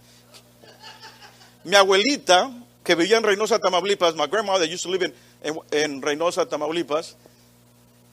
Mi 1.65 1.73
abuelita, 1.73 2.53
que 2.85 2.95
vivía 2.95 3.17
en 3.17 3.23
Reynosa, 3.23 3.59
Tamaulipas, 3.59 4.15
my 4.17 4.27
grandmother 4.27 4.67
used 4.67 4.83
to 4.83 4.91
live 4.91 5.03
in, 5.03 5.13
in, 5.43 5.59
in 5.73 6.01
Reynosa, 6.01 6.45
Tamaulipas. 6.45 7.15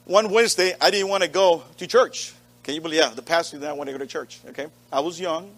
One 0.04 0.30
Wednesday, 0.30 0.74
I 0.80 0.90
didn't 0.90 1.08
want 1.08 1.22
to 1.22 1.28
go 1.28 1.62
to 1.76 1.86
church. 1.86 2.32
Can 2.62 2.74
you 2.74 2.80
believe? 2.80 3.00
Yeah, 3.00 3.10
the 3.10 3.22
pastor 3.22 3.58
didn't 3.58 3.76
want 3.76 3.88
to 3.88 3.92
go 3.92 3.98
to 3.98 4.06
church. 4.06 4.40
Okay, 4.48 4.66
I 4.92 5.00
was 5.00 5.18
young. 5.20 5.50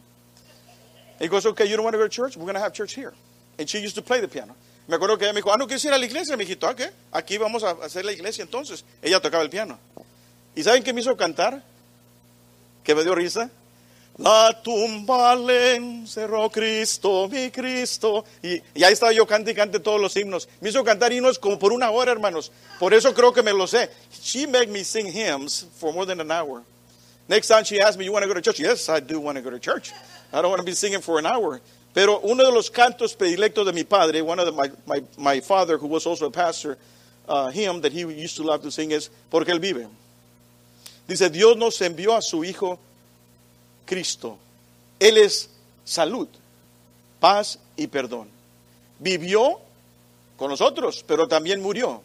He 1.18 1.28
goes, 1.28 1.46
"Okay, 1.46 1.66
you 1.66 1.76
don't 1.76 1.84
want 1.84 1.94
to 1.94 1.98
go 1.98 2.04
to 2.04 2.10
church? 2.10 2.36
We're 2.36 2.44
going 2.44 2.54
to 2.54 2.60
have 2.60 2.72
church 2.72 2.94
here." 2.94 3.12
And 3.58 3.68
she 3.68 3.78
used 3.78 3.94
to 3.94 4.02
play 4.02 4.20
the 4.20 4.28
piano. 4.28 4.54
Me 4.86 4.96
acuerdo 4.96 5.16
que 5.16 5.24
ella 5.24 5.32
me 5.32 5.38
dijo, 5.38 5.52
ah, 5.52 5.56
no 5.56 5.66
quieres 5.66 5.84
ir 5.84 5.92
a 5.92 5.98
la 5.98 6.04
iglesia. 6.04 6.36
Me 6.36 6.44
dijiste, 6.44 6.66
ah, 6.66 6.74
¿qué? 6.74 6.90
Aquí 7.12 7.38
vamos 7.38 7.62
a 7.64 7.70
hacer 7.70 8.04
la 8.04 8.12
iglesia 8.12 8.42
entonces. 8.42 8.84
Ella 9.00 9.20
tocaba 9.20 9.42
el 9.42 9.50
piano. 9.50 9.78
¿Y 10.54 10.62
saben 10.62 10.82
qué 10.82 10.92
me 10.92 11.00
hizo 11.00 11.16
cantar? 11.16 11.62
Que 12.82 12.94
me 12.94 13.02
dio 13.02 13.14
risa. 13.14 13.50
La 14.18 14.62
tumba 14.62 15.34
le 15.34 15.74
encerró 15.74 16.48
Cristo, 16.48 17.28
mi 17.28 17.50
Cristo. 17.50 18.24
Y, 18.42 18.62
y 18.74 18.84
ahí 18.84 18.92
estaba 18.92 19.12
yo 19.12 19.26
cante 19.26 19.50
y 19.50 19.54
cante 19.54 19.80
todos 19.80 20.00
los 20.00 20.14
himnos. 20.16 20.48
Me 20.60 20.68
hizo 20.68 20.84
cantar 20.84 21.12
himnos 21.12 21.38
como 21.38 21.58
por 21.58 21.72
una 21.72 21.90
hora, 21.90 22.12
hermanos. 22.12 22.52
Por 22.78 22.94
eso 22.94 23.12
creo 23.12 23.32
que 23.32 23.42
me 23.42 23.52
lo 23.52 23.66
sé. 23.66 23.90
She 24.22 24.46
made 24.46 24.68
me 24.68 24.84
sing 24.84 25.06
hymns 25.06 25.66
for 25.78 25.92
more 25.92 26.06
than 26.06 26.20
an 26.20 26.30
hour. 26.30 26.62
Next 27.28 27.48
time 27.48 27.64
she 27.64 27.80
asked 27.80 27.98
me, 27.98 28.04
you 28.04 28.12
want 28.12 28.22
to 28.22 28.28
go 28.28 28.34
to 28.34 28.42
church? 28.42 28.60
Yes, 28.60 28.88
I 28.88 29.00
do 29.00 29.18
want 29.18 29.36
to 29.36 29.42
go 29.42 29.50
to 29.50 29.58
church. 29.58 29.92
I 30.32 30.42
don't 30.42 30.50
want 30.50 30.60
to 30.60 30.66
be 30.66 30.74
singing 30.74 31.00
for 31.00 31.18
an 31.18 31.26
hour. 31.26 31.60
Pero 31.94 32.18
uno 32.20 32.44
de 32.44 32.50
los 32.50 32.70
cantos 32.70 33.14
predilectos 33.14 33.64
de 33.64 33.72
mi 33.72 33.84
padre, 33.84 34.20
one 34.20 34.40
of 34.40 34.46
the, 34.46 34.52
my, 34.52 34.68
my, 34.84 35.02
my 35.16 35.40
father, 35.40 35.78
who 35.78 35.86
was 35.86 36.06
also 36.06 36.26
a 36.26 36.30
pastor, 36.30 36.76
uh, 37.28 37.50
hymn 37.50 37.80
that 37.80 37.92
he 37.92 38.00
used 38.00 38.36
to 38.36 38.42
love 38.42 38.62
to 38.62 38.70
sing 38.70 38.90
is, 38.90 39.10
Porque 39.30 39.52
Él 39.52 39.60
vive. 39.60 39.86
Dice, 41.06 41.30
Dios 41.30 41.56
nos 41.56 41.80
envió 41.80 42.16
a 42.16 42.20
su 42.20 42.42
Hijo 42.44 42.80
Cristo. 43.86 44.38
Él 44.98 45.18
es 45.18 45.48
salud, 45.84 46.28
paz 47.20 47.60
y 47.76 47.86
perdón. 47.86 48.28
Vivió 48.98 49.60
con 50.36 50.50
nosotros, 50.50 51.04
pero 51.06 51.28
también 51.28 51.60
murió. 51.60 52.02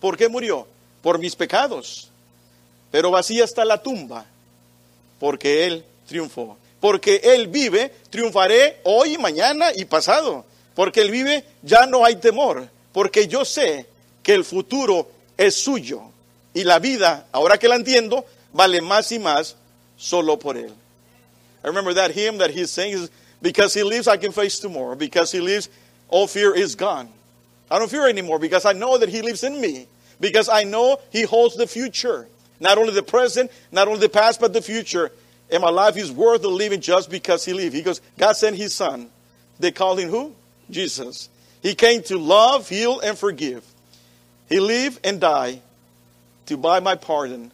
¿Por 0.00 0.16
qué 0.16 0.28
murió? 0.28 0.66
Por 1.00 1.18
mis 1.18 1.36
pecados. 1.36 2.08
Pero 2.90 3.10
vacía 3.10 3.44
está 3.44 3.64
la 3.64 3.82
tumba, 3.82 4.24
porque 5.20 5.66
Él 5.66 5.84
triunfó. 6.06 6.56
Porque 6.80 7.20
Él 7.24 7.48
vive, 7.48 7.92
triunfaré 8.10 8.80
hoy, 8.84 9.18
mañana 9.18 9.70
y 9.74 9.84
pasado. 9.84 10.44
Porque 10.74 11.00
Él 11.00 11.10
vive, 11.10 11.44
ya 11.62 11.86
no 11.86 12.04
hay 12.04 12.16
temor. 12.16 12.68
Porque 12.92 13.26
yo 13.26 13.44
sé 13.44 13.86
que 14.22 14.34
el 14.34 14.44
futuro 14.44 15.10
es 15.36 15.54
suyo. 15.54 16.02
Y 16.54 16.64
la 16.64 16.78
vida, 16.78 17.26
ahora 17.32 17.58
que 17.58 17.68
la 17.68 17.76
entiendo, 17.76 18.24
vale 18.52 18.80
más 18.80 19.10
y 19.12 19.18
más 19.18 19.56
solo 19.96 20.38
por 20.38 20.56
Él. 20.56 20.72
I 21.64 21.66
remember 21.66 21.92
that 21.94 22.12
hymn 22.12 22.38
that 22.38 22.50
he's 22.50 22.70
saying 22.70 22.92
is, 22.92 23.10
because 23.42 23.74
He 23.74 23.82
lives, 23.82 24.06
I 24.08 24.16
can 24.16 24.32
face 24.32 24.58
tomorrow. 24.58 24.94
Because 24.94 25.32
He 25.32 25.40
lives, 25.40 25.68
all 26.08 26.26
fear 26.26 26.54
is 26.54 26.76
gone. 26.76 27.08
I 27.70 27.78
don't 27.78 27.90
fear 27.90 28.08
anymore 28.08 28.38
because 28.38 28.64
I 28.64 28.72
know 28.72 28.98
that 28.98 29.08
He 29.08 29.22
lives 29.22 29.44
in 29.44 29.60
me. 29.60 29.86
Because 30.20 30.48
I 30.48 30.64
know 30.64 30.98
He 31.10 31.22
holds 31.22 31.56
the 31.56 31.66
future. 31.66 32.26
Not 32.60 32.78
only 32.78 32.92
the 32.92 33.02
present, 33.02 33.50
not 33.70 33.88
only 33.88 34.00
the 34.00 34.08
past, 34.08 34.40
but 34.40 34.52
the 34.52 34.62
future. 34.62 35.12
And 35.50 35.62
my 35.62 35.70
life 35.70 35.96
is 35.96 36.12
worth 36.12 36.42
the 36.42 36.48
living 36.48 36.80
just 36.80 37.10
because 37.10 37.44
he 37.44 37.52
lived. 37.52 37.74
He 37.74 37.82
goes, 37.82 38.00
God 38.18 38.34
sent 38.34 38.56
his 38.56 38.74
son. 38.74 39.08
They 39.58 39.72
called 39.72 39.98
him 39.98 40.10
who? 40.10 40.34
Jesus. 40.70 41.28
He 41.62 41.74
came 41.74 42.02
to 42.04 42.18
love, 42.18 42.68
heal, 42.68 43.00
and 43.00 43.18
forgive. 43.18 43.64
He 44.48 44.60
lived 44.60 45.00
and 45.04 45.20
died 45.20 45.60
to 46.46 46.56
buy 46.56 46.80
my 46.80 46.94
pardon. 46.94 47.50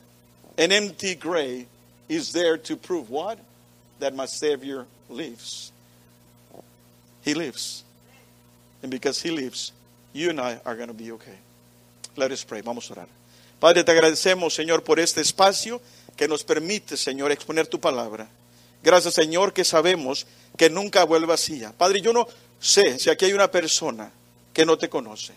An 0.58 0.72
empty 0.72 1.14
grave 1.14 1.66
is 2.08 2.32
there 2.32 2.58
to 2.58 2.76
prove 2.76 3.10
what? 3.10 3.38
That 4.00 4.14
my 4.14 4.26
Savior 4.26 4.86
lives. 5.08 5.72
He 7.22 7.34
lives. 7.34 7.84
And 8.82 8.90
because 8.90 9.22
He 9.22 9.30
lives, 9.30 9.72
you 10.12 10.30
and 10.30 10.40
I 10.40 10.60
are 10.66 10.76
going 10.76 10.88
to 10.88 10.94
be 10.94 11.12
okay. 11.12 11.38
Let 12.16 12.30
us 12.30 12.44
pray. 12.44 12.60
Vamos 12.60 12.90
a 12.90 12.94
orar. 12.94 13.08
Padre, 13.58 13.82
te 13.82 13.92
agradecemos, 13.92 14.52
Señor, 14.52 14.84
por 14.84 14.98
este 15.00 15.20
espacio 15.22 15.80
que 16.16 16.28
nos 16.28 16.44
permite, 16.44 16.96
Señor, 16.96 17.32
exponer 17.32 17.66
tu 17.66 17.80
palabra. 17.80 18.28
Gracias, 18.82 19.14
Señor, 19.14 19.52
que 19.52 19.64
sabemos 19.64 20.26
que 20.56 20.70
nunca 20.70 21.04
vuelve 21.04 21.26
vacía. 21.26 21.72
Padre, 21.76 22.00
yo 22.00 22.12
no 22.12 22.28
sé 22.60 22.98
si 22.98 23.10
aquí 23.10 23.24
hay 23.24 23.32
una 23.32 23.50
persona 23.50 24.10
que 24.52 24.66
no 24.66 24.78
te 24.78 24.88
conoce. 24.88 25.32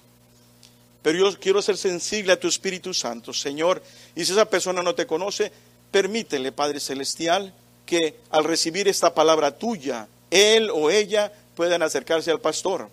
Pero 1.02 1.18
yo 1.18 1.40
quiero 1.40 1.62
ser 1.62 1.78
sensible 1.78 2.34
a 2.34 2.40
tu 2.40 2.48
Espíritu 2.48 2.94
Santo, 2.94 3.34
Señor. 3.34 3.82
Y 4.16 4.26
si 4.26 4.34
esa 4.34 4.50
persona 4.50 4.84
no 4.84 4.94
te 4.94 5.08
conoce, 5.08 5.52
permítele, 5.92 6.52
Padre 6.52 6.80
Celestial, 6.80 7.54
que 7.86 8.16
al 8.30 8.44
recibir 8.44 8.88
esta 8.88 9.14
palabra 9.14 9.58
tuya, 9.58 10.08
él 10.30 10.70
o 10.70 10.90
ella 10.90 11.32
puedan 11.56 11.82
acercarse 11.82 12.30
al 12.30 12.42
pastor 12.42 12.90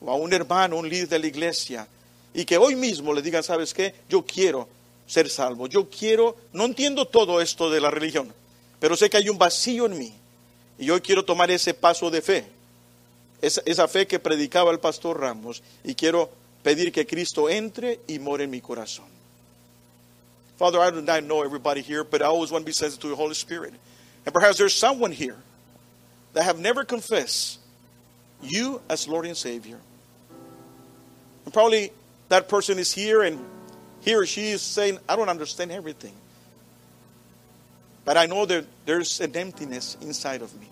o 0.00 0.10
a 0.10 0.16
un 0.16 0.32
hermano, 0.32 0.76
un 0.76 0.88
líder 0.88 1.08
de 1.08 1.18
la 1.20 1.26
iglesia, 1.28 1.86
y 2.34 2.44
que 2.44 2.58
hoy 2.58 2.74
mismo 2.74 3.12
le 3.14 3.22
digan, 3.22 3.44
¿sabes 3.44 3.72
qué? 3.72 3.94
Yo 4.08 4.24
quiero 4.24 4.68
ser 5.06 5.28
salvo. 5.28 5.66
Yo 5.66 5.88
quiero, 5.88 6.36
no 6.52 6.64
entiendo 6.64 7.06
todo 7.06 7.40
esto 7.40 7.70
de 7.70 7.80
la 7.80 7.90
religión, 7.90 8.32
pero 8.80 8.96
sé 8.96 9.10
que 9.10 9.16
hay 9.16 9.28
un 9.28 9.38
vacío 9.38 9.86
en 9.86 9.98
mí. 9.98 10.14
Y 10.78 10.90
hoy 10.90 11.00
quiero 11.00 11.24
tomar 11.24 11.50
ese 11.50 11.74
paso 11.74 12.10
de 12.10 12.22
fe, 12.22 12.46
esa, 13.40 13.62
esa 13.66 13.86
fe 13.88 14.06
que 14.06 14.18
predicaba 14.18 14.70
el 14.70 14.80
pastor 14.80 15.20
Ramos, 15.20 15.62
y 15.84 15.94
quiero 15.94 16.30
pedir 16.62 16.92
que 16.92 17.06
Cristo 17.06 17.48
entre 17.48 18.00
y 18.06 18.18
more 18.18 18.44
en 18.44 18.50
mi 18.50 18.60
corazón. 18.60 19.06
Father, 20.56 20.80
I 20.80 20.90
do 20.90 21.02
not 21.02 21.24
know 21.24 21.42
everybody 21.42 21.82
here, 21.82 22.04
but 22.04 22.22
I 22.22 22.26
always 22.26 22.50
want 22.50 22.62
to 22.62 22.66
be 22.66 22.72
sensitive 22.72 23.02
to 23.02 23.08
the 23.08 23.16
Holy 23.16 23.34
Spirit. 23.34 23.74
And 24.24 24.32
perhaps 24.32 24.58
there's 24.58 24.74
someone 24.74 25.10
here 25.10 25.36
that 26.34 26.44
have 26.44 26.58
never 26.58 26.84
confessed 26.84 27.58
you 28.42 28.80
as 28.88 29.08
Lord 29.08 29.26
and 29.26 29.36
Savior. 29.36 29.78
And 31.44 31.52
probably 31.52 31.90
that 32.28 32.48
person 32.48 32.78
is 32.78 32.92
here 32.92 33.22
and 33.22 33.40
he 34.02 34.14
or 34.14 34.26
she 34.26 34.50
is 34.50 34.62
saying, 34.62 34.98
I 35.08 35.16
don't 35.16 35.28
understand 35.28 35.70
everything. 35.70 36.14
But 38.04 38.16
I 38.16 38.26
know 38.26 38.44
that 38.46 38.66
there's 38.84 39.20
an 39.20 39.36
emptiness 39.36 39.96
inside 40.00 40.42
of 40.42 40.52
me. 40.60 40.68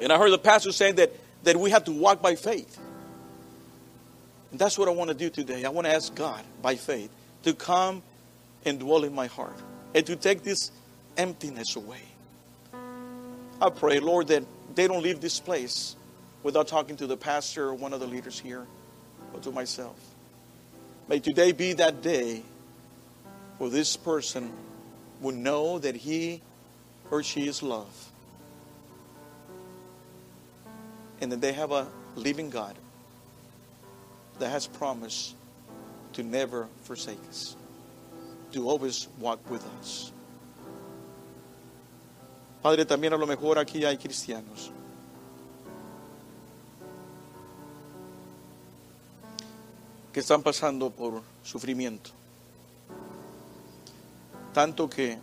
And 0.00 0.10
I 0.10 0.18
heard 0.18 0.32
the 0.32 0.38
pastor 0.38 0.72
saying 0.72 0.96
that, 0.96 1.12
that 1.42 1.56
we 1.56 1.70
have 1.70 1.84
to 1.84 1.92
walk 1.92 2.22
by 2.22 2.34
faith. 2.34 2.78
And 4.50 4.58
that's 4.58 4.78
what 4.78 4.88
I 4.88 4.92
want 4.92 5.08
to 5.08 5.14
do 5.14 5.28
today. 5.28 5.66
I 5.66 5.68
want 5.68 5.86
to 5.86 5.92
ask 5.92 6.14
God 6.14 6.42
by 6.62 6.76
faith 6.76 7.10
to 7.42 7.52
come 7.52 8.02
and 8.64 8.80
dwell 8.80 9.04
in 9.04 9.14
my 9.14 9.26
heart 9.26 9.56
and 9.94 10.04
to 10.06 10.16
take 10.16 10.42
this 10.42 10.70
emptiness 11.18 11.76
away. 11.76 12.02
I 13.60 13.68
pray, 13.68 14.00
Lord, 14.00 14.28
that 14.28 14.44
they 14.74 14.88
don't 14.88 15.02
leave 15.02 15.20
this 15.20 15.38
place 15.38 15.94
without 16.42 16.68
talking 16.68 16.96
to 16.96 17.06
the 17.06 17.18
pastor 17.18 17.68
or 17.68 17.74
one 17.74 17.92
of 17.92 18.00
the 18.00 18.06
leaders 18.06 18.40
here 18.40 18.66
or 19.34 19.40
to 19.40 19.50
myself. 19.50 19.98
May 21.10 21.18
today 21.18 21.50
be 21.50 21.72
that 21.72 22.02
day 22.02 22.44
where 23.58 23.68
this 23.68 23.96
person 23.96 24.52
will 25.20 25.34
know 25.34 25.80
that 25.80 25.96
he 25.96 26.40
or 27.10 27.24
she 27.24 27.48
is 27.48 27.64
loved. 27.64 27.90
And 31.20 31.32
that 31.32 31.40
they 31.40 31.52
have 31.52 31.72
a 31.72 31.88
living 32.14 32.48
God 32.48 32.76
that 34.38 34.50
has 34.50 34.68
promised 34.68 35.34
to 36.12 36.22
never 36.22 36.68
forsake 36.84 37.18
us, 37.28 37.56
to 38.52 38.68
always 38.68 39.08
walk 39.18 39.40
with 39.50 39.66
us. 39.80 40.12
Padre, 42.62 42.84
también 42.84 43.14
a 43.14 43.16
lo 43.16 43.26
mejor 43.26 43.56
aquí 43.56 43.82
hay 43.82 43.96
cristianos 43.96 44.70
que 50.12 50.20
están 50.20 50.42
pasando 50.42 50.90
por 50.90 51.22
sufrimiento. 51.42 52.10
Tanto 54.52 54.90
que 54.90 55.18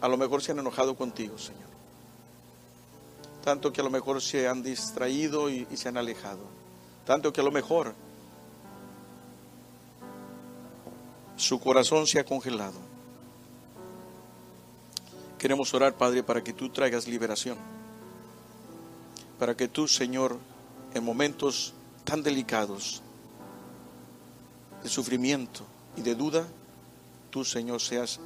a 0.00 0.08
lo 0.08 0.16
mejor 0.16 0.42
se 0.42 0.52
han 0.52 0.58
enojado 0.60 0.96
contigo, 0.96 1.36
Señor. 1.38 1.68
Tanto 3.44 3.72
que 3.72 3.80
a 3.80 3.84
lo 3.84 3.90
mejor 3.90 4.20
se 4.22 4.48
han 4.48 4.62
distraído 4.62 5.50
y, 5.50 5.66
y 5.70 5.76
se 5.76 5.88
han 5.88 5.96
alejado. 5.96 6.40
Tanto 7.04 7.32
que 7.32 7.40
a 7.40 7.44
lo 7.44 7.50
mejor 7.50 7.94
su 11.36 11.60
corazón 11.60 12.06
se 12.06 12.18
ha 12.18 12.24
congelado. 12.24 12.78
Queremos 15.38 15.72
orar, 15.72 15.94
Padre, 15.94 16.22
para 16.22 16.42
que 16.42 16.52
tú 16.52 16.68
traigas 16.70 17.06
liberación. 17.06 17.56
Para 19.38 19.56
que 19.56 19.68
tú, 19.68 19.86
Señor, 19.86 20.36
en 20.94 21.04
momentos 21.04 21.74
tan 22.04 22.22
delicados, 22.22 23.02
de 24.88 24.94
sufrimiento 24.94 25.66
y 25.96 26.02
de 26.02 26.14
duda, 26.14 26.46
tú, 27.30 27.44
Señor, 27.44 27.80
seas 27.82 28.18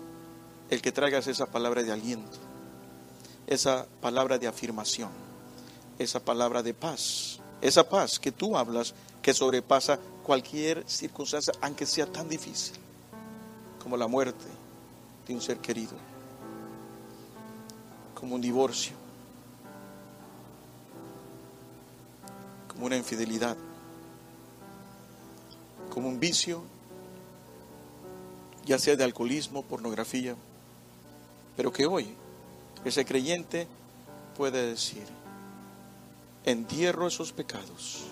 el 0.70 0.80
que 0.80 0.92
traigas 0.92 1.26
esa 1.26 1.46
palabra 1.46 1.82
de 1.82 1.90
aliento, 1.90 2.38
esa 3.48 3.84
palabra 4.00 4.38
de 4.38 4.46
afirmación, 4.46 5.10
esa 5.98 6.20
palabra 6.20 6.62
de 6.62 6.72
paz, 6.72 7.40
esa 7.60 7.88
paz 7.88 8.20
que 8.20 8.30
tú 8.30 8.56
hablas 8.56 8.94
que 9.20 9.34
sobrepasa 9.34 9.98
cualquier 10.22 10.88
circunstancia, 10.88 11.52
aunque 11.60 11.84
sea 11.84 12.06
tan 12.06 12.28
difícil 12.28 12.76
como 13.82 13.96
la 13.96 14.06
muerte 14.06 14.46
de 15.26 15.34
un 15.34 15.40
ser 15.40 15.58
querido, 15.58 15.96
como 18.14 18.36
un 18.36 18.40
divorcio, 18.40 18.94
como 22.68 22.86
una 22.86 22.96
infidelidad 22.96 23.56
como 25.92 26.08
un 26.08 26.18
vicio, 26.18 26.62
ya 28.64 28.78
sea 28.78 28.96
de 28.96 29.04
alcoholismo, 29.04 29.62
pornografía, 29.62 30.34
pero 31.54 31.70
que 31.70 31.84
hoy 31.84 32.14
ese 32.82 33.04
creyente 33.04 33.66
puede 34.34 34.68
decir, 34.68 35.04
entierro 36.46 37.06
esos 37.06 37.32
pecados 37.32 38.04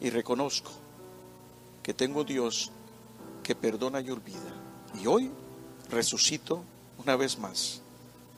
y 0.00 0.10
reconozco 0.10 0.72
que 1.80 1.94
tengo 1.94 2.24
Dios 2.24 2.72
que 3.44 3.54
perdona 3.54 4.00
y 4.00 4.10
olvida. 4.10 4.52
Y 5.00 5.06
hoy 5.06 5.30
resucito 5.90 6.64
una 6.98 7.14
vez 7.14 7.38
más 7.38 7.82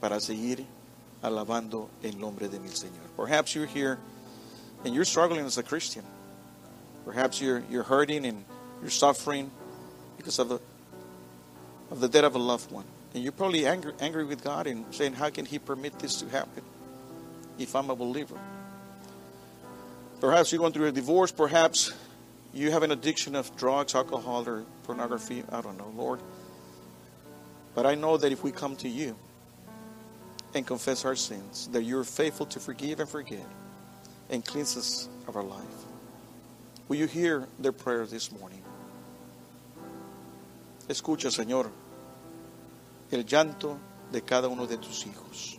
para 0.01 0.21
seguir 0.21 0.67
alabando 1.23 1.89
el 2.03 2.19
nombre 2.21 2.51
de 2.51 2.61
mi 2.61 2.69
Señor. 2.69 3.09
Perhaps 3.17 3.55
you're 3.55 3.67
here 3.67 3.97
and 4.85 4.93
you're 4.93 5.07
struggling 5.07 5.47
as 5.47 5.57
a 5.57 5.63
Christian. 5.63 6.05
Perhaps 7.05 7.41
you're, 7.41 7.63
you're 7.71 7.83
hurting 7.83 8.25
and 8.27 8.45
you're 8.81 8.91
suffering 8.91 9.51
because 10.17 10.39
of 10.39 10.49
the, 10.49 10.61
of 11.91 12.01
the 12.01 12.09
death 12.09 12.25
of 12.25 12.35
a 12.35 12.39
loved 12.39 12.71
one. 12.71 12.85
And 13.15 13.23
you're 13.23 13.33
probably 13.33 13.67
angry, 13.67 13.93
angry 14.01 14.25
with 14.25 14.43
God 14.43 14.67
and 14.67 14.93
saying, 14.93 15.15
How 15.15 15.31
can 15.31 15.47
He 15.47 15.59
permit 15.59 15.99
this 15.99 16.17
to 16.17 16.29
happen 16.29 16.65
if 17.59 17.77
I'm 17.77 17.91
a 17.91 17.97
believer? 17.97 18.39
Perhaps 20.21 20.53
you're 20.53 20.59
going 20.59 20.73
through 20.73 20.87
a 20.87 20.93
divorce. 20.93 21.31
Perhaps 21.31 21.93
you 22.53 22.71
have 22.71 22.83
an 22.83 22.91
addiction 22.91 23.35
of 23.35 23.55
drugs, 23.57 23.95
alcohol, 23.95 24.49
or 24.49 24.65
pornography. 24.85 25.45
I 25.51 25.61
don't 25.61 25.77
know, 25.77 25.93
Lord. 25.97 26.21
But 27.75 27.87
I 27.87 27.95
know 27.95 28.17
that 28.17 28.33
if 28.33 28.43
we 28.43 28.53
come 28.53 28.77
to 28.77 28.89
you 28.89 29.17
and 30.55 30.67
confess 30.67 31.05
our 31.05 31.17
sins, 31.17 31.69
that 31.73 31.83
you're 31.83 32.05
faithful 32.05 32.47
to 32.47 32.61
forgive 32.61 33.01
and 33.01 33.09
forget 33.09 33.45
and 34.31 34.45
cleanse 34.45 34.77
us 34.77 35.09
of 35.27 35.37
our 35.37 35.43
life. 35.43 35.84
Will 36.89 36.97
you 36.97 37.07
hear 37.07 37.47
their 37.59 37.72
prayer 37.72 38.07
this 38.07 38.30
morning? 38.30 38.62
Escucha, 40.89 41.30
Señor, 41.30 41.70
el 43.11 43.24
llanto 43.24 43.78
de 44.12 44.20
cada 44.20 44.49
uno 44.49 44.66
de 44.66 44.76
tus 44.76 45.07
hijos. 45.07 45.59